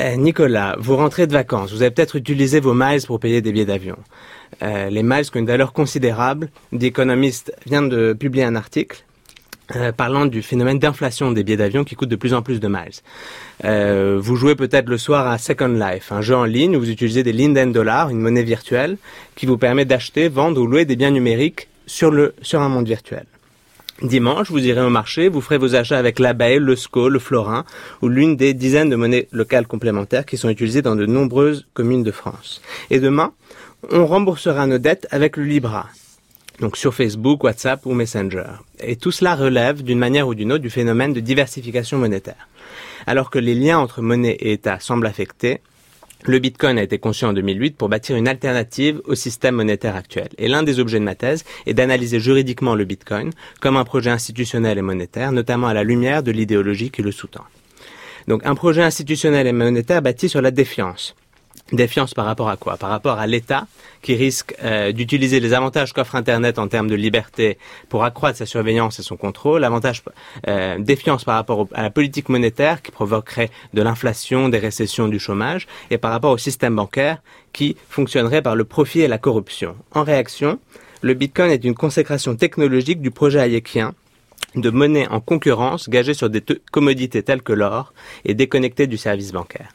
Eh, 0.02 0.16
Nicolas, 0.16 0.78
vous 0.80 0.96
rentrez 0.96 1.28
de 1.28 1.34
vacances, 1.34 1.74
vous 1.74 1.82
avez 1.82 1.92
peut-être 1.92 2.16
utilisé 2.16 2.62
vos 2.62 2.74
miles 2.74 3.06
pour 3.06 3.20
payer 3.20 3.42
des 3.42 3.52
billets 3.52 3.66
d'avion. 3.66 3.98
Euh, 4.64 4.90
les 4.90 5.04
miles 5.04 5.30
qui 5.30 5.36
ont 5.36 5.42
une 5.42 5.46
valeur 5.46 5.74
considérable. 5.74 6.50
The 6.72 6.84
Economist 6.84 7.52
vient 7.66 7.82
de 7.82 8.14
publier 8.14 8.46
un 8.46 8.56
article 8.56 9.04
euh, 9.76 9.92
parlant 9.92 10.26
du 10.26 10.42
phénomène 10.42 10.80
d'inflation 10.80 11.34
des 11.34 11.44
billets 11.44 11.58
d'avion 11.58 11.84
qui 11.84 11.96
coûtent 11.96 12.08
de 12.08 12.16
plus 12.16 12.34
en 12.34 12.42
plus 12.42 12.62
de 12.62 12.70
miles. 12.70 13.02
Euh, 13.66 14.18
vous 14.22 14.38
jouez 14.38 14.56
peut-être 14.56 14.88
le 14.88 14.98
soir 14.98 15.28
à 15.28 15.38
Second 15.38 15.68
Life, 15.68 16.14
un 16.14 16.22
jeu 16.22 16.36
en 16.38 16.46
ligne 16.46 16.78
où 16.78 16.80
vous 16.80 16.90
utilisez 16.90 17.24
des 17.24 17.34
Linden 17.34 17.74
Dollars, 17.74 18.10
une 18.10 18.22
monnaie 18.22 18.44
virtuelle, 18.44 18.96
qui 19.36 19.48
vous 19.48 19.58
permet 19.58 19.84
d'acheter, 19.84 20.30
vendre 20.30 20.62
ou 20.62 20.66
louer 20.66 20.86
des 20.86 20.96
biens 20.96 21.12
numériques 21.12 21.68
sur, 21.88 22.10
le, 22.10 22.36
sur 22.42 22.62
un 22.62 22.70
monde 22.70 22.88
virtuel. 22.88 23.26
Dimanche, 24.02 24.50
vous 24.50 24.66
irez 24.66 24.82
au 24.82 24.90
marché, 24.90 25.28
vous 25.28 25.42
ferez 25.42 25.58
vos 25.58 25.76
achats 25.76 25.98
avec 25.98 26.20
l'abeille, 26.20 26.60
le 26.60 26.78
SCO, 26.78 27.10
le 27.10 27.20
florin 27.20 27.66
ou 28.02 28.08
l'une 28.08 28.38
des 28.38 28.54
dizaines 28.54 28.90
de 28.90 28.96
monnaies 28.96 29.28
locales 29.34 29.68
complémentaires 29.68 30.26
qui 30.26 30.38
sont 30.38 30.48
utilisées 30.48 30.82
dans 30.82 30.96
de 30.96 31.06
nombreuses 31.06 31.68
communes 31.74 32.04
de 32.04 32.12
France. 32.12 32.62
Et 32.92 33.00
demain, 33.02 33.34
on 33.92 34.06
remboursera 34.06 34.68
nos 34.68 34.78
dettes 34.78 35.08
avec 35.12 35.36
le 35.36 35.44
Libra. 35.44 35.88
Donc 36.62 36.78
sur 36.78 36.94
Facebook, 36.94 37.44
WhatsApp 37.44 37.86
ou 37.86 37.94
Messenger. 37.94 38.46
Et 38.80 38.96
tout 38.96 39.12
cela 39.12 39.36
relève 39.36 39.84
d'une 39.84 40.00
manière 40.00 40.30
ou 40.30 40.36
d'une 40.36 40.54
autre 40.54 40.62
du 40.62 40.70
phénomène 40.70 41.12
de 41.12 41.20
diversification 41.20 41.98
monétaire. 41.98 42.48
Alors 43.06 43.30
que 43.30 43.40
les 43.40 43.56
liens 43.56 43.80
entre 43.80 44.02
monnaie 44.02 44.38
et 44.40 44.54
État 44.54 44.80
semblent 44.80 45.08
affectés, 45.08 45.60
le 46.26 46.40
Bitcoin 46.40 46.78
a 46.78 46.84
été 46.84 47.00
conçu 47.00 47.26
en 47.26 47.34
2008 47.34 47.78
pour 47.78 47.90
bâtir 47.90 48.16
une 48.16 48.28
alternative 48.28 49.02
au 49.06 49.16
système 49.16 49.56
monétaire 49.56 49.96
actuel. 49.96 50.30
Et 50.38 50.48
l'un 50.48 50.64
des 50.64 50.80
objets 50.80 51.00
de 51.00 51.06
ma 51.06 51.16
thèse 51.16 51.46
est 51.66 51.74
d'analyser 51.74 52.20
juridiquement 52.20 52.76
le 52.76 52.84
Bitcoin 52.84 53.32
comme 53.62 53.78
un 53.78 53.86
projet 53.86 54.10
institutionnel 54.10 54.78
et 54.78 54.82
monétaire, 54.82 55.32
notamment 55.32 55.68
à 55.68 55.74
la 55.74 55.84
lumière 55.84 56.22
de 56.22 56.32
l'idéologie 56.32 56.92
qui 56.92 57.02
le 57.02 57.12
sous-tend. 57.12 57.46
Donc 58.28 58.46
un 58.46 58.56
projet 58.56 58.84
institutionnel 58.84 59.48
et 59.48 59.54
monétaire 59.54 60.02
bâti 60.02 60.30
sur 60.30 60.42
la 60.42 60.52
défiance. 60.52 61.16
Défiance 61.72 62.14
par 62.14 62.26
rapport 62.26 62.50
à 62.50 62.58
quoi? 62.58 62.78
Par 62.78 62.90
rapport 62.90 63.20
à 63.20 63.28
l'État 63.28 63.68
qui 64.02 64.16
risque 64.16 64.56
euh, 64.64 64.92
d'utiliser 64.92 65.40
les 65.40 65.54
avantages 65.54 65.94
qu'offre 65.94 66.16
Internet 66.16 66.58
en 66.58 66.68
termes 66.68 66.88
de 66.88 66.96
liberté 66.96 67.58
pour 67.90 68.04
accroître 68.04 68.38
sa 68.38 68.46
surveillance 68.46 69.00
et 69.00 69.04
son 69.04 69.18
contrôle. 69.18 69.68
Euh, 70.48 70.80
défiance 70.80 71.24
par 71.26 71.36
rapport 71.36 71.68
à 71.74 71.84
la 71.84 71.90
politique 71.90 72.30
monétaire 72.30 72.82
qui 72.82 72.92
provoquerait 72.92 73.52
de 73.74 73.82
l'inflation, 73.82 74.50
des 74.50 74.58
récessions, 74.58 75.08
du 75.08 75.20
chômage, 75.20 75.68
et 75.92 75.98
par 75.98 76.12
rapport 76.12 76.32
au 76.32 76.38
système 76.38 76.76
bancaire 76.76 77.22
qui 77.54 77.76
fonctionnerait 77.90 78.42
par 78.42 78.56
le 78.56 78.64
profit 78.64 79.02
et 79.02 79.08
la 79.08 79.18
corruption. 79.18 79.76
En 79.94 80.04
réaction, 80.04 80.60
le 81.02 81.14
Bitcoin 81.14 81.52
est 81.52 81.64
une 81.64 81.76
consécration 81.76 82.36
technologique 82.36 83.02
du 83.02 83.12
projet 83.12 83.40
hayekien 83.40 83.94
de 84.56 84.70
monnaie 84.70 85.08
en 85.08 85.20
concurrence 85.20 85.90
gagée 85.90 86.14
sur 86.14 86.30
des 86.30 86.44
commodités 86.72 87.22
telles 87.22 87.42
que 87.42 87.54
l'or 87.54 87.94
et 88.26 88.34
déconnectée 88.34 88.88
du 88.88 88.98
service 88.98 89.32
bancaire. 89.32 89.70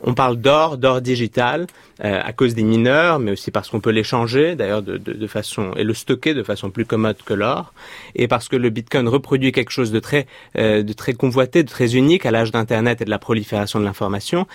On 0.00 0.14
parle 0.14 0.36
d'or, 0.36 0.78
d'or 0.78 1.00
digital, 1.00 1.66
euh, 2.04 2.20
à 2.22 2.32
cause 2.32 2.54
des 2.54 2.64
mineurs, 2.64 3.18
mais 3.18 3.30
aussi 3.32 3.50
parce 3.50 3.70
qu'on 3.70 3.80
peut 3.80 3.90
l'échanger, 3.90 4.56
d'ailleurs, 4.56 4.82
de, 4.82 5.26
façon 5.26 5.72
et 5.76 5.84
le 5.84 5.94
stocker 5.94 6.34
de 6.34 6.42
façon 6.42 6.70
plus 6.70 6.84
commode 6.84 7.16
que 7.24 7.34
l'or, 7.34 7.72
et 8.14 8.28
parce 8.28 8.48
que 8.48 8.56
le 8.56 8.70
Bitcoin 8.70 9.08
reproduit 9.08 9.52
quelque 9.52 9.70
chose 9.70 9.92
de 9.92 10.00
très, 10.00 10.26
euh, 10.58 10.82
de 10.82 10.92
très 10.92 11.12
convoité, 11.12 11.62
de 11.62 11.68
très 11.68 11.94
unique 11.94 12.26
à 12.26 12.30
l'âge 12.30 12.50
d'Internet 12.50 13.00
et 13.00 13.04
de 13.04 13.10
la 13.10 13.18
prolifération 13.18 13.78
de 13.78 13.84
l'information, 13.84 14.46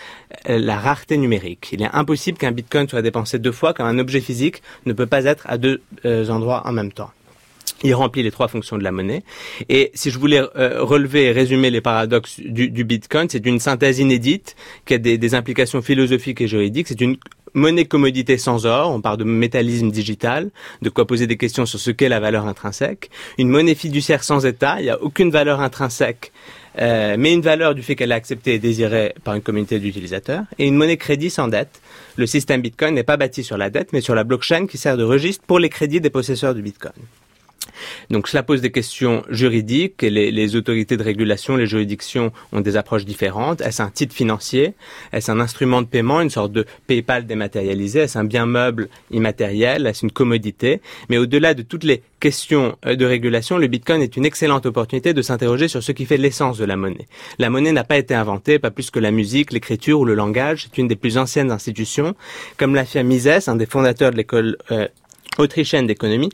euh, 0.49 0.59
la 0.59 0.77
rareté 0.77 1.17
numérique. 1.17 1.69
Il 1.71 1.81
est 1.81 1.89
impossible 1.93 2.37
qu'un 2.37 2.51
Bitcoin 2.51 2.87
soit 2.89 3.01
dépensé 3.01 3.39
deux 3.39 3.51
fois, 3.51 3.73
comme 3.73 3.87
un 3.87 3.99
objet 3.99 4.21
physique 4.21 4.61
ne 4.85 4.93
peut 4.93 5.07
pas 5.07 5.23
être 5.25 5.45
à 5.47 5.57
deux 5.57 5.81
endroits 6.29 6.63
en 6.65 6.71
même 6.71 6.91
temps. 6.91 7.11
Il 7.83 7.93
remplit 7.95 8.23
les 8.23 8.31
trois 8.31 8.47
fonctions 8.47 8.77
de 8.77 8.83
la 8.83 8.91
monnaie. 8.91 9.23
Et 9.69 9.91
si 9.93 10.11
je 10.11 10.19
voulais 10.19 10.41
euh, 10.55 10.83
relever 10.83 11.25
et 11.25 11.31
résumer 11.31 11.69
les 11.71 11.81
paradoxes 11.81 12.39
du, 12.39 12.83
Bitcoin, 12.83 13.27
c'est 13.29 13.45
une 13.45 13.59
synthèse 13.59 13.99
inédite 13.99 14.55
qui 14.85 14.93
a 14.93 14.97
des, 14.97 15.17
des 15.17 15.35
implications 15.35 15.81
philosophiques 15.81 16.41
et 16.41 16.47
juridiques. 16.47 16.87
C'est 16.87 17.01
une 17.01 17.17
monnaie 17.53 17.85
commodité 17.85 18.37
sans 18.37 18.65
or, 18.65 18.91
on 18.91 19.01
parle 19.01 19.17
de 19.17 19.23
métallisme 19.23 19.91
digital, 19.91 20.51
de 20.81 20.89
quoi 20.89 21.05
poser 21.05 21.27
des 21.27 21.37
questions 21.37 21.65
sur 21.65 21.79
ce 21.79 21.91
qu'est 21.91 22.09
la 22.09 22.19
valeur 22.19 22.47
intrinsèque. 22.47 23.09
Une 23.37 23.49
monnaie 23.49 23.75
fiduciaire 23.75 24.23
sans 24.23 24.45
État, 24.45 24.77
il 24.79 24.83
n'y 24.83 24.89
a 24.89 25.01
aucune 25.01 25.31
valeur 25.31 25.61
intrinsèque, 25.61 26.31
euh, 26.79 27.15
mais 27.19 27.33
une 27.33 27.41
valeur 27.41 27.75
du 27.75 27.83
fait 27.83 27.95
qu'elle 27.95 28.11
est 28.11 28.15
acceptée 28.15 28.53
et 28.53 28.59
désirée 28.59 29.13
par 29.23 29.35
une 29.35 29.41
communauté 29.41 29.79
d'utilisateurs. 29.79 30.43
Et 30.57 30.67
une 30.67 30.75
monnaie 30.75 30.97
crédit 30.97 31.29
sans 31.29 31.47
dette. 31.47 31.81
Le 32.15 32.25
système 32.25 32.61
Bitcoin 32.61 32.93
n'est 32.93 33.03
pas 33.03 33.17
bâti 33.17 33.43
sur 33.43 33.57
la 33.57 33.69
dette, 33.69 33.93
mais 33.93 34.01
sur 34.01 34.15
la 34.15 34.23
blockchain 34.23 34.67
qui 34.67 34.77
sert 34.77 34.97
de 34.97 35.03
registre 35.03 35.43
pour 35.45 35.59
les 35.59 35.69
crédits 35.69 36.01
des 36.01 36.09
possesseurs 36.09 36.55
du 36.55 36.61
Bitcoin. 36.61 36.93
Donc 38.09 38.27
cela 38.27 38.43
pose 38.43 38.61
des 38.61 38.71
questions 38.71 39.23
juridiques 39.29 40.03
et 40.03 40.09
les, 40.09 40.55
autorités 40.55 40.97
de 40.97 41.03
régulation, 41.03 41.55
les 41.55 41.67
juridictions 41.67 42.31
ont 42.51 42.61
des 42.61 42.77
approches 42.77 43.05
différentes. 43.05 43.61
Est-ce 43.61 43.81
un 43.81 43.89
titre 43.89 44.13
financier? 44.13 44.73
Est-ce 45.13 45.31
un 45.31 45.39
instrument 45.39 45.81
de 45.81 45.87
paiement, 45.87 46.21
une 46.21 46.29
sorte 46.29 46.51
de 46.51 46.65
PayPal 46.87 47.25
dématérialisé? 47.25 48.01
Est-ce 48.01 48.17
un 48.17 48.23
bien 48.23 48.45
meuble 48.45 48.89
immatériel? 49.11 49.87
Est-ce 49.87 50.05
une 50.05 50.11
commodité? 50.11 50.81
Mais 51.09 51.17
au-delà 51.17 51.53
de 51.53 51.61
toutes 51.61 51.83
les 51.83 52.03
questions 52.19 52.77
euh, 52.85 52.95
de 52.95 53.05
régulation, 53.05 53.57
le 53.57 53.67
Bitcoin 53.67 54.01
est 54.01 54.17
une 54.17 54.25
excellente 54.25 54.65
opportunité 54.65 55.13
de 55.13 55.21
s'interroger 55.21 55.67
sur 55.67 55.81
ce 55.81 55.91
qui 55.91 56.05
fait 56.05 56.17
l'essence 56.17 56.57
de 56.57 56.65
la 56.65 56.75
monnaie. 56.75 57.07
La 57.39 57.49
monnaie 57.49 57.71
n'a 57.71 57.83
pas 57.83 57.97
été 57.97 58.13
inventée, 58.13 58.59
pas 58.59 58.71
plus 58.71 58.91
que 58.91 58.99
la 58.99 59.11
musique, 59.11 59.51
l'écriture 59.51 59.99
ou 59.99 60.05
le 60.05 60.13
langage. 60.13 60.63
C'est 60.63 60.77
une 60.77 60.87
des 60.87 60.95
plus 60.95 61.17
anciennes 61.17 61.51
institutions. 61.51 62.15
Comme 62.57 62.75
l'affirme 62.75 63.07
Mises, 63.07 63.47
un 63.47 63.55
des 63.55 63.65
fondateurs 63.65 64.11
de 64.11 64.17
l'école 64.17 64.57
euh, 64.71 64.87
autrichienne 65.37 65.87
d'économie, 65.87 66.29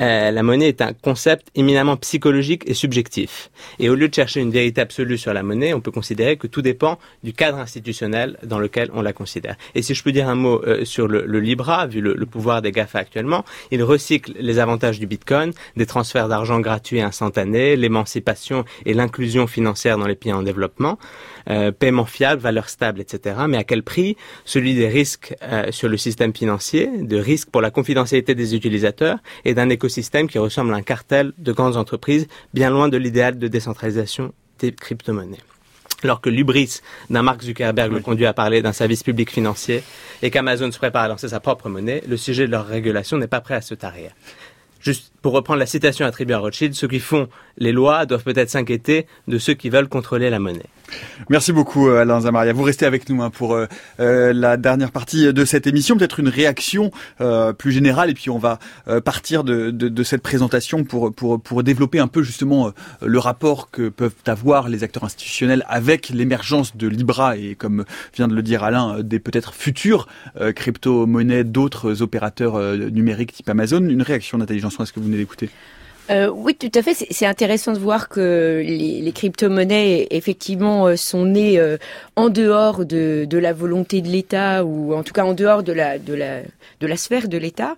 euh, 0.00 0.30
la 0.30 0.42
monnaie 0.42 0.68
est 0.68 0.80
un 0.80 0.92
concept 0.94 1.48
éminemment 1.54 1.96
psychologique 1.96 2.62
et 2.66 2.74
subjectif. 2.74 3.50
Et 3.78 3.90
au 3.90 3.94
lieu 3.94 4.08
de 4.08 4.14
chercher 4.14 4.40
une 4.40 4.50
vérité 4.50 4.80
absolue 4.80 5.18
sur 5.18 5.34
la 5.34 5.42
monnaie, 5.42 5.74
on 5.74 5.80
peut 5.80 5.90
considérer 5.90 6.36
que 6.36 6.46
tout 6.46 6.62
dépend 6.62 6.98
du 7.22 7.32
cadre 7.32 7.58
institutionnel 7.58 8.38
dans 8.42 8.58
lequel 8.58 8.90
on 8.94 9.02
la 9.02 9.12
considère. 9.12 9.56
Et 9.74 9.82
si 9.82 9.94
je 9.94 10.02
peux 10.02 10.12
dire 10.12 10.28
un 10.28 10.34
mot 10.34 10.62
euh, 10.64 10.84
sur 10.84 11.06
le, 11.06 11.40
Libra, 11.40 11.86
vu 11.86 12.00
le, 12.00 12.26
pouvoir 12.26 12.62
des 12.62 12.72
GAFA 12.72 13.00
actuellement, 13.00 13.44
il 13.70 13.82
recycle 13.82 14.32
les 14.38 14.58
avantages 14.58 14.98
du 14.98 15.06
Bitcoin, 15.06 15.52
des 15.76 15.86
transferts 15.86 16.28
d'argent 16.28 16.60
gratuits 16.60 16.98
et 16.98 17.02
instantanés, 17.02 17.76
l'émancipation 17.76 18.64
et 18.86 18.94
l'inclusion 18.94 19.46
financière 19.46 19.98
dans 19.98 20.06
les 20.06 20.14
pays 20.14 20.32
en 20.32 20.42
développement, 20.42 20.98
euh, 21.48 21.72
paiement 21.72 22.06
fiable, 22.06 22.40
valeur 22.40 22.68
stable, 22.68 23.00
etc. 23.00 23.36
Mais 23.48 23.58
à 23.58 23.64
quel 23.64 23.82
prix? 23.82 24.16
Celui 24.44 24.74
des 24.74 24.88
risques 24.88 25.34
sur 25.70 25.88
le 25.88 25.96
système 25.96 26.34
financier, 26.34 26.88
de 27.00 27.16
risques 27.16 27.50
pour 27.50 27.60
la 27.60 27.70
confidentialité 27.70 28.34
des 28.34 28.54
utilisateurs 28.54 29.18
et 29.44 29.54
d'un 29.54 29.68
écosystème 29.68 29.89
qui 30.28 30.38
ressemble 30.38 30.72
à 30.74 30.76
un 30.76 30.82
cartel 30.82 31.32
de 31.38 31.52
grandes 31.52 31.76
entreprises, 31.76 32.26
bien 32.54 32.70
loin 32.70 32.88
de 32.88 32.96
l'idéal 32.96 33.38
de 33.38 33.48
décentralisation 33.48 34.32
des 34.58 34.72
crypto-monnaies. 34.72 35.38
Alors 36.02 36.20
que 36.20 36.30
l'ubris 36.30 36.80
d'un 37.10 37.22
Mark 37.22 37.42
Zuckerberg 37.42 37.92
le 37.92 38.00
conduit 38.00 38.26
à 38.26 38.32
parler 38.32 38.62
d'un 38.62 38.72
service 38.72 39.02
public 39.02 39.30
financier 39.30 39.82
et 40.22 40.30
qu'Amazon 40.30 40.70
se 40.72 40.78
prépare 40.78 41.04
à 41.04 41.08
lancer 41.08 41.28
sa 41.28 41.40
propre 41.40 41.68
monnaie, 41.68 42.02
le 42.08 42.16
sujet 42.16 42.46
de 42.46 42.50
leur 42.50 42.66
régulation 42.66 43.18
n'est 43.18 43.26
pas 43.26 43.40
prêt 43.40 43.54
à 43.54 43.60
se 43.60 43.74
tarir. 43.74 44.12
Juste 44.80 45.09
pour 45.22 45.32
reprendre 45.32 45.58
la 45.58 45.66
citation 45.66 46.06
attribuée 46.06 46.34
à 46.34 46.38
Rothschild, 46.38 46.74
ceux 46.74 46.88
qui 46.88 47.00
font 47.00 47.28
les 47.58 47.72
lois 47.72 48.06
doivent 48.06 48.24
peut-être 48.24 48.50
s'inquiéter 48.50 49.06
de 49.28 49.38
ceux 49.38 49.54
qui 49.54 49.70
veulent 49.70 49.88
contrôler 49.88 50.30
la 50.30 50.38
monnaie. 50.38 50.66
Merci 51.28 51.52
beaucoup 51.52 51.88
euh, 51.88 52.00
Alain 52.00 52.20
Zamaria. 52.20 52.52
Vous 52.52 52.62
restez 52.62 52.86
avec 52.86 53.08
nous 53.08 53.22
hein, 53.22 53.30
pour 53.30 53.54
euh, 53.54 53.66
euh, 54.00 54.32
la 54.32 54.56
dernière 54.56 54.90
partie 54.90 55.32
de 55.32 55.44
cette 55.44 55.66
émission, 55.66 55.96
peut-être 55.96 56.20
une 56.20 56.28
réaction 56.28 56.90
plus 57.58 57.72
générale 57.72 58.10
et 58.10 58.14
puis 58.14 58.30
on 58.30 58.38
va 58.38 58.58
partir 59.04 59.44
de, 59.44 60.02
cette 60.02 60.22
présentation 60.22 60.84
pour, 60.84 61.12
pour, 61.12 61.40
pour 61.40 61.62
développer 61.62 61.98
un 61.98 62.08
peu 62.08 62.22
justement 62.22 62.72
le 63.02 63.18
rapport 63.18 63.70
que 63.70 63.88
peuvent 63.88 64.14
avoir 64.26 64.68
les 64.68 64.82
acteurs 64.84 65.04
institutionnels 65.04 65.64
avec 65.68 66.08
l'émergence 66.08 66.76
de 66.76 66.88
Libra 66.88 67.36
et 67.36 67.54
comme 67.54 67.84
vient 68.14 68.28
de 68.28 68.34
le 68.34 68.42
dire 68.42 68.64
Alain, 68.64 69.00
des 69.02 69.18
peut-être 69.18 69.54
futures 69.54 70.08
crypto-monnaies 70.56 71.44
d'autres 71.44 72.02
opérateurs 72.02 72.58
numériques 72.76 73.32
type 73.32 73.48
Amazon. 73.48 73.84
Une 73.84 74.02
réaction 74.02 74.38
Janson, 74.58 74.82
est-ce 74.82 74.92
que 74.92 75.00
vous 75.00 75.09
d'écouter 75.16 75.50
euh, 76.10 76.28
oui, 76.28 76.56
tout 76.56 76.70
à 76.74 76.82
fait. 76.82 76.94
C'est 76.94 77.26
intéressant 77.26 77.72
de 77.72 77.78
voir 77.78 78.08
que 78.08 78.60
les, 78.64 79.00
les 79.00 79.12
crypto-monnaies, 79.12 80.08
effectivement, 80.10 80.88
euh, 80.88 80.96
sont 80.96 81.24
nées 81.24 81.58
euh, 81.60 81.76
en 82.16 82.30
dehors 82.30 82.84
de, 82.84 83.28
la 83.30 83.52
volonté 83.52 84.00
de 84.00 84.08
l'État, 84.08 84.64
ou 84.64 84.92
en 84.92 85.04
tout 85.04 85.12
cas 85.12 85.24
en 85.24 85.34
dehors 85.34 85.62
de 85.62 85.72
la, 85.72 86.96
sphère 86.96 87.28
de 87.28 87.38
l'État. 87.38 87.76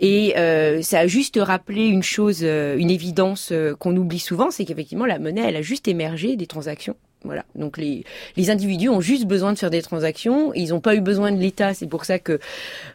Et 0.00 0.32
ça 0.82 1.00
a 1.00 1.06
juste 1.06 1.38
rappelé 1.40 1.86
une 1.86 2.02
chose, 2.02 2.42
une 2.42 2.90
évidence 2.90 3.52
qu'on 3.78 3.96
oublie 3.96 4.18
souvent, 4.18 4.50
c'est 4.50 4.64
qu'effectivement, 4.64 5.06
la 5.06 5.18
monnaie, 5.18 5.44
elle 5.46 5.56
a 5.56 5.62
juste 5.62 5.86
émergé 5.86 6.36
des 6.36 6.46
transactions 6.46 6.96
voilà. 7.24 7.44
Donc 7.54 7.78
les, 7.78 8.04
les 8.36 8.50
individus 8.50 8.90
ont 8.90 9.00
juste 9.00 9.24
besoin 9.24 9.52
de 9.52 9.58
faire 9.58 9.70
des 9.70 9.82
transactions. 9.82 10.52
Ils 10.54 10.68
n'ont 10.68 10.80
pas 10.80 10.94
eu 10.94 11.00
besoin 11.00 11.32
de 11.32 11.40
l'État. 11.40 11.72
C'est 11.74 11.86
pour 11.86 12.04
ça 12.04 12.18
que 12.18 12.38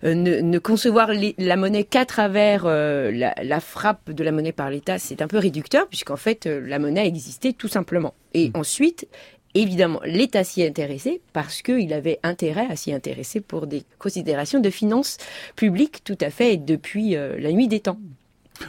euh, 0.04 0.14
ne, 0.14 0.40
ne, 0.40 0.60
concevoir 0.60 1.10
la 1.38 1.56
monnaie 1.56 1.84
qu'à 1.84 2.06
travers 2.06 2.64
euh, 2.66 3.12
la, 3.12 3.34
la, 3.42 3.60
frappe 3.60 4.12
de 4.12 4.24
la 4.24 4.32
monnaie 4.32 4.52
par 4.52 4.70
l'État, 4.70 5.00
c'est 5.00 5.22
un 5.22 5.28
peu 5.28 5.38
réducteur 5.38 5.88
puisqu'en 5.88 6.16
fait 6.16 6.46
euh, 6.46 6.62
la 6.66 6.78
monnaie 6.80 7.08
existait 7.08 7.54
tout 7.54 7.68
simplement. 7.68 8.14
Et 8.36 8.50
mmh. 8.50 8.52
ensuite, 8.56 9.08
évidemment, 9.56 10.00
l'État 10.06 10.44
s'y 10.44 10.64
intéressait 10.64 11.22
parce 11.34 11.64
qu'il 11.64 11.92
avait 11.92 12.20
intérêt 12.22 12.68
à 12.70 12.76
s'y 12.76 12.94
intéresser 12.94 13.42
pour 13.42 13.66
des 13.66 13.84
considérations 13.98 14.60
de 14.60 14.70
finances 14.70 15.18
publiques 15.56 16.04
tout 16.04 16.18
à 16.22 16.30
fait 16.30 16.58
depuis 16.58 17.12
la 17.14 17.52
nuit 17.52 17.68
des 17.68 17.80
temps. 17.80 17.98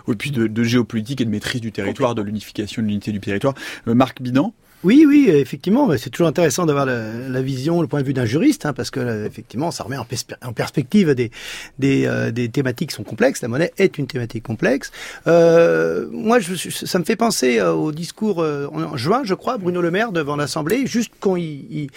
Et 0.08 0.14
puis 0.14 0.30
de, 0.30 0.46
de, 0.46 0.64
géopolitique 0.64 1.20
et 1.20 1.24
de 1.24 1.30
maîtrise 1.30 1.60
du 1.60 1.72
territoire, 1.72 2.14
de 2.14 2.22
l'unification 2.22 2.80
de 2.80 2.86
l'unité 2.86 3.12
du 3.12 3.20
territoire. 3.20 3.54
Marc 3.86 4.22
Bidan 4.22 4.54
oui, 4.82 5.04
oui, 5.06 5.28
effectivement, 5.28 5.90
c'est 5.98 6.08
toujours 6.08 6.28
intéressant 6.28 6.64
d'avoir 6.64 6.86
la, 6.86 7.42
vision, 7.42 7.82
le 7.82 7.86
point 7.86 8.00
de 8.00 8.06
vue 8.06 8.14
d'un 8.14 8.24
juriste, 8.24 8.64
hein, 8.64 8.72
parce 8.72 8.90
que 8.90 8.98
euh, 8.98 9.26
effectivement, 9.26 9.70
ça 9.70 9.84
remet 9.84 9.98
en, 9.98 10.52
perspective 10.54 11.14
des 11.14 12.06
euh, 12.06 12.32
thématiques 12.48 12.88
qui 12.88 12.96
sont 12.96 13.02
complexes. 13.02 13.42
La 13.42 13.48
monnaie 13.48 13.72
est 13.76 13.98
une 13.98 14.06
thématique 14.06 14.42
complexe. 14.42 14.90
Euh, 15.26 16.08
moi, 16.12 16.38
je, 16.38 16.54
ça 16.70 16.98
me 16.98 17.04
fait 17.04 17.16
penser 17.16 17.58
euh, 17.58 17.72
au 17.72 17.92
discours 17.92 18.38
en 18.38 18.96
juin, 18.96 19.20
je 19.24 19.34
crois, 19.34 19.58
Bruno 19.58 19.82
Le 19.82 19.90
Maire 19.90 20.12
devant 20.12 20.36
l'Assemblée, 20.36 20.86
juste 20.86 21.12
quand 21.20 21.36
il, 21.36 21.90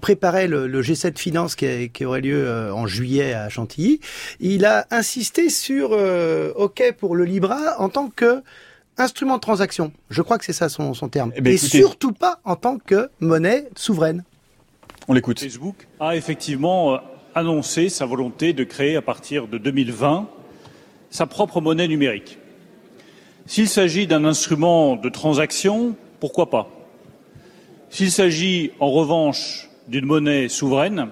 préparait 0.00 0.46
le, 0.46 0.68
le, 0.68 0.80
G7 0.80 1.18
Finance 1.18 1.56
qui, 1.56 1.90
qui, 1.90 2.04
aurait 2.04 2.20
lieu 2.20 2.70
en 2.72 2.86
juillet 2.86 3.34
à 3.34 3.48
Chantilly. 3.48 3.98
Il 4.38 4.64
a 4.64 4.86
insisté 4.92 5.50
sur 5.50 5.90
OK 6.54 6.94
pour 6.98 7.16
le 7.16 7.24
Libra 7.24 7.80
en 7.80 7.88
tant 7.88 8.10
que 8.14 8.42
instrument 8.98 9.36
de 9.36 9.40
transaction. 9.40 9.92
Je 10.10 10.22
crois 10.22 10.38
que 10.38 10.44
c'est 10.44 10.52
ça 10.52 10.68
son, 10.68 10.94
son 10.94 11.08
terme. 11.08 11.32
Eh 11.36 11.40
ben, 11.40 11.52
Et 11.52 11.56
surtout 11.56 12.12
pas 12.12 12.40
en 12.44 12.56
tant 12.56 12.78
que 12.78 13.10
monnaie 13.20 13.68
souveraine. 13.76 14.24
On 15.06 15.14
l'écoute. 15.14 15.40
Facebook 15.40 15.86
a 16.00 16.16
effectivement 16.16 16.94
euh, 16.94 16.98
annoncé 17.34 17.88
sa 17.88 18.04
volonté 18.04 18.52
de 18.52 18.64
créer 18.64 18.96
à 18.96 19.02
partir 19.02 19.48
de 19.48 19.58
2020 19.58 20.28
sa 21.10 21.26
propre 21.26 21.60
monnaie 21.60 21.88
numérique. 21.88 22.38
S'il 23.46 23.68
s'agit 23.68 24.06
d'un 24.06 24.24
instrument 24.24 24.96
de 24.96 25.08
transaction, 25.08 25.96
pourquoi 26.20 26.50
pas? 26.50 26.68
S'il 27.88 28.10
s'agit 28.10 28.72
en 28.80 28.90
revanche 28.90 29.70
d'une 29.88 30.04
monnaie 30.04 30.48
souveraine, 30.50 31.08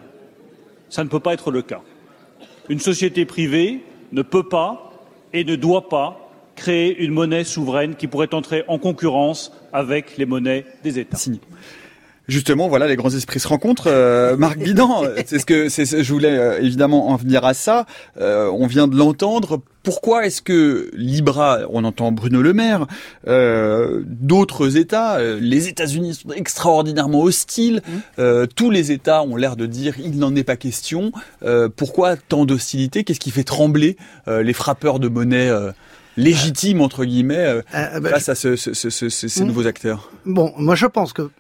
ça 0.91 1.03
ne 1.03 1.09
peut 1.09 1.21
pas 1.21 1.33
être 1.33 1.51
le 1.51 1.63
cas. 1.63 1.81
Une 2.69 2.81
société 2.81 3.25
privée 3.25 3.83
ne 4.13 4.23
peut 4.23 4.49
pas 4.49 4.93
et 5.33 5.45
ne 5.45 5.57
doit 5.57 5.89
pas 5.89 6.26
créer 6.57 6.99
une 7.05 7.13
monnaie 7.13 7.45
souveraine 7.45 7.95
qui 7.95 8.07
pourrait 8.07 8.35
entrer 8.35 8.65
en 8.67 8.79
concurrence 8.79 9.53
avec 9.73 10.17
les 10.17 10.27
monnaies 10.27 10.65
des 10.83 10.99
États. 10.99 11.19
Justement, 12.29 12.69
voilà, 12.69 12.89
les 12.89 12.97
grands 12.97 13.11
esprits 13.11 13.39
se 13.39 13.47
rencontrent. 13.47 13.87
Euh, 13.87 14.37
Marc 14.37 14.59
Bidan, 14.59 15.05
c'est 15.27 15.39
ce 15.39 15.47
que 15.47 15.69
c'est, 15.69 15.85
je 15.87 16.13
voulais 16.13 16.37
euh, 16.37 16.61
évidemment 16.61 17.11
en 17.11 17.17
venir 17.17 17.45
à 17.45 17.55
ça. 17.55 17.87
Euh, 18.21 18.51
on 18.51 18.67
vient 18.67 18.89
de 18.89 18.97
l'entendre. 18.97 19.61
Pourquoi 19.85 20.27
est-ce 20.27 20.43
que 20.43 20.91
Libra, 20.95 21.61
on 21.71 21.85
entend 21.85 22.11
Bruno 22.11 22.43
Le 22.43 22.53
Maire, 22.53 22.89
d'autres 23.25 24.77
États, 24.77 25.23
les 25.39 25.69
États-Unis 25.69 26.15
sont 26.15 26.33
extraordinairement 26.33 27.23
hostiles. 27.23 27.83
Mmh. 28.19 28.47
tous 28.57 28.71
les 28.71 28.91
États 28.91 29.23
ont 29.23 29.37
l'air 29.37 29.55
de 29.55 29.67
dire 29.67 29.95
il 30.01 30.19
n'en 30.19 30.35
est 30.35 30.43
pas 30.43 30.57
question. 30.57 31.13
pourquoi 31.77 32.17
tant 32.17 32.47
d'hostilité? 32.47 33.05
Qu'est-ce 33.05 33.21
qui 33.21 33.31
fait 33.31 33.45
trembler 33.45 33.97
les 34.27 34.53
frappeurs 34.53 34.99
de 34.99 35.07
monnaie 35.07 35.53
légitime 36.17 36.81
entre 36.81 37.05
guillemets 37.05 37.37
euh, 37.37 37.63
euh, 37.75 38.01
bah, 38.01 38.11
face 38.11 38.29
à 38.29 38.35
ce, 38.35 38.57
ce, 38.57 38.73
ce, 38.73 39.09
ces 39.09 39.43
hmm. 39.43 39.47
nouveaux 39.47 39.67
acteurs 39.67 40.11
Bon, 40.25 40.53
moi 40.57 40.75
je 40.75 40.87
pense 40.87 41.13
que 41.13 41.31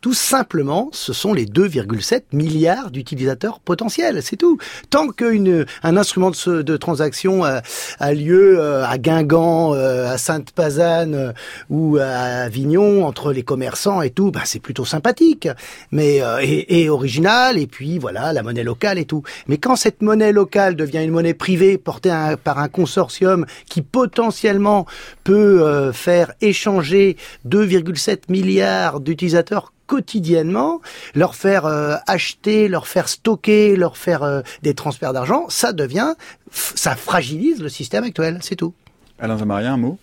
tout 0.00 0.14
simplement, 0.14 0.88
ce 0.92 1.12
sont 1.12 1.34
les 1.34 1.44
2,7 1.44 2.22
milliards 2.32 2.90
d'utilisateurs 2.90 3.60
potentiels, 3.60 4.22
c'est 4.22 4.36
tout. 4.36 4.58
Tant 4.88 5.08
qu'un 5.08 5.66
instrument 5.82 6.30
de, 6.30 6.62
de 6.62 6.76
transaction 6.76 7.44
a, 7.44 7.60
a, 7.98 8.14
lieu 8.14 8.58
euh, 8.58 8.86
à 8.86 8.96
Guingamp, 8.96 9.74
euh, 9.74 10.10
à 10.10 10.16
Sainte-Pazanne 10.16 11.14
euh, 11.14 11.32
ou 11.68 11.98
à 11.98 12.44
Avignon, 12.44 13.04
entre 13.04 13.32
les 13.32 13.42
commerçants 13.42 14.00
et 14.00 14.10
tout, 14.10 14.30
ben 14.30 14.40
c'est 14.44 14.58
plutôt 14.58 14.86
sympathique, 14.86 15.48
mais 15.92 16.20
et, 16.42 16.82
et, 16.82 16.88
original, 16.88 17.58
et 17.58 17.66
puis 17.66 17.98
voilà, 17.98 18.32
la 18.32 18.42
monnaie 18.42 18.64
locale 18.64 18.98
et 18.98 19.04
tout. 19.04 19.22
Mais 19.48 19.58
quand 19.58 19.76
cette 19.76 20.02
monnaie 20.02 20.32
locale 20.32 20.76
devient 20.76 21.02
une 21.02 21.10
monnaie 21.10 21.34
privée 21.34 21.76
portée 21.76 22.10
par 22.42 22.58
un 22.58 22.68
consortium 22.68 23.44
qui 23.68 23.82
potentiellement 23.82 24.86
peut 25.24 25.92
faire 25.92 26.32
échanger 26.40 27.16
2,7 27.46 28.22
milliards 28.28 29.00
d'utilisateurs 29.00 29.72
quotidiennement, 29.90 30.80
leur 31.16 31.34
faire 31.34 31.66
euh, 31.66 31.96
acheter, 32.06 32.68
leur 32.68 32.86
faire 32.86 33.08
stocker, 33.08 33.74
leur 33.74 33.96
faire 33.96 34.22
euh, 34.22 34.40
des 34.62 34.74
transferts 34.74 35.12
d'argent, 35.12 35.46
ça 35.48 35.72
devient, 35.72 36.14
ça 36.52 36.94
fragilise 36.94 37.60
le 37.60 37.68
système 37.68 38.04
actuel, 38.04 38.38
c'est 38.40 38.54
tout. 38.54 38.72
Alain 39.18 39.36
Zamaria, 39.36 39.72
un 39.72 39.76
mot? 39.78 39.98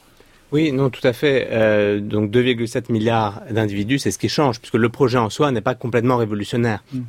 Oui, 0.51 0.73
non, 0.73 0.89
tout 0.89 1.07
à 1.07 1.13
fait. 1.13 1.47
Euh, 1.51 2.01
donc 2.01 2.31
2,7 2.31 2.91
milliards 2.91 3.41
d'individus, 3.49 3.99
c'est 3.99 4.11
ce 4.11 4.17
qui 4.17 4.27
change, 4.27 4.59
puisque 4.59 4.75
le 4.75 4.89
projet 4.89 5.19
en 5.19 5.29
soi 5.29 5.53
n'est 5.53 5.61
pas 5.61 5.73
complètement 5.73 6.17
révolutionnaire. 6.17 6.83
Mm. 6.91 6.99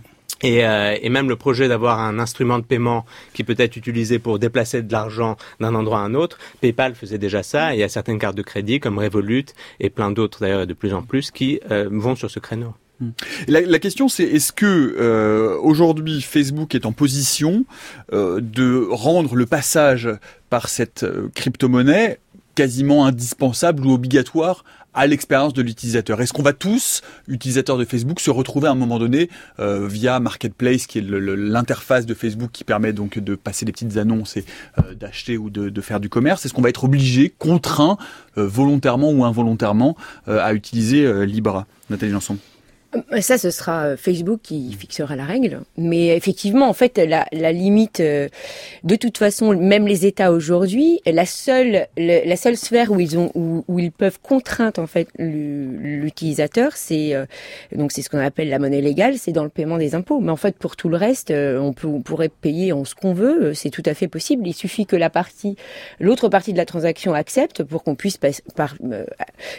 Et, 0.42 0.64
euh, 0.64 0.96
et, 1.00 1.08
même 1.08 1.28
le 1.28 1.36
projet 1.36 1.68
d'avoir 1.68 1.98
un 2.00 2.18
instrument 2.18 2.58
de 2.58 2.64
paiement 2.64 3.04
qui 3.32 3.44
peut 3.44 3.56
être 3.58 3.76
utilisé 3.76 4.18
pour 4.18 4.38
déplacer 4.38 4.82
de 4.82 4.92
l'argent 4.92 5.36
d'un 5.60 5.74
endroit 5.74 5.98
à 5.98 6.02
un 6.02 6.14
autre, 6.14 6.38
PayPal 6.60 6.94
faisait 6.94 7.18
déjà 7.18 7.42
ça. 7.42 7.74
il 7.74 7.80
y 7.80 7.82
a 7.82 7.88
certaines 7.88 8.18
cartes 8.18 8.36
de 8.36 8.42
crédit 8.42 8.78
comme 8.78 8.98
Revolut 8.98 9.46
et 9.80 9.90
plein 9.90 10.10
d'autres 10.10 10.40
d'ailleurs 10.40 10.66
de 10.66 10.74
plus 10.74 10.94
en 10.94 11.02
plus 11.02 11.30
qui 11.30 11.60
euh, 11.70 11.88
vont 11.90 12.14
sur 12.14 12.30
ce 12.30 12.38
créneau. 12.38 12.74
Hmm. 13.00 13.10
La, 13.46 13.78
question 13.78 14.08
c'est 14.08 14.24
est-ce 14.24 14.52
que 14.52 14.96
euh, 14.98 15.56
aujourd'hui 15.60 16.20
Facebook 16.20 16.74
est 16.74 16.84
en 16.84 16.92
position 16.92 17.64
de 18.10 18.88
rendre 18.90 19.36
le 19.36 19.46
passage 19.46 20.08
par 20.50 20.68
cette 20.68 21.06
crypto-monnaie 21.34 22.18
quasiment 22.58 23.06
indispensable 23.06 23.86
ou 23.86 23.92
obligatoire 23.92 24.64
à 24.94 25.06
l'expérience 25.06 25.52
de 25.52 25.62
l'utilisateur. 25.62 26.20
Est-ce 26.20 26.32
qu'on 26.32 26.42
va 26.42 26.52
tous, 26.52 27.02
utilisateurs 27.28 27.78
de 27.78 27.84
Facebook, 27.84 28.20
se 28.20 28.30
retrouver 28.30 28.68
à 28.68 28.72
un 28.72 28.74
moment 28.74 28.98
donné 28.98 29.28
euh, 29.60 29.86
via 29.86 30.18
Marketplace, 30.20 30.86
qui 30.86 30.98
est 30.98 31.04
l'interface 31.06 32.06
de 32.06 32.14
Facebook 32.14 32.50
qui 32.52 32.64
permet 32.64 32.92
donc 32.92 33.18
de 33.18 33.34
passer 33.34 33.64
des 33.64 33.72
petites 33.72 33.96
annonces 33.96 34.36
et 34.36 34.44
euh, 34.78 34.94
d'acheter 34.94 35.36
ou 35.38 35.50
de, 35.50 35.80
faire 35.80 36.00
du 36.00 36.08
commerce 36.08 36.44
Est-ce 36.44 36.54
qu'on 36.54 36.62
va 36.62 36.70
être 36.70 36.84
obligé, 36.84 37.32
contraint, 37.38 37.96
euh, 38.36 38.46
volontairement 38.46 39.10
ou 39.10 39.24
involontairement, 39.24 39.96
à 40.26 40.52
utiliser 40.52 41.26
Libra 41.26 41.66
Nathalie 41.90 42.12
Janson 42.12 42.38
ça, 43.20 43.36
ce 43.36 43.50
sera 43.50 43.84
euh, 43.84 43.96
Facebook 43.96 44.40
qui 44.42 44.72
fixera 44.72 45.14
la 45.14 45.24
règle. 45.24 45.60
Mais 45.76 46.16
effectivement, 46.16 46.68
en 46.68 46.72
fait, 46.72 46.98
la, 46.98 47.26
la 47.32 47.52
limite, 47.52 48.00
euh, 48.00 48.28
de 48.82 48.96
toute 48.96 49.18
façon, 49.18 49.54
même 49.54 49.86
les 49.86 50.06
États 50.06 50.32
aujourd'hui, 50.32 51.00
la 51.06 51.26
seule, 51.26 51.86
la 51.96 52.36
seule 52.36 52.56
sphère 52.56 52.90
où 52.90 53.00
ils 53.00 53.18
ont, 53.18 53.30
où, 53.34 53.64
où 53.68 53.78
ils 53.78 53.92
peuvent 53.92 54.18
contraindre 54.22 54.80
en 54.80 54.86
fait 54.86 55.08
l'utilisateur, 55.18 56.72
c'est 56.76 57.14
donc 57.74 57.92
c'est 57.92 58.02
ce 58.02 58.10
qu'on 58.10 58.18
appelle 58.18 58.48
la 58.48 58.58
monnaie 58.58 58.80
légale, 58.80 59.18
c'est 59.18 59.32
dans 59.32 59.44
le 59.44 59.48
paiement 59.50 59.78
des 59.78 59.94
impôts. 59.94 60.20
Mais 60.20 60.30
en 60.30 60.36
fait, 60.36 60.56
pour 60.56 60.76
tout 60.76 60.88
le 60.88 60.96
reste, 60.96 61.30
on, 61.30 61.72
peut, 61.72 61.86
on 61.86 62.00
pourrait 62.00 62.28
payer 62.28 62.72
en 62.72 62.84
ce 62.84 62.94
qu'on 62.94 63.12
veut, 63.12 63.54
c'est 63.54 63.70
tout 63.70 63.82
à 63.86 63.94
fait 63.94 64.08
possible. 64.08 64.46
Il 64.46 64.54
suffit 64.54 64.86
que 64.86 64.96
la 64.96 65.10
partie, 65.10 65.56
l'autre 66.00 66.28
partie 66.28 66.52
de 66.52 66.58
la 66.58 66.66
transaction 66.66 67.14
accepte 67.14 67.62
pour 67.62 67.82
qu'on 67.82 67.94
puisse 67.94 68.18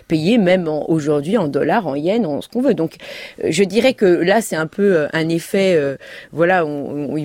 payer 0.07 0.37
même 0.37 0.67
aujourd'hui 0.67 1.37
en 1.37 1.47
dollars, 1.47 1.87
en 1.87 1.95
yens, 1.95 2.25
en 2.25 2.41
ce 2.41 2.49
qu'on 2.49 2.61
veut. 2.61 2.73
Donc 2.73 2.95
euh, 2.95 3.18
je 3.43 3.63
dirais 3.63 3.93
que 3.93 4.05
là, 4.05 4.41
c'est 4.41 4.55
un 4.55 4.67
peu 4.67 4.95
euh, 4.95 5.07
un 5.13 5.29
effet. 5.29 5.75
Euh, 5.75 5.97
voilà, 6.31 6.65
on, 6.65 7.15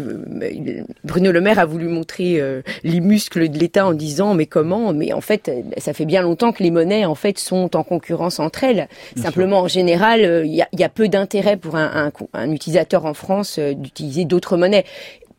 Bruno 1.04 1.32
Le 1.32 1.40
Maire 1.40 1.58
a 1.58 1.64
voulu 1.64 1.88
montrer 1.88 2.40
les 2.82 3.00
muscles 3.00 3.48
de 3.48 3.58
l'État 3.58 3.86
en 3.86 3.92
disant 3.92 4.34
mais 4.34 4.46
comment? 4.46 4.92
Mais 4.92 5.12
en 5.12 5.20
fait, 5.20 5.50
ça 5.78 5.92
fait 5.92 6.04
bien 6.04 6.22
longtemps 6.22 6.52
que 6.52 6.62
les 6.62 6.70
monnaies 6.70 7.04
en 7.04 7.14
fait 7.14 7.38
sont 7.38 7.76
en 7.76 7.82
concurrence 7.82 8.38
entre 8.38 8.64
elles. 8.64 8.88
Simplement, 9.16 9.60
en 9.60 9.68
général, 9.68 10.42
il 10.44 10.54
y 10.54 10.62
a, 10.62 10.68
y, 10.72 10.84
a, 10.84 10.88
peu 10.88 11.08
d'intérêt 11.08 11.56
pour 11.56 11.76
un, 11.76 12.06
un, 12.06 12.12
un 12.32 12.50
utilisateur 12.50 13.04
en 13.04 13.14
France 13.14 13.58
d'utiliser 13.58 14.24
d'autres 14.24 14.56
monnaies. 14.56 14.84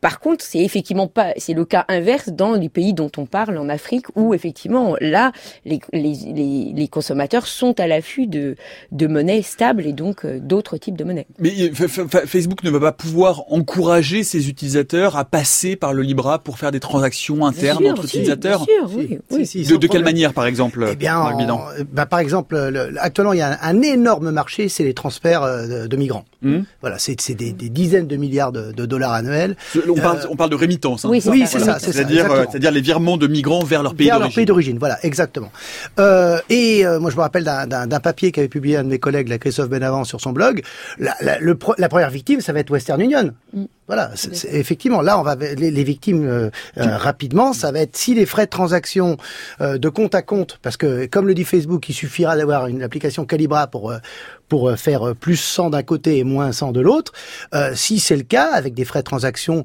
Par 0.06 0.20
contre, 0.20 0.46
c'est 0.46 0.60
effectivement 0.60 1.08
pas, 1.08 1.34
c'est 1.36 1.56
le 1.56 1.66
cas 1.66 1.84
inverse 1.88 2.30
dans 2.30 2.54
les 2.54 2.70
pays 2.70 2.94
dont 2.94 3.10
on 3.18 3.26
parle 3.26 3.58
en 3.58 3.70
Afrique 3.70 4.06
où 4.14 4.36
effectivement 4.36 4.96
là, 5.02 5.32
les, 5.66 5.80
les, 5.94 6.14
les, 6.76 6.88
consommateurs 6.88 7.48
sont 7.48 7.80
à 7.80 7.88
l'affût 7.88 8.28
de, 8.28 8.56
de 8.92 9.08
monnaies 9.08 9.42
stables 9.42 9.84
et 9.88 9.94
donc 9.94 10.24
euh, 10.24 10.38
d'autres 10.40 10.78
types 10.78 10.96
de 10.96 11.04
monnaies. 11.04 11.26
Mais 11.40 11.72
Facebook 11.74 12.64
ne 12.64 12.70
va 12.70 12.80
pas 12.80 12.92
pouvoir 12.92 13.52
encourager 13.52 14.24
ses 14.24 14.48
utilisateurs 14.48 15.18
à 15.18 15.26
passer 15.26 15.76
par 15.76 15.92
le 15.92 16.04
Libra 16.04 16.38
pour 16.38 16.60
faire 16.60 16.72
des 16.72 16.80
transactions 16.80 17.44
internes 17.44 17.88
entre 17.88 18.06
utilisateurs. 18.06 18.64
Bien 18.64 18.88
sûr, 18.88 18.96
oui, 18.96 19.18
oui. 19.32 19.48
Si, 19.48 19.64
de, 19.64 19.76
de 19.76 19.88
quelle 19.88 20.04
manière, 20.04 20.36
par 20.36 20.46
exemple 20.46 20.88
Eh 20.88 20.96
bien, 20.96 21.32
bah, 21.92 22.06
par 22.06 22.20
exemple, 22.20 22.56
actuellement, 23.00 23.34
il 23.34 23.40
y 23.40 23.42
a 23.42 23.58
un, 23.60 23.82
énorme 23.82 24.30
marché, 24.30 24.70
c'est 24.70 24.84
les 24.84 24.94
transferts 24.94 25.42
euh, 25.42 25.88
de, 25.88 25.98
migrants. 25.98 26.26
Hmm. 26.44 26.60
Voilà, 26.82 27.00
c'est 27.00 27.34
des, 27.34 27.54
des, 27.54 27.70
dizaines 27.70 28.06
de 28.06 28.18
milliards 28.18 28.52
de, 28.52 28.72
de 28.72 28.86
dollars 28.86 29.14
annuels 29.14 29.56
on, 29.96 30.02
parle, 30.02 30.20
on 30.30 30.36
parle 30.36 30.50
de 30.50 30.56
rémittance. 30.56 31.06
Hein. 31.06 31.10
Oui, 31.10 31.22
c'est 31.22 31.60
ça. 31.60 31.80
C'est-à-dire, 31.80 32.32
euh, 32.32 32.46
c'est-à-dire 32.50 32.72
les 32.72 32.82
virements 32.82 33.18
de 33.18 33.28
migrants 33.28 33.64
vers 33.64 33.84
leur 33.84 33.94
pays 33.96 34.08
d'origine. 34.08 34.20
Vers 34.20 34.28
leur 34.28 34.36
pays 34.36 34.46
d'origine, 34.46 34.78
voilà, 34.80 34.98
exactement. 35.04 35.52
Euh, 36.00 36.40
et 36.50 36.86
euh, 36.86 37.00
moi, 37.00 37.12
je 37.12 37.16
me 37.16 37.22
rappelle 37.22 37.44
d'un 37.44 38.00
papier 38.00 38.32
qu'avait 38.32 38.48
publié 38.48 38.78
un 38.78 38.84
de 38.84 38.90
mes 38.90 39.00
collègues, 39.00 39.28
la 39.30 39.38
Christophe 39.38 39.70
Benavent, 39.70 40.04
sur 40.04 40.22
son 40.22 40.32
blog. 40.32 40.62
La, 41.00 41.16
la, 41.22 41.40
le, 41.40 41.58
la 41.78 41.90
première 41.90 42.10
victime, 42.10 42.42
ça 42.42 42.54
va 42.54 42.60
être 42.60 42.72
Western 42.72 43.00
Union. 43.02 43.32
Mm. 43.54 43.64
Voilà, 43.88 44.10
c'est- 44.16 44.34
c'est- 44.36 44.52
effectivement, 44.52 45.02
là, 45.04 45.20
on 45.20 45.22
va 45.22 45.36
les, 45.36 45.70
les 45.70 45.84
victimes 45.84 46.28
euh, 46.28 46.50
euh, 46.80 46.98
rapidement. 46.98 47.54
Ça 47.54 47.72
va 47.72 47.82
être 47.82 47.96
si 47.96 48.16
les 48.16 48.26
frais 48.26 48.46
de 48.46 48.50
transaction 48.50 49.18
euh, 49.62 49.78
de 49.78 49.90
compte 49.90 50.16
à 50.16 50.24
compte, 50.24 50.58
parce 50.64 50.76
que 50.76 51.06
comme 51.06 51.28
le 51.28 51.36
dit 51.36 51.44
Facebook, 51.44 51.88
il 51.88 51.94
suffira 51.94 52.36
d'avoir 52.36 52.66
une 52.66 52.82
application 52.82 53.26
Calibra 53.26 53.68
pour 53.68 53.92
euh, 53.92 53.98
pour 54.50 54.70
euh, 54.70 54.76
faire 54.76 55.04
euh, 55.10 55.14
plus 55.14 55.38
100 55.38 55.72
d'un 55.72 55.84
côté 55.84 56.18
et 56.20 56.24
moins 56.24 56.52
100 56.52 56.72
de 56.72 56.82
l'autre. 56.82 57.12
Euh, 57.54 57.72
si 57.76 58.00
c'est 58.00 58.16
le 58.16 58.24
cas, 58.24 58.52
avec 58.54 58.74
des 58.74 58.86
frais 58.86 59.00
de 59.00 59.06
transaction, 59.06 59.64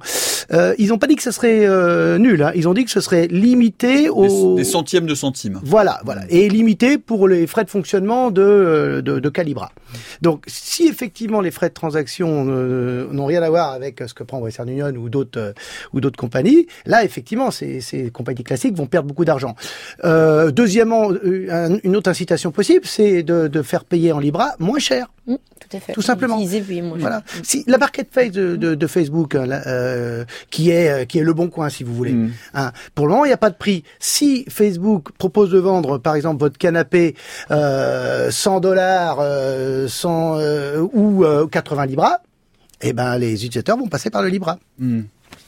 euh, 0.53 0.75
ils 0.79 0.89
n'ont 0.89 0.99
pas 0.99 1.07
dit 1.07 1.17
que 1.17 1.23
ce 1.23 1.31
serait 1.31 1.67
euh, 1.67 2.19
nul. 2.19 2.43
Hein. 2.43 2.53
Ils 2.55 2.69
ont 2.69 2.75
dit 2.75 2.85
que 2.85 2.91
ce 2.91 3.01
serait 3.01 3.27
limité 3.29 4.09
aux 4.09 4.57
des 4.57 4.65
centièmes 4.65 5.07
de 5.07 5.15
centimes. 5.15 5.61
voilà, 5.65 6.01
voilà, 6.05 6.23
et 6.29 6.49
limité 6.49 6.99
pour 6.99 7.29
les 7.29 7.47
frais 7.47 7.65
de 7.65 7.71
fonctionnement 7.71 8.31
de, 8.31 9.03
de, 9.05 9.19
de 9.19 9.29
Calibra. 9.29 9.73
Donc, 10.23 10.45
si 10.47 10.87
effectivement 10.89 11.41
les 11.41 11.51
frais 11.51 11.69
de 11.69 11.75
transaction 11.75 12.45
n'ont 12.45 13.27
rien 13.27 13.43
à 13.43 13.51
voir 13.51 13.73
avec 13.73 14.03
ce 14.07 14.15
que 14.15 14.23
prend 14.23 14.39
Western 14.39 14.69
Union 14.69 14.89
ou 14.97 15.09
d'autres 15.09 15.55
ou 15.93 16.01
d'autres 16.01 16.19
compagnies, 16.19 16.67
là 16.87 17.05
effectivement, 17.05 17.51
ces, 17.51 17.81
ces 17.81 18.11
compagnies 18.11 18.45
classiques 18.45 18.75
vont 18.77 18.87
perdre 18.87 19.09
beaucoup 19.09 19.25
d'argent. 19.25 19.55
Deuxièmement, 20.53 21.11
un- 21.51 21.79
une 21.83 21.97
autre 21.97 22.11
incitation 22.11 22.51
possible, 22.51 22.85
c'est 22.87 23.23
de, 23.23 23.49
de 23.49 23.63
faire 23.63 23.85
payer 23.85 24.13
en 24.13 24.19
Libra 24.19 24.53
moins 24.59 24.70
cher. 24.79 25.13
Mmh, 25.27 25.35
tout 25.35 25.77
à 25.77 25.81
fait. 25.81 25.93
Tout 25.93 26.03
simplement. 26.03 26.37
Utiliser, 26.37 26.61
puis 26.61 26.83
moins 26.83 26.99
cher. 26.99 27.01
Voilà. 27.01 27.23
Si 27.43 27.65
la 27.67 27.79
marketplace 27.79 28.31
de, 28.31 28.57
de, 28.57 28.75
de 28.75 28.87
Facebook, 28.87 29.35
hein, 29.35 29.47
là, 29.47 29.63
euh, 29.67 30.25
qui 30.51 30.71
est 30.71 30.91
euh, 30.91 31.05
qui 31.05 31.19
est 31.19 31.23
le 31.23 31.33
bon 31.33 31.49
coin, 31.49 31.69
si 31.69 31.85
vous 31.85 31.95
voulez. 31.95 32.13
Mm. 32.13 32.33
hein, 32.55 32.73
pour 32.95 33.07
le 33.07 33.13
moment, 33.13 33.25
il 33.25 33.29
n'y 33.29 33.35
a 33.35 33.39
pas 33.39 33.51
de 33.51 33.57
prix. 33.57 33.85
Si 33.99 34.45
Facebook 34.49 35.13
propose 35.19 35.51
de 35.51 35.59
vendre, 35.59 35.99
par 35.99 36.15
exemple, 36.15 36.41
votre 36.41 36.59
canapé 36.59 37.15
euh, 37.51 38.31
100 38.31 38.61
dollars, 38.61 39.19
euh, 39.21 39.89
100 39.89 40.37
euh, 40.39 40.87
ou 40.93 41.25
euh, 41.25 41.47
80 41.47 41.87
libras, 41.87 42.19
eh 42.83 42.93
ben 42.93 43.19
les 43.19 43.33
utilisateurs 43.35 43.77
vont 43.77 43.89
passer 43.89 44.11
par 44.11 44.23
le 44.23 44.29
Libra. 44.29 44.59
Mm. 44.79 45.03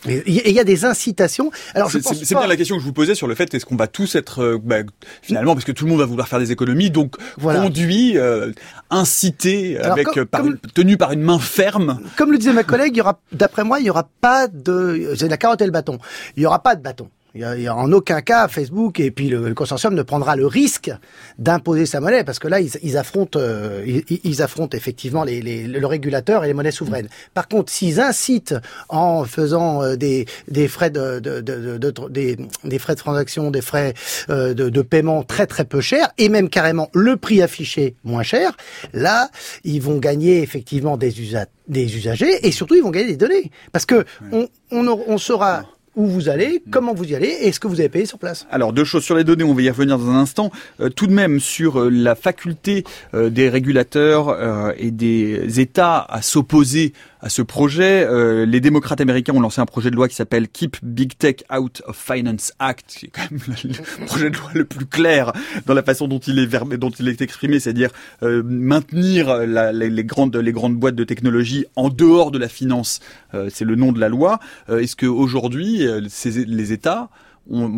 Et 0.08 0.22
il 0.26 0.50
y, 0.52 0.58
a 0.58 0.64
des 0.64 0.84
incitations. 0.84 1.50
Alors 1.74 1.90
C'est 1.90 2.00
pense 2.02 2.18
pas- 2.18 2.40
bien 2.40 2.48
la 2.48 2.56
question 2.56 2.74
que 2.76 2.80
je 2.82 2.86
vous 2.86 2.92
posais 2.92 3.14
sur 3.14 3.28
le 3.28 3.34
fait 3.36 3.52
est-ce 3.54 3.64
qu'on 3.64 3.76
va 3.76 3.86
tous 3.86 4.14
être 4.16 4.40
euh, 4.42 4.58
bah, 4.62 4.78
finalement 5.22 5.54
parce 5.54 5.64
que 5.64 5.70
tout 5.72 5.84
le 5.84 5.90
monde 5.90 6.00
va 6.00 6.06
vouloir 6.06 6.26
faire 6.28 6.38
des 6.40 6.50
économies 6.50 6.90
donc 6.90 7.14
Voilà. 7.38 7.60
conduit, 7.62 8.18
euh, 8.18 8.50
incité 8.90 9.78
Alors, 9.78 9.92
avec 9.92 10.06
comme- 10.08 10.18
euh, 10.22 10.24
par 10.26 10.40
comme- 10.42 10.50
une- 10.64 10.70
tenu 10.74 10.96
par 10.96 11.12
une 11.12 11.22
main 11.22 11.38
ferme. 11.38 12.00
Comme 12.16 12.32
le 12.32 12.38
disait 12.38 12.52
ma 12.52 12.64
collègue, 12.64 12.92
il 12.94 12.98
y 12.98 13.00
aura, 13.00 13.18
d'après 13.32 13.64
moi, 13.64 13.80
il 13.80 13.86
y 13.86 13.90
aura 13.90 14.08
pas 14.20 14.48
de, 14.48 15.14
c'est 15.18 15.28
la 15.28 15.36
carotte 15.36 15.60
et 15.62 15.66
le 15.66 15.70
bâton. 15.72 15.98
Il 16.36 16.42
y 16.42 16.46
aura 16.46 16.62
pas 16.62 16.74
de 16.76 16.82
bâton. 16.82 17.08
Il 17.34 17.40
y 17.40 17.44
a, 17.44 17.56
il 17.56 17.62
y 17.62 17.66
a 17.66 17.74
en 17.74 17.90
aucun 17.92 18.20
cas 18.20 18.46
Facebook 18.46 19.00
et 19.00 19.10
puis 19.10 19.28
le, 19.30 19.48
le 19.48 19.54
consortium 19.54 19.94
ne 19.94 20.02
prendra 20.02 20.36
le 20.36 20.46
risque 20.46 20.90
d'imposer 21.38 21.86
sa 21.86 21.98
monnaie 22.00 22.24
parce 22.24 22.38
que 22.38 22.46
là 22.46 22.60
ils, 22.60 22.70
ils 22.82 22.98
affrontent 22.98 23.38
euh, 23.40 23.82
ils, 23.86 24.20
ils 24.24 24.42
affrontent 24.42 24.76
effectivement 24.76 25.24
les, 25.24 25.40
les- 25.40 25.66
le 25.66 25.86
régulateur 25.86 26.44
et 26.44 26.46
les 26.48 26.52
monnaies 26.52 26.70
souveraines. 26.72 27.08
Par 27.32 27.48
contre, 27.48 27.72
s'ils 27.72 28.00
incitent 28.00 28.54
en 28.90 29.24
faisant 29.24 29.82
euh, 29.82 29.96
des, 29.96 30.26
des 30.48 30.68
frais 30.68 30.90
de, 30.90 31.20
de, 31.20 31.40
de- 31.40 31.78
de- 31.78 31.90
de- 31.90 32.08
des, 32.10 32.36
des 32.64 32.78
frais 32.78 32.94
de 32.94 32.98
transaction, 33.00 33.50
des 33.50 33.62
frais 33.62 33.94
euh, 34.28 34.52
de, 34.52 34.68
de 34.68 34.82
paiement 34.82 35.22
très 35.22 35.46
très 35.46 35.64
peu 35.64 35.80
chers 35.80 36.10
et 36.18 36.28
même 36.28 36.50
carrément 36.50 36.90
le 36.92 37.16
prix 37.16 37.40
affiché 37.40 37.94
moins 38.04 38.22
cher, 38.24 38.52
là 38.92 39.30
ils 39.64 39.80
vont 39.80 39.96
gagner 39.98 40.42
effectivement 40.42 40.98
des 40.98 41.18
usa- 41.22 41.46
des 41.68 41.96
usagers 41.96 42.46
et 42.46 42.52
surtout 42.52 42.74
ils 42.74 42.82
vont 42.82 42.90
gagner 42.90 43.08
des 43.08 43.16
données. 43.16 43.50
Parce 43.72 43.86
que 43.86 44.04
on, 44.32 44.48
on, 44.70 44.86
on 45.06 45.16
saura 45.16 45.64
où 45.94 46.06
vous 46.06 46.28
allez, 46.28 46.62
comment 46.70 46.94
vous 46.94 47.04
y 47.04 47.14
allez 47.14 47.36
et 47.42 47.52
ce 47.52 47.60
que 47.60 47.68
vous 47.68 47.80
avez 47.80 47.88
payé 47.88 48.06
sur 48.06 48.18
place. 48.18 48.46
Alors 48.50 48.72
deux 48.72 48.84
choses 48.84 49.04
sur 49.04 49.14
les 49.14 49.24
données, 49.24 49.44
on 49.44 49.54
va 49.54 49.62
y 49.62 49.70
revenir 49.70 49.98
dans 49.98 50.10
un 50.10 50.16
instant. 50.16 50.50
Euh, 50.80 50.88
tout 50.88 51.06
de 51.06 51.12
même 51.12 51.40
sur 51.40 51.80
euh, 51.80 51.90
la 51.90 52.14
faculté 52.14 52.84
euh, 53.14 53.30
des 53.30 53.48
régulateurs 53.48 54.28
euh, 54.28 54.72
et 54.78 54.90
des 54.90 55.60
États 55.60 55.98
à 55.98 56.22
s'opposer 56.22 56.92
à 57.22 57.28
ce 57.28 57.40
projet. 57.40 58.04
Euh, 58.04 58.44
les 58.44 58.60
démocrates 58.60 59.00
américains 59.00 59.32
ont 59.32 59.40
lancé 59.40 59.60
un 59.60 59.66
projet 59.66 59.90
de 59.90 59.96
loi 59.96 60.08
qui 60.08 60.14
s'appelle 60.16 60.48
Keep 60.48 60.76
Big 60.82 61.16
Tech 61.16 61.36
Out 61.56 61.80
of 61.86 61.96
Finance 61.96 62.52
Act, 62.58 62.96
qui 62.98 63.06
est 63.06 63.08
quand 63.10 63.30
même 63.30 63.40
le 63.64 64.04
projet 64.06 64.30
de 64.30 64.36
loi 64.36 64.50
le 64.54 64.64
plus 64.64 64.86
clair 64.86 65.32
dans 65.66 65.74
la 65.74 65.82
façon 65.82 66.08
dont 66.08 66.18
il 66.18 66.38
est 66.38 66.46
verbé, 66.46 66.76
dont 66.78 66.90
il 66.90 67.08
est 67.08 67.22
exprimé, 67.22 67.60
c'est-à-dire 67.60 67.90
euh, 68.22 68.42
maintenir 68.44 69.46
la- 69.46 69.72
les, 69.72 69.88
les 69.88 70.04
grandes 70.04 70.36
les 70.36 70.52
grandes 70.52 70.76
boîtes 70.76 70.96
de 70.96 71.04
technologie 71.04 71.64
en 71.76 71.88
dehors 71.88 72.30
de 72.32 72.38
la 72.38 72.48
finance. 72.48 73.00
Euh, 73.34 73.48
c'est 73.52 73.64
le 73.64 73.76
nom 73.76 73.92
de 73.92 74.00
la 74.00 74.08
loi. 74.08 74.40
Euh, 74.68 74.80
Est-ce 74.80 74.96
que 74.96 75.06
aujourd'hui 75.06 75.86
euh, 75.86 76.00
ces- 76.08 76.44
les 76.44 76.72
États 76.72 77.08
ont 77.50 77.68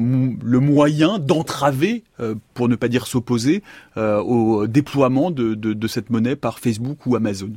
le 0.43 0.61
moyen 0.61 1.19
d'entraver, 1.19 2.05
euh, 2.21 2.35
pour 2.55 2.69
ne 2.69 2.77
pas 2.77 2.89
dire 2.89 3.07
s'opposer, 3.07 3.63
euh, 3.97 4.19
au 4.21 4.67
déploiement 4.67 5.31
de, 5.31 5.55
de, 5.55 5.73
de 5.73 5.89
cette 5.89 6.11
monnaie 6.11 6.37
par 6.37 6.59
Facebook 6.59 7.07
ou 7.07 7.17
Amazon? 7.17 7.51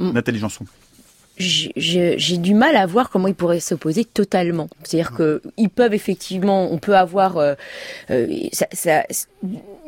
Mm. 0.00 0.12
Nathalie 0.12 0.38
Janson. 0.40 0.64
j'ai- 1.42 2.36
du 2.36 2.52
mal 2.52 2.76
à 2.76 2.84
voir 2.84 3.08
comment 3.08 3.26
ils 3.26 3.34
pourraient 3.34 3.60
s'opposer 3.60 4.04
totalement. 4.04 4.68
C'est-à-dire 4.84 5.12
que 5.12 5.40
ils 5.56 5.70
peuvent 5.70 5.94
effectivement, 5.94 6.70
on 6.70 6.76
peut 6.76 6.94
avoir, 6.96 7.38
euh, 7.38 7.54
euh, 8.10 8.26
ça, 8.52 8.66
ça- 8.72 9.04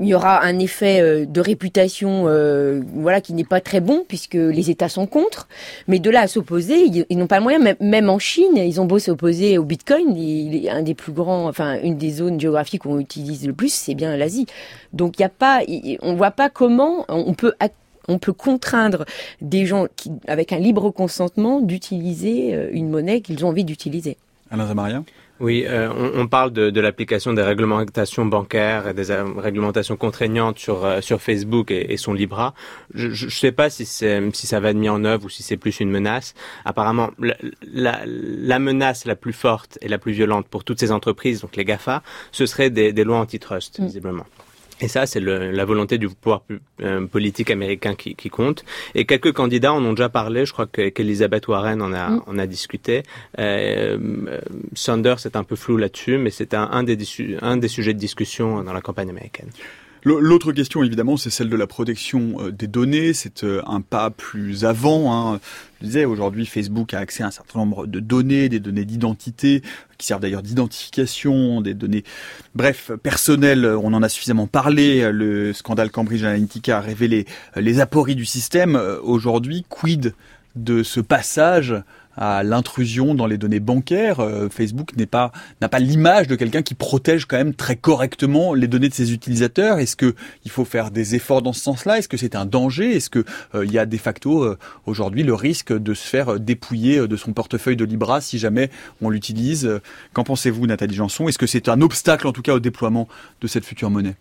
il 0.00 0.06
y 0.06 0.14
aura 0.14 0.42
un 0.42 0.58
effet 0.58 1.00
euh, 1.02 1.26
de 1.26 1.40
réputation, 1.42 2.24
euh, 2.26 2.80
voilà, 2.94 3.20
qui 3.20 3.34
n'est 3.34 3.44
pas 3.44 3.60
très 3.60 3.80
bon 3.80 4.04
puisque 4.08 4.32
les 4.32 4.70
États 4.70 4.88
sont 4.88 5.06
contre. 5.06 5.46
Mais 5.88 5.98
de 5.98 6.08
là 6.08 6.22
à 6.22 6.26
s'opposer, 6.26 6.86
ils, 6.86 7.04
ils 7.10 7.18
n'ont 7.18 7.26
pas 7.26 7.36
le 7.36 7.42
moyen. 7.42 7.58
Même, 7.58 7.76
même 7.80 8.08
en 8.08 8.18
Chine, 8.18 8.56
ils 8.56 8.80
ont 8.80 8.86
beau 8.86 8.98
s'opposer 8.98 9.58
au 9.58 9.64
Bitcoin, 9.64 10.16
il 10.16 10.64
est 10.64 10.70
un 10.70 10.80
des 10.82 10.94
plus 10.94 11.12
grands, 11.12 11.48
enfin 11.48 11.78
une 11.82 11.98
des 11.98 12.12
zones 12.12 12.40
géographiques 12.40 12.86
où 12.86 12.90
on 12.92 12.98
utilise 12.98 13.46
le 13.46 13.52
plus, 13.52 13.74
c'est 13.74 13.94
bien 13.94 14.16
l'Asie. 14.16 14.46
Donc 14.94 15.18
il 15.18 15.22
y 15.22 15.24
a 15.26 15.28
pas, 15.28 15.60
on 16.00 16.14
voit 16.14 16.30
pas 16.30 16.48
comment 16.48 17.04
on 17.10 17.34
peut 17.34 17.52
on 18.08 18.18
peut 18.18 18.32
contraindre 18.32 19.04
des 19.40 19.66
gens 19.66 19.86
qui, 19.96 20.10
avec 20.26 20.52
un 20.52 20.58
libre 20.58 20.90
consentement 20.90 21.60
d'utiliser 21.60 22.54
euh, 22.54 22.68
une 22.72 22.88
monnaie 22.90 23.20
qu'ils 23.20 23.44
ont 23.44 23.48
envie 23.48 23.64
d'utiliser. 23.64 24.16
Alain 24.50 24.66
Zamaria 24.66 25.02
Oui, 25.40 25.64
euh, 25.66 25.88
on, 25.96 26.20
on 26.20 26.26
parle 26.26 26.52
de, 26.52 26.68
de 26.68 26.80
l'application 26.80 27.32
des 27.32 27.40
réglementations 27.42 28.26
bancaires 28.26 28.86
et 28.88 28.92
des 28.94 29.10
euh, 29.10 29.24
réglementations 29.38 29.96
contraignantes 29.96 30.58
sur 30.58 30.84
euh, 30.84 31.00
sur 31.00 31.22
Facebook 31.22 31.70
et, 31.70 31.90
et 31.92 31.96
son 31.96 32.12
Libra. 32.12 32.52
Je 32.94 33.08
ne 33.24 33.30
sais 33.30 33.50
pas 33.52 33.70
si 33.70 33.86
c'est 33.86 34.20
si 34.34 34.46
ça 34.46 34.60
va 34.60 34.70
être 34.70 34.76
mis 34.76 34.90
en 34.90 35.04
œuvre 35.06 35.24
ou 35.24 35.30
si 35.30 35.42
c'est 35.42 35.56
plus 35.56 35.80
une 35.80 35.90
menace. 35.90 36.34
Apparemment, 36.66 37.10
la, 37.18 37.34
la, 37.72 38.00
la 38.06 38.58
menace 38.58 39.06
la 39.06 39.16
plus 39.16 39.32
forte 39.32 39.78
et 39.80 39.88
la 39.88 39.96
plus 39.96 40.12
violente 40.12 40.46
pour 40.48 40.64
toutes 40.64 40.80
ces 40.80 40.92
entreprises, 40.92 41.40
donc 41.40 41.56
les 41.56 41.64
Gafa, 41.64 42.02
ce 42.30 42.44
serait 42.44 42.68
des, 42.68 42.92
des 42.92 43.04
lois 43.04 43.18
antitrust, 43.18 43.78
Mm. 43.78 43.86
visiblement. 43.86 44.26
Et 44.80 44.88
ça, 44.88 45.06
c'est 45.06 45.20
le- 45.20 45.50
la 45.52 45.64
volonté 45.64 45.98
du 45.98 46.08
pouvoir 46.08 46.42
euh, 46.80 47.06
politique 47.06 47.50
américain 47.50 47.94
qui, 47.94 48.14
qui 48.16 48.30
compte. 48.30 48.64
Et 48.94 49.04
quelques 49.04 49.32
candidats 49.32 49.72
en 49.72 49.84
ont 49.84 49.92
déjà 49.92 50.08
parlé. 50.08 50.44
Je 50.46 50.52
crois 50.52 50.66
que- 50.66 50.88
qu'Elisabeth 50.88 51.46
Warren 51.46 51.80
en 51.82 51.92
a, 51.92 52.08
Mm. 52.10 52.22
en 52.26 52.38
a 52.38 52.46
discuté. 52.46 53.02
Euh, 53.38 53.98
Sanders 54.74 55.24
est 55.26 55.36
un 55.36 55.44
peu 55.44 55.56
flou 55.56 55.76
là-dessus, 55.76 56.18
mais 56.18 56.30
c'est 56.30 56.54
un, 56.54 56.68
un, 56.72 56.82
des, 56.82 56.96
un 57.42 57.56
des 57.56 57.68
sujets 57.68 57.94
de 57.94 57.98
discussion 57.98 58.62
dans 58.64 58.72
la 58.72 58.80
campagne 58.80 59.10
américaine. 59.10 59.50
L'autre 60.04 60.50
question, 60.50 60.82
évidemment, 60.82 61.16
c'est 61.16 61.30
celle 61.30 61.48
de 61.48 61.56
la 61.56 61.68
protection 61.68 62.34
euh, 62.40 62.50
des 62.50 62.66
données. 62.66 63.12
C'est 63.12 63.44
euh, 63.44 63.62
un 63.66 63.80
pas 63.80 64.10
plus 64.10 64.64
avant. 64.64 65.14
Hein. 65.14 65.40
Je 65.80 65.86
disais, 65.86 66.04
aujourd'hui, 66.04 66.44
Facebook 66.44 66.92
a 66.92 66.98
accès 66.98 67.22
à 67.22 67.28
un 67.28 67.30
certain 67.30 67.60
nombre 67.60 67.86
de 67.86 68.00
données, 68.00 68.48
des 68.48 68.58
données 68.58 68.84
d'identité, 68.84 69.62
qui 69.98 70.06
servent 70.08 70.20
d'ailleurs 70.20 70.42
d'identification, 70.42 71.60
des 71.60 71.74
données, 71.74 72.02
bref, 72.56 72.90
personnelles. 73.02 73.64
On 73.64 73.94
en 73.94 74.02
a 74.02 74.08
suffisamment 74.08 74.48
parlé. 74.48 75.10
Le 75.12 75.52
scandale 75.52 75.92
Cambridge 75.92 76.24
Analytica 76.24 76.78
a 76.78 76.80
révélé 76.80 77.26
euh, 77.56 77.60
les 77.60 77.78
apories 77.78 78.16
du 78.16 78.24
système. 78.24 78.74
Euh, 78.74 78.98
Aujourd'hui, 79.02 79.64
quid 79.68 80.14
de 80.56 80.82
ce 80.82 81.00
passage 81.00 81.74
à 82.16 82.42
l'intrusion 82.42 83.14
dans 83.14 83.26
les 83.26 83.38
données 83.38 83.60
bancaires. 83.60 84.20
Euh, 84.20 84.48
Facebook 84.48 84.96
n'est 84.96 85.06
pas 85.06 85.32
n'a 85.60 85.68
pas 85.68 85.78
l'image 85.78 86.26
de 86.26 86.36
quelqu'un 86.36 86.62
qui 86.62 86.74
protège 86.74 87.26
quand 87.26 87.36
même 87.36 87.54
très 87.54 87.76
correctement 87.76 88.54
les 88.54 88.68
données 88.68 88.88
de 88.88 88.94
ses 88.94 89.12
utilisateurs. 89.12 89.78
Est-ce 89.78 89.96
que 89.96 90.14
il 90.44 90.50
faut 90.50 90.64
faire 90.64 90.90
des 90.90 91.14
efforts 91.14 91.42
dans 91.42 91.52
ce 91.52 91.60
sens-là? 91.60 91.98
Est-ce 91.98 92.08
que 92.08 92.16
c'est 92.16 92.36
un 92.36 92.46
danger? 92.46 92.96
Est-ce 92.96 93.10
que 93.10 93.24
euh, 93.54 93.64
il 93.64 93.72
y 93.72 93.78
a 93.78 93.86
de 93.86 93.96
facto 93.96 94.44
euh, 94.44 94.58
aujourd'hui 94.86 95.22
le 95.22 95.34
risque 95.34 95.72
de 95.72 95.94
se 95.94 96.06
faire 96.06 96.38
dépouiller 96.38 97.06
de 97.06 97.16
son 97.16 97.32
portefeuille 97.32 97.76
de 97.76 97.84
Libra 97.84 98.20
si 98.20 98.38
jamais 98.38 98.70
on 99.00 99.10
l'utilise? 99.10 99.80
Qu'en 100.12 100.24
pensez-vous, 100.24 100.66
Nathalie 100.66 100.94
Janson? 100.94 101.28
Est-ce 101.28 101.38
que 101.38 101.46
c'est 101.46 101.68
un 101.68 101.80
obstacle 101.80 102.26
en 102.26 102.32
tout 102.32 102.42
cas 102.42 102.54
au 102.54 102.60
déploiement 102.60 103.08
de 103.40 103.46
cette 103.46 103.64
future 103.64 103.90
monnaie? 103.90 104.16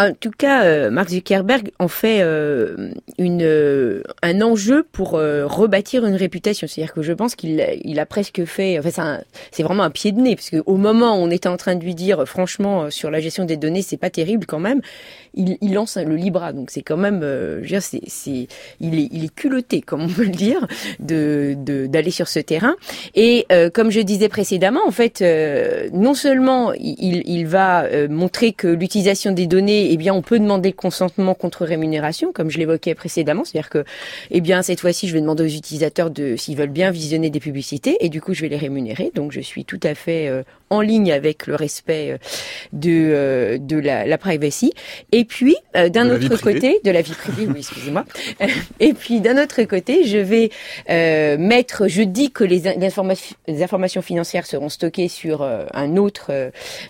En 0.00 0.12
tout 0.12 0.30
cas, 0.30 0.64
euh, 0.64 0.90
Mark 0.90 1.08
Zuckerberg 1.08 1.72
en 1.80 1.88
fait 1.88 2.20
euh, 2.22 2.90
une, 3.18 3.42
euh, 3.42 4.02
un 4.22 4.40
enjeu 4.42 4.86
pour 4.92 5.16
euh, 5.16 5.44
rebâtir 5.44 6.06
une 6.06 6.14
réputation. 6.14 6.68
C'est-à-dire 6.68 6.94
que 6.94 7.02
je 7.02 7.12
pense 7.12 7.34
qu'il 7.34 7.66
il 7.82 7.98
a 7.98 8.06
presque 8.06 8.44
fait. 8.44 8.78
Enfin, 8.78 9.18
c'est 9.50 9.64
vraiment 9.64 9.82
un 9.82 9.90
pied 9.90 10.12
de 10.12 10.20
nez, 10.20 10.36
parce 10.36 10.50
qu'au 10.50 10.76
moment 10.76 11.16
où 11.16 11.22
on 11.24 11.30
était 11.32 11.48
en 11.48 11.56
train 11.56 11.74
de 11.74 11.82
lui 11.82 11.96
dire, 11.96 12.24
franchement, 12.28 12.84
euh, 12.84 12.90
sur 12.90 13.10
la 13.10 13.18
gestion 13.18 13.44
des 13.44 13.56
données, 13.56 13.82
c'est 13.82 13.96
pas 13.96 14.08
terrible 14.10 14.46
quand 14.46 14.60
même. 14.60 14.80
Il, 15.34 15.58
il 15.60 15.74
lance 15.74 15.96
le 15.96 16.14
Libra, 16.14 16.52
donc 16.52 16.70
c'est 16.70 16.82
quand 16.82 16.96
même, 16.96 17.20
euh, 17.24 17.56
je 17.56 17.62
veux 17.62 17.68
dire, 17.68 17.82
c'est, 17.82 18.00
c'est, 18.06 18.46
il 18.80 18.98
est, 19.00 19.08
il 19.10 19.24
est 19.24 19.34
culotté, 19.34 19.80
comme 19.80 20.02
on 20.02 20.08
peut 20.08 20.22
le 20.24 20.28
dire, 20.30 20.64
de, 21.00 21.54
de- 21.58 21.86
d'aller 21.88 22.12
sur 22.12 22.28
ce 22.28 22.38
terrain. 22.38 22.76
Et 23.16 23.46
comme 23.74 23.90
je 23.90 24.00
disais 24.00 24.28
précédemment, 24.28 24.80
en 24.86 24.92
fait, 24.92 25.24
non 25.92 26.14
seulement 26.14 26.72
il, 26.72 27.22
il 27.26 27.46
va 27.48 27.84
montrer 28.08 28.52
que 28.52 28.68
l'utilisation 28.68 29.32
des 29.32 29.46
données 29.48 29.87
eh 29.88 29.96
bien, 29.96 30.14
on 30.14 30.22
peut 30.22 30.38
demander 30.38 30.70
le 30.70 30.74
consentement 30.74 31.34
contre 31.34 31.64
rémunération, 31.64 32.32
comme 32.32 32.50
je 32.50 32.58
l'évoquais 32.58 32.94
précédemment. 32.94 33.44
C'est-à-dire 33.44 33.70
que, 33.70 33.84
eh 34.30 34.40
bien, 34.40 34.62
cette 34.62 34.80
fois-ci, 34.80 35.08
je 35.08 35.14
vais 35.14 35.20
demander 35.20 35.44
aux 35.44 35.46
utilisateurs 35.56 36.10
de 36.10 36.36
s'ils 36.36 36.56
veulent 36.56 36.68
bien 36.70 36.90
visionner 36.90 37.30
des 37.30 37.40
publicités, 37.40 37.96
et 38.00 38.08
du 38.08 38.20
coup, 38.20 38.34
je 38.34 38.42
vais 38.42 38.48
les 38.48 38.56
rémunérer. 38.56 39.10
Donc, 39.14 39.32
je 39.32 39.40
suis 39.40 39.64
tout 39.64 39.80
à 39.82 39.94
fait 39.94 40.28
euh, 40.28 40.42
en 40.70 40.80
ligne 40.80 41.12
avec 41.12 41.46
le 41.46 41.54
respect 41.54 42.12
euh, 42.12 42.18
de 42.72 42.90
euh, 42.90 43.58
de 43.58 43.78
la, 43.78 44.06
la 44.06 44.18
privacy. 44.18 44.72
Et 45.12 45.24
puis, 45.24 45.56
d'un 45.74 46.10
autre 46.10 46.36
côté, 46.40 46.80
de 46.84 46.90
la 46.90 47.02
vie 47.02 47.12
privée, 47.14 47.46
oui, 47.46 47.58
excusez-moi. 47.58 48.04
et 48.80 48.92
puis, 48.92 49.20
d'un 49.20 49.42
autre 49.42 49.62
côté, 49.64 50.04
je 50.04 50.18
vais 50.18 50.50
mettre, 51.38 51.88
je 51.88 52.02
dis 52.02 52.30
que 52.30 52.44
les, 52.44 52.66
in- 52.68 52.74
les 52.78 52.86
informations, 52.86 53.36
les 53.46 53.62
informations 53.62 54.02
financières 54.02 54.46
seront 54.46 54.68
stockées 54.68 55.08
sur 55.08 55.42
un 55.42 55.96
autre, 55.96 56.30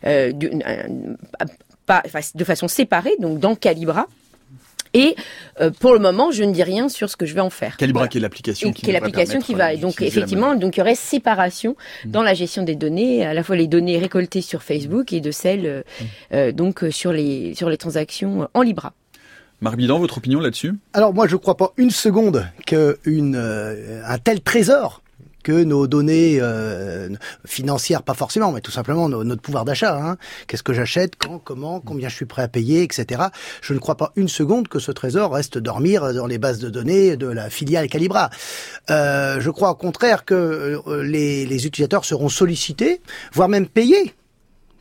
de, 0.05 0.51
un- 0.65 1.49
pas, 1.89 2.03
enfin, 2.07 2.21
de 2.33 2.45
façon 2.45 2.69
séparée, 2.69 3.17
donc 3.19 3.41
dans 3.41 3.57
Calibra. 3.57 4.07
Et 4.95 5.17
euh, 5.61 5.71
pour 5.71 5.93
le 5.93 5.99
moment, 5.99 6.31
je 6.31 6.45
ne 6.45 6.53
dis 6.53 6.63
rien 6.63 6.89
sur 6.89 7.11
ce 7.11 7.17
que 7.17 7.27
je 7.27 7.35
vais 7.35 7.43
en 7.43 7.51
faire. 7.51 7.77
Calibra, 7.77 8.09
qui 8.09 8.19
est 8.19 8.21
l'application 8.23 8.71
Et 8.71 8.73
qui 8.73 8.83
qui 8.83 8.91
est 8.91 8.93
l'application 8.95 9.39
qui 9.41 9.55
va. 9.55 9.73
euh, 9.73 9.77
Donc 9.77 10.01
effectivement, 10.01 10.55
donc 10.55 10.77
il 10.77 10.81
y 10.81 10.83
aurait 10.83 10.95
séparation 10.95 11.77
dans 12.07 12.23
la 12.23 12.33
gestion 12.33 12.63
des 12.63 12.75
données, 12.75 13.27
à 13.27 13.35
la 13.35 13.43
fois 13.43 13.57
les 13.57 13.67
données 13.67 13.99
récoltées 13.99 14.41
sur 14.41 14.63
Facebook 14.63 15.13
et 15.13 15.21
de 15.21 15.31
celles 15.31 15.67
euh, 15.67 15.83
euh, 16.33 16.53
donc 16.53 16.85
sur 16.91 17.13
les 17.13 17.55
sur 17.55 17.69
les 17.69 17.77
transactions 17.77 18.49
en 18.55 18.63
Libra. 18.63 18.95
Marc 19.61 19.77
Bidan, 19.77 19.99
votre 19.99 20.19
opinion 20.19 20.41
là-dessus? 20.41 20.73
Alors 20.95 21.13
moi, 21.13 21.27
je 21.27 21.35
ne 21.35 21.41
crois 21.41 21.57
pas 21.57 21.73
une 21.77 21.91
seconde 21.91 22.47
qu'un 22.65 22.95
un 23.05 24.19
tel 24.19 24.41
trésor 24.41 25.03
que 25.49 25.65
nos 25.65 25.87
données 25.87 26.41
euh, 26.43 27.09
financières, 27.47 28.03
pas 28.03 28.13
forcément, 28.13 28.53
mais 28.53 28.61
tout 28.61 28.71
simplement 28.71 29.09
no- 29.09 29.25
notre 29.25 29.41
pouvoir 29.41 29.65
d'achat. 29.65 29.97
Hein. 29.97 30.19
Qu'est-ce 30.47 30.63
que 30.63 30.75
j'achète, 30.75 31.15
quand, 31.19 31.39
comment, 31.39 31.81
combien 31.81 32.11
je 32.11 32.17
suis 32.17 32.27
prêt 32.27 32.43
à 32.43 32.49
payer, 32.49 32.83
etc. 32.83 33.23
Je 33.63 33.73
ne 33.73 33.79
crois 33.79 33.97
pas 33.97 34.13
une 34.17 34.29
seconde 34.29 34.69
que 34.69 34.79
ce 34.79 34.93
trésor 34.93 35.33
reste 35.33 35.57
dormir 35.57 36.13
dans 36.13 36.27
les 36.27 36.37
bases 36.37 36.59
de 36.59 36.69
données 36.69 37.17
de 37.17 37.29
la 37.29 37.49
filiale 37.49 37.89
Calibra. 37.89 38.29
Euh, 38.91 39.41
je 39.41 39.49
crois 39.49 39.71
au 39.71 39.75
contraire 39.75 40.27
que 40.27 40.35
euh, 40.87 41.03
les, 41.03 41.67
utilisateurs 41.67 42.05
seront 42.05 42.29
sollicités, 42.29 43.01
voire 43.33 43.49
même 43.49 43.69
payés 43.69 44.15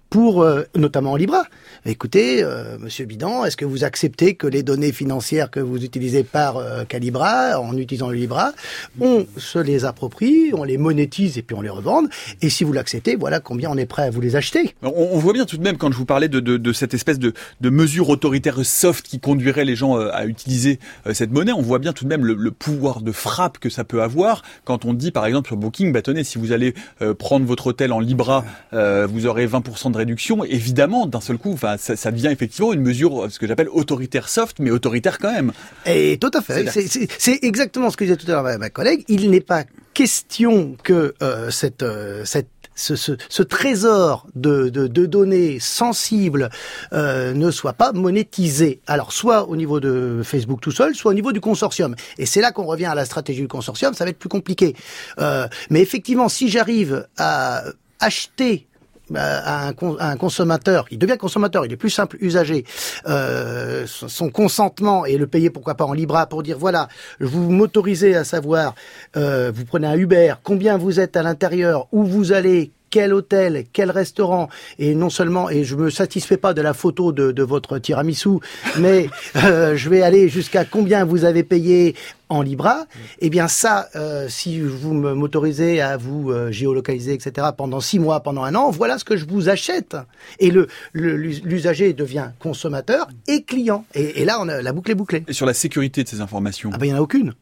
pour 0.10 0.46
notamment 0.76 1.14
en 1.14 1.16
Libra. 1.16 1.44
Écoutez, 1.86 2.44
euh, 2.44 2.78
Monsieur 2.80 3.06
Bidan, 3.06 3.46
est-ce 3.46 3.56
que 3.56 3.66
vous 3.66 3.84
acceptez 3.84 4.36
que 4.36 4.48
les 4.48 4.64
données 4.64 4.92
financières 4.92 5.52
que 5.52 5.60
vous 5.60 5.84
utilisez 5.84 6.24
par 6.24 6.58
euh, 6.58 6.84
Calibra, 6.86 7.60
en 7.60 7.78
utilisant 7.78 8.10
le 8.10 8.16
Libra, 8.16 8.52
on 9.00 9.26
se 9.38 9.60
les 9.60 9.86
approprie, 9.86 10.52
on 10.54 10.64
les 10.64 10.78
monétise 10.78 11.38
et 11.38 11.42
puis 11.42 11.56
on 11.56 11.62
les 11.62 11.70
revend. 11.70 12.04
Et 12.42 12.50
si 12.50 12.64
vous 12.64 12.74
l'acceptez, 12.74 13.16
voilà 13.16 13.40
combien 13.40 13.70
on 13.70 13.78
est 13.78 13.86
prêt 13.86 14.04
à 14.04 14.10
vous 14.10 14.22
les 14.22 14.36
acheter. 14.36 14.76
On, 14.82 15.18
voit 15.20 15.34
bien 15.34 15.46
tout 15.46 15.58
de 15.58 15.64
même 15.64 15.78
quand 15.78 15.92
je 15.92 15.98
vous 15.98 16.06
parlais 16.06 16.30
de, 16.30 16.74
cette 16.74 16.94
espèce 16.94 17.20
de, 17.20 17.34
mesure 17.70 18.10
autoritaire 18.10 18.66
soft 18.66 19.06
qui 19.06 19.20
conduirait 19.20 19.66
les 19.66 19.76
gens 19.76 19.98
euh, 19.98 20.10
à 20.14 20.26
utiliser 20.26 20.80
euh, 21.06 21.14
cette 21.14 21.32
monnaie, 21.32 21.52
on 21.52 21.62
voit 21.62 21.80
bien 21.80 21.94
tout 21.94 22.06
de 22.06 22.10
même 22.10 22.26
le, 22.26 22.52
pouvoir 22.52 23.02
de 23.02 23.12
frappe 23.12 23.60
que 23.60 23.70
ça 23.70 23.84
peut 23.84 24.02
avoir 24.02 24.42
quand 24.64 24.86
on 24.86 24.94
dit 24.94 25.12
par 25.12 25.26
exemple 25.26 25.48
sur 25.48 25.58
Booking, 25.58 25.92
bah 25.92 26.00
si 26.24 26.38
vous 26.38 26.52
allez 26.52 26.74
prendre 27.20 27.46
votre 27.46 27.68
hôtel 27.68 27.92
en 27.92 28.00
Libra, 28.00 28.46
vous 28.72 29.26
aurez 29.26 29.46
20% 29.46 29.92
de 29.92 29.98
réduction. 29.98 30.44
Évidemment, 30.44 31.06
d'un 31.06 31.22
seul 31.22 31.38
coup, 31.38 31.56
enfin, 31.68 31.78
ça, 31.78 31.96
ça 31.96 32.12
devient 32.12 32.28
effectivement 32.32 32.74
une 32.74 32.82
mesure, 32.82 33.26
euh, 33.26 33.30
ce 33.30 33.40
que 33.40 33.48
j'appelle 33.48 33.70
autoritaire 33.70 34.30
soft, 34.30 34.60
mais 34.60 34.72
autoritaire 34.72 35.18
quand 35.20 35.32
même. 35.32 35.52
Et 35.86 36.18
tout 36.20 36.32
à 36.34 36.42
fait. 36.42 36.66
C'est- 36.70 37.40
exactement 37.44 37.90
ce 37.90 37.98
que 37.98 38.04
disait 38.04 38.18
tout 38.18 38.28
à 38.28 38.32
l'heure 38.32 38.44
ma, 38.44 38.58
ma 38.58 38.70
collègue. 38.70 39.04
Il 39.08 39.30
n'est 39.30 39.42
pas 39.42 39.64
question 39.94 40.76
que 40.84 41.14
euh, 41.22 41.50
cette, 41.52 41.84
euh, 41.84 42.24
cette 42.26 42.48
ce, 42.80 42.96
ce, 42.96 43.14
ce 43.28 43.42
trésor 43.42 44.28
de, 44.36 44.70
de, 44.70 44.86
de 44.86 45.06
données 45.08 45.58
sensibles 45.60 46.50
euh, 46.94 47.34
ne 47.34 47.50
soit 47.50 47.74
pas 47.74 47.92
monétisé. 47.92 48.82
Alors, 48.86 49.14
soit 49.14 49.48
au 49.50 49.56
niveau 49.56 49.80
de 49.80 50.22
Facebook 50.24 50.62
tout 50.62 50.70
seul, 50.72 50.94
soit 50.94 51.10
au 51.10 51.16
niveau 51.16 51.32
du 51.32 51.42
consortium. 51.42 51.96
Et 52.20 52.28
c'est 52.28 52.40
là 52.40 52.52
qu'on 52.52 52.66
revient 52.66 52.86
à 52.86 52.94
la 52.94 53.06
stratégie 53.06 53.42
du 53.42 53.48
consortium, 53.48 53.96
ça 53.96 54.04
va 54.04 54.12
être 54.12 54.20
plus 54.20 54.30
compliqué. 54.30 54.76
Euh, 55.20 55.48
mais 55.72 55.82
effectivement, 55.82 56.30
si 56.30 56.50
j'arrive 56.50 57.08
à 57.18 57.64
acheter 58.00 58.67
un, 59.16 60.16
consommateur, 60.18 60.86
il 60.92 60.98
devient 60.98 61.18
consommateur, 61.18 61.66
il 61.66 61.72
est 61.72 61.78
plus 61.78 61.90
simple 61.90 62.18
usager, 62.20 62.66
euh, 63.08 63.86
son 63.88 64.30
consentement 64.30 65.06
et 65.06 65.18
le 65.18 65.28
payer 65.28 65.50
pourquoi 65.50 65.76
pas 65.76 65.86
en 65.86 65.94
Libra 65.94 66.28
pour 66.28 66.44
dire 66.44 66.58
voilà, 66.58 66.88
vous 67.20 67.50
m'autorisez 67.50 68.16
à 68.16 68.24
savoir, 68.24 68.76
euh, 69.16 69.52
vous 69.54 69.66
prenez 69.66 69.88
un 69.88 69.96
Uber, 69.96 70.36
combien 70.44 70.78
vous 70.78 71.00
êtes 71.00 71.16
à 71.18 71.24
l'intérieur, 71.24 71.88
où 71.92 72.04
vous 72.04 72.32
allez, 72.32 72.72
quel 72.90 73.14
hôtel, 73.14 73.66
quel 73.74 73.92
restaurant, 73.92 74.50
et 74.80 74.96
non 74.96 75.10
seulement, 75.10 75.50
et 75.50 75.64
je 75.64 75.76
me 75.76 75.90
satisfais 75.90 76.38
pas 76.38 76.54
de 76.54 76.62
la 76.62 76.74
photo 76.74 77.12
de, 77.12 77.32
de 77.32 77.44
votre 77.44 77.80
tiramisu, 77.80 78.40
mais 78.78 79.10
euh, 79.36 79.76
je 79.76 79.90
vais 79.90 80.02
aller 80.02 80.30
jusqu'à 80.30 80.66
combien 80.66 81.06
vous 81.06 81.26
avez 81.26 81.44
payé 81.44 81.96
en 82.30 82.42
Libra, 82.42 82.86
eh 83.20 83.30
bien 83.30 83.48
ça, 83.48 83.88
euh, 83.96 84.28
si 84.30 84.60
vous 84.60 84.94
me- 84.94 85.14
m'autorisez 85.14 85.80
à 85.82 85.96
vous 85.98 86.32
euh, 86.32 86.52
géolocaliser, 86.52 87.14
etc., 87.14 87.48
pendant 87.58 87.80
six 87.80 88.00
mois, 88.00 88.20
pendant 88.22 88.44
un 88.44 88.54
an, 88.56 88.70
voilà 88.70 88.98
ce 88.98 89.06
que 89.06 89.16
je 89.16 89.26
vous 89.26 89.48
achète. 89.50 89.96
Et 90.40 90.52
le 90.52 90.68
l'usager 90.94 91.94
devient 91.94 92.32
consommateur 92.40 93.08
et 93.28 93.44
client. 93.44 93.86
Et, 93.94 94.22
et 94.22 94.26
là, 94.26 94.40
on 94.42 94.48
a 94.50 94.62
la 94.62 94.74
boucle 94.74 94.92
est 94.92 94.96
bouclée. 94.96 95.24
Et 95.28 95.34
sur 95.34 95.46
la 95.46 95.54
sécurité 95.54 96.04
de 96.04 96.10
ces 96.10 96.22
informations 96.22 96.70
Ah 96.74 96.78
ben 96.78 96.86
il 96.88 96.90
y 96.90 96.94
en 96.94 96.98
a 96.98 97.02
aucune, 97.02 97.34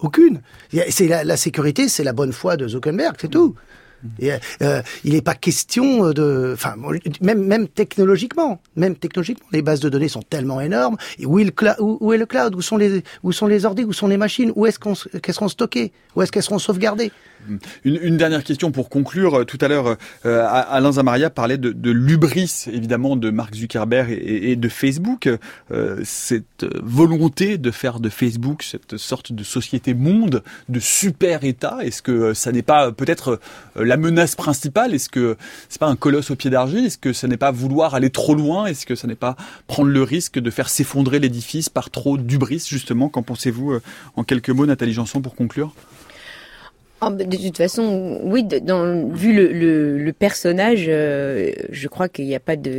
aucune. 0.00 0.40
C'est 0.90 1.08
la, 1.08 1.24
la 1.24 1.36
sécurité, 1.36 1.88
c'est 1.88 2.04
la 2.04 2.12
bonne 2.12 2.32
foi 2.32 2.56
de 2.56 2.66
Zuckerberg, 2.68 3.16
c'est 3.20 3.30
tout. 3.30 3.54
Euh, 4.62 4.82
il 5.04 5.14
n'est 5.14 5.22
pas 5.22 5.34
question 5.34 6.10
de, 6.10 6.52
enfin, 6.54 6.74
même 7.20 7.68
technologiquement, 7.68 8.60
même 8.76 8.96
technologiquement, 8.96 9.46
les 9.52 9.62
bases 9.62 9.80
de 9.80 9.88
données 9.88 10.08
sont 10.08 10.22
tellement 10.22 10.60
énormes. 10.60 10.96
Où 11.24 11.38
est 11.38 11.44
le, 11.44 11.50
cloud? 12.26 12.54
Où 12.54 12.62
sont 12.62 12.76
les 12.76 13.02
où 13.22 13.32
ordi? 13.64 13.84
Où 13.84 13.92
sont 13.92 14.08
les 14.08 14.16
machines? 14.16 14.52
Où 14.54 14.66
est-ce 14.66 14.78
qu'on 14.78 15.48
stockées 15.48 15.92
Où 16.14 16.22
est-ce 16.22 16.32
qu'elles 16.32 16.42
seront 16.42 16.58
sauvegardées 16.58 17.12
Une, 17.84 18.16
dernière 18.16 18.44
question 18.44 18.72
pour 18.72 18.88
conclure. 18.88 19.40
Euh, 19.40 19.44
Tout 19.44 19.58
à 19.60 19.68
l'heure, 19.68 19.96
euh, 20.24 20.46
Alain 20.48 20.92
Zamaria 20.92 21.30
parlait 21.30 21.58
de, 21.58 21.70
de 21.70 21.90
l'ubris, 21.90 22.64
évidemment, 22.66 23.16
de 23.16 23.30
Mark 23.30 23.54
Zuckerberg 23.54 24.10
et, 24.10 24.56
de 24.56 24.68
Facebook. 24.68 25.28
Euh, 25.70 26.00
cette 26.04 26.66
volonté 26.82 27.58
de 27.58 27.70
faire 27.70 28.00
de 28.00 28.08
Facebook 28.08 28.62
cette 28.62 28.96
sorte 28.96 29.32
de 29.32 29.44
société 29.44 29.94
monde, 29.94 30.42
de 30.68 30.80
super 30.80 31.44
État, 31.44 31.78
est-ce 31.82 32.02
que 32.02 32.34
ça 32.34 32.52
n'est 32.52 32.62
pas 32.62 32.92
peut-être 32.92 33.40
la 33.76 33.96
menace 33.96 34.34
principale? 34.34 34.94
Est-ce 34.94 35.08
que 35.08 35.36
c'est 35.68 35.80
pas 35.80 35.88
un 35.88 35.96
colosse 35.96 36.30
au 36.30 36.36
pied 36.36 36.50
d'argile? 36.50 36.86
Est-ce 36.86 36.98
que 36.98 37.12
ça 37.12 37.28
n'est 37.28 37.36
pas 37.36 37.50
vouloir 37.50 37.94
aller 37.94 38.10
trop 38.10 38.34
loin? 38.34 38.66
Est-ce 38.66 38.86
que 38.86 38.94
ça 38.94 39.06
n'est 39.06 39.14
pas 39.14 39.36
prendre 39.66 39.90
le 39.90 40.02
risque 40.02 40.38
de 40.38 40.50
faire 40.50 40.68
s'effondrer 40.68 41.18
l'édifice 41.18 41.68
par 41.68 41.90
trop 41.90 42.18
d'ubris, 42.18 42.64
justement? 42.68 43.08
Qu'en 43.08 43.22
pensez-vous 43.22 43.78
en 44.16 44.24
quelques 44.24 44.50
mots, 44.50 44.66
Nathalie 44.66 44.92
Janson, 44.92 45.20
pour 45.20 45.34
conclure? 45.34 45.74
Ah, 47.00 47.10
bah, 47.10 47.24
de 47.24 47.36
toute 47.36 47.58
façon, 47.58 48.20
oui, 48.24 48.46
vu 49.12 49.32
le, 49.34 50.12
personnage, 50.12 50.86
euh, 50.88 51.52
je 51.70 51.88
crois 51.88 52.08
qu'il 52.08 52.24
n'y 52.26 52.34
a 52.34 52.40
pas 52.40 52.56
de, 52.56 52.70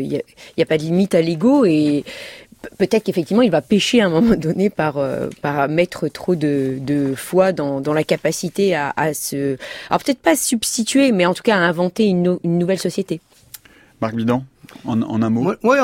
limite 0.78 1.14
à 1.14 1.22
l'ego 1.22 1.66
et 1.66 2.04
pe- 2.64 2.70
peut-être 2.80 3.04
qu'effectivement 3.04 3.44
il 3.44 3.52
va 3.52 3.62
pêcher 3.62 4.02
à 4.02 4.08
un 4.08 4.10
moment 4.10 4.36
donné 4.36 4.72
par 4.72 4.98
euh, 4.98 5.28
mettre 5.68 6.08
trop 6.08 6.36
de, 6.36 6.80
foi 7.16 7.52
dans, 7.52 7.94
la 7.94 8.04
capacité 8.04 8.76
à, 8.76 9.14
se, 9.14 9.58
alors 9.90 10.04
peut-être 10.04 10.20
pas 10.22 10.36
substituer, 10.36 11.12
mais 11.12 11.28
en 11.28 11.36
tout 11.36 11.44
cas 11.44 11.56
à 11.56 11.60
inventer 11.60 12.06
une, 12.06 12.40
une 12.44 12.58
nouvelle 12.58 12.80
société. 12.80 13.22
Marc 14.02 14.16
Bidan, 14.16 14.44
en, 14.86 15.02
en 15.02 15.22
un 15.22 15.30
mot 15.30 15.54
Oui, 15.64 15.78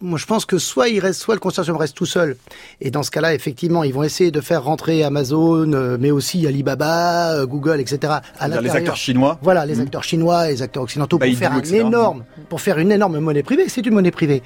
moi 0.00 0.18
je 0.18 0.26
pense 0.26 0.44
que 0.44 0.58
soit 0.58 0.88
il 0.88 0.98
reste, 1.00 1.20
soit 1.20 1.34
le 1.34 1.40
consortium 1.40 1.76
reste 1.76 1.96
tout 1.96 2.06
seul. 2.06 2.36
Et 2.80 2.90
dans 2.90 3.02
ce 3.02 3.10
cas-là, 3.10 3.34
effectivement, 3.34 3.84
ils 3.84 3.92
vont 3.94 4.02
essayer 4.02 4.30
de 4.30 4.40
faire 4.40 4.64
rentrer 4.64 5.02
Amazon, 5.04 5.72
euh, 5.72 5.96
mais 6.00 6.10
aussi 6.10 6.46
Alibaba, 6.46 7.32
euh, 7.34 7.46
Google, 7.46 7.80
etc. 7.80 8.14
à 8.38 8.48
les 8.48 8.70
acteurs 8.70 8.96
chinois 8.96 9.38
Voilà, 9.42 9.66
les 9.66 9.74
Mhm. 9.76 9.82
acteurs 9.82 10.04
chinois, 10.04 10.46
les 10.48 10.62
acteurs 10.62 10.82
occidentaux 10.82 11.18
pour 11.18 11.28
faire 11.34 11.52
un 11.52 11.58
etc. 11.58 11.78
énorme, 11.80 12.24
pour 12.48 12.60
faire 12.60 12.78
une 12.78 12.92
énorme 12.92 13.18
monnaie 13.18 13.42
privée. 13.42 13.68
C'est 13.68 13.84
une 13.86 13.94
monnaie 13.94 14.10
privée. 14.10 14.42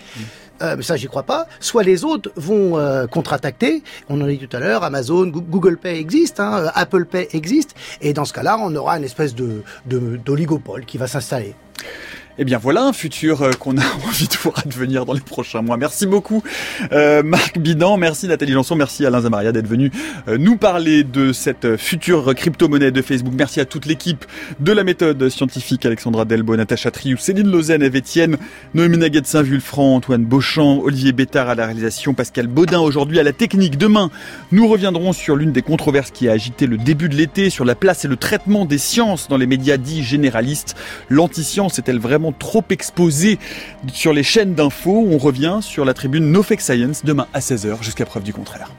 Euh, 0.61 0.75
mais 0.77 0.83
ça, 0.83 0.97
j'y 0.97 1.07
crois 1.07 1.23
pas. 1.23 1.47
Soit 1.61 1.85
les 1.85 2.03
autres 2.05 2.33
vont 2.35 2.77
euh, 2.79 3.07
contre-attaquer. 3.07 3.83
On 4.09 4.21
en 4.21 4.25
a 4.25 4.29
dit 4.29 4.39
tout 4.39 4.57
à 4.57 4.59
l'heure. 4.59 4.83
Amazon, 4.83 5.27
Goo- 5.29 5.41
Google 5.41 5.77
Pay 5.77 5.99
existe, 6.01 6.41
hein, 6.41 6.65
Apple 6.75 7.05
Pay 7.05 7.29
existe. 7.33 7.77
Et 8.01 8.13
dans 8.13 8.25
ce 8.25 8.33
cas-là, 8.33 8.59
on 8.61 8.75
aura 8.75 8.99
une 8.99 9.05
espèce 9.05 9.37
de 9.37 9.63
de- 9.87 10.17
d'oligopole 10.25 10.85
qui 10.85 10.99
va 10.99 11.07
s'installer. 11.07 11.55
Eh 12.41 12.45
bien 12.45 12.59
voilà 12.59 12.85
un 12.85 12.93
futur 12.93 13.43
euh, 13.43 13.51
qu'on 13.51 13.77
a 13.79 13.83
envie 14.07 14.29
de 14.29 14.37
voir 14.37 14.61
advenir 14.61 15.05
dans 15.05 15.13
les 15.13 15.21
prochains 15.21 15.61
mois. 15.61 15.77
Merci 15.77 16.07
beaucoup 16.07 16.45
euh, 16.93 17.25
Marc 17.25 17.59
Bidan, 17.59 17.97
merci 17.97 18.29
Nathalie 18.29 18.53
Janson, 18.53 18.77
merci 18.77 19.05
Alain 19.05 19.23
Zamaria 19.23 19.51
d'être 19.51 19.67
venu 19.67 19.91
euh, 20.29 20.39
nous 20.39 20.57
parler 20.57 21.03
de 21.03 21.33
cette 21.33 21.77
future 21.77 22.33
crypto-monnaie 22.37 22.93
de 22.93 23.03
Facebook. 23.03 23.35
Merci 23.37 23.59
à 23.59 23.65
toute 23.65 23.87
l'équipe 23.87 24.25
de 24.61 24.71
la 24.71 24.85
méthode 24.85 25.29
scientifique, 25.31 25.85
Alexandra 25.85 26.25
Delbo, 26.25 26.55
Natacha 26.55 26.93
Triou, 26.93 27.17
Céline 27.17 27.51
Lausanne, 27.51 27.83
Eve 27.83 27.97
Etienne, 27.97 28.37
Noémie 28.73 28.99
Naguet 28.99 29.23
de 29.23 29.27
Saint-Vulfranc, 29.27 29.97
Antoine 29.97 30.25
Beauchamp, 30.25 30.79
Olivier 30.85 31.11
Bétard 31.11 31.49
à 31.49 31.57
la 31.57 31.67
réalisation, 31.67 32.15
Pascal 32.15 32.47
Baudin 32.47 32.79
aujourd'hui 32.79 33.19
à 33.19 33.25
la 33.25 33.33
technique. 33.33 33.79
Demain, 33.79 34.11
nous 34.53 34.69
reviendrons 34.69 35.13
sur 35.13 35.35
l'une 35.35 35.51
des 35.51 35.63
controverses 35.63 36.13
qui 36.13 36.29
a 36.29 36.33
agité 36.33 36.69
le 36.69 36.77
début 36.77 37.09
de 37.09 37.17
l'été, 37.17 37.51
sur 37.51 37.65
la 37.65 37.75
place 37.75 38.05
et 38.05 38.09
le 38.09 38.17
traitement 38.17 38.65
des 38.65 38.79
sciences 38.79 39.27
dans 39.27 39.39
les 39.39 39.49
médias 39.49 39.77
dits 39.77 40.05
généralistes. 40.05 40.77
L'anti-science 41.09 41.81
est-elle 41.81 41.99
vraiment 41.99 42.28
trop 42.33 42.65
exposé 42.71 43.39
sur 43.93 44.13
les 44.13 44.23
chaînes 44.23 44.55
d'infos. 44.55 45.07
On 45.11 45.19
revient 45.19 45.59
sur 45.61 45.85
la 45.85 45.95
tribune 45.95 46.31
No 46.31 46.43
Fake 46.43 46.61
Science 46.61 47.05
demain 47.05 47.27
à 47.33 47.41
16h 47.41 47.83
jusqu'à 47.83 48.07
preuve 48.07 48.23
du 48.23 48.33
contraire. 48.33 48.71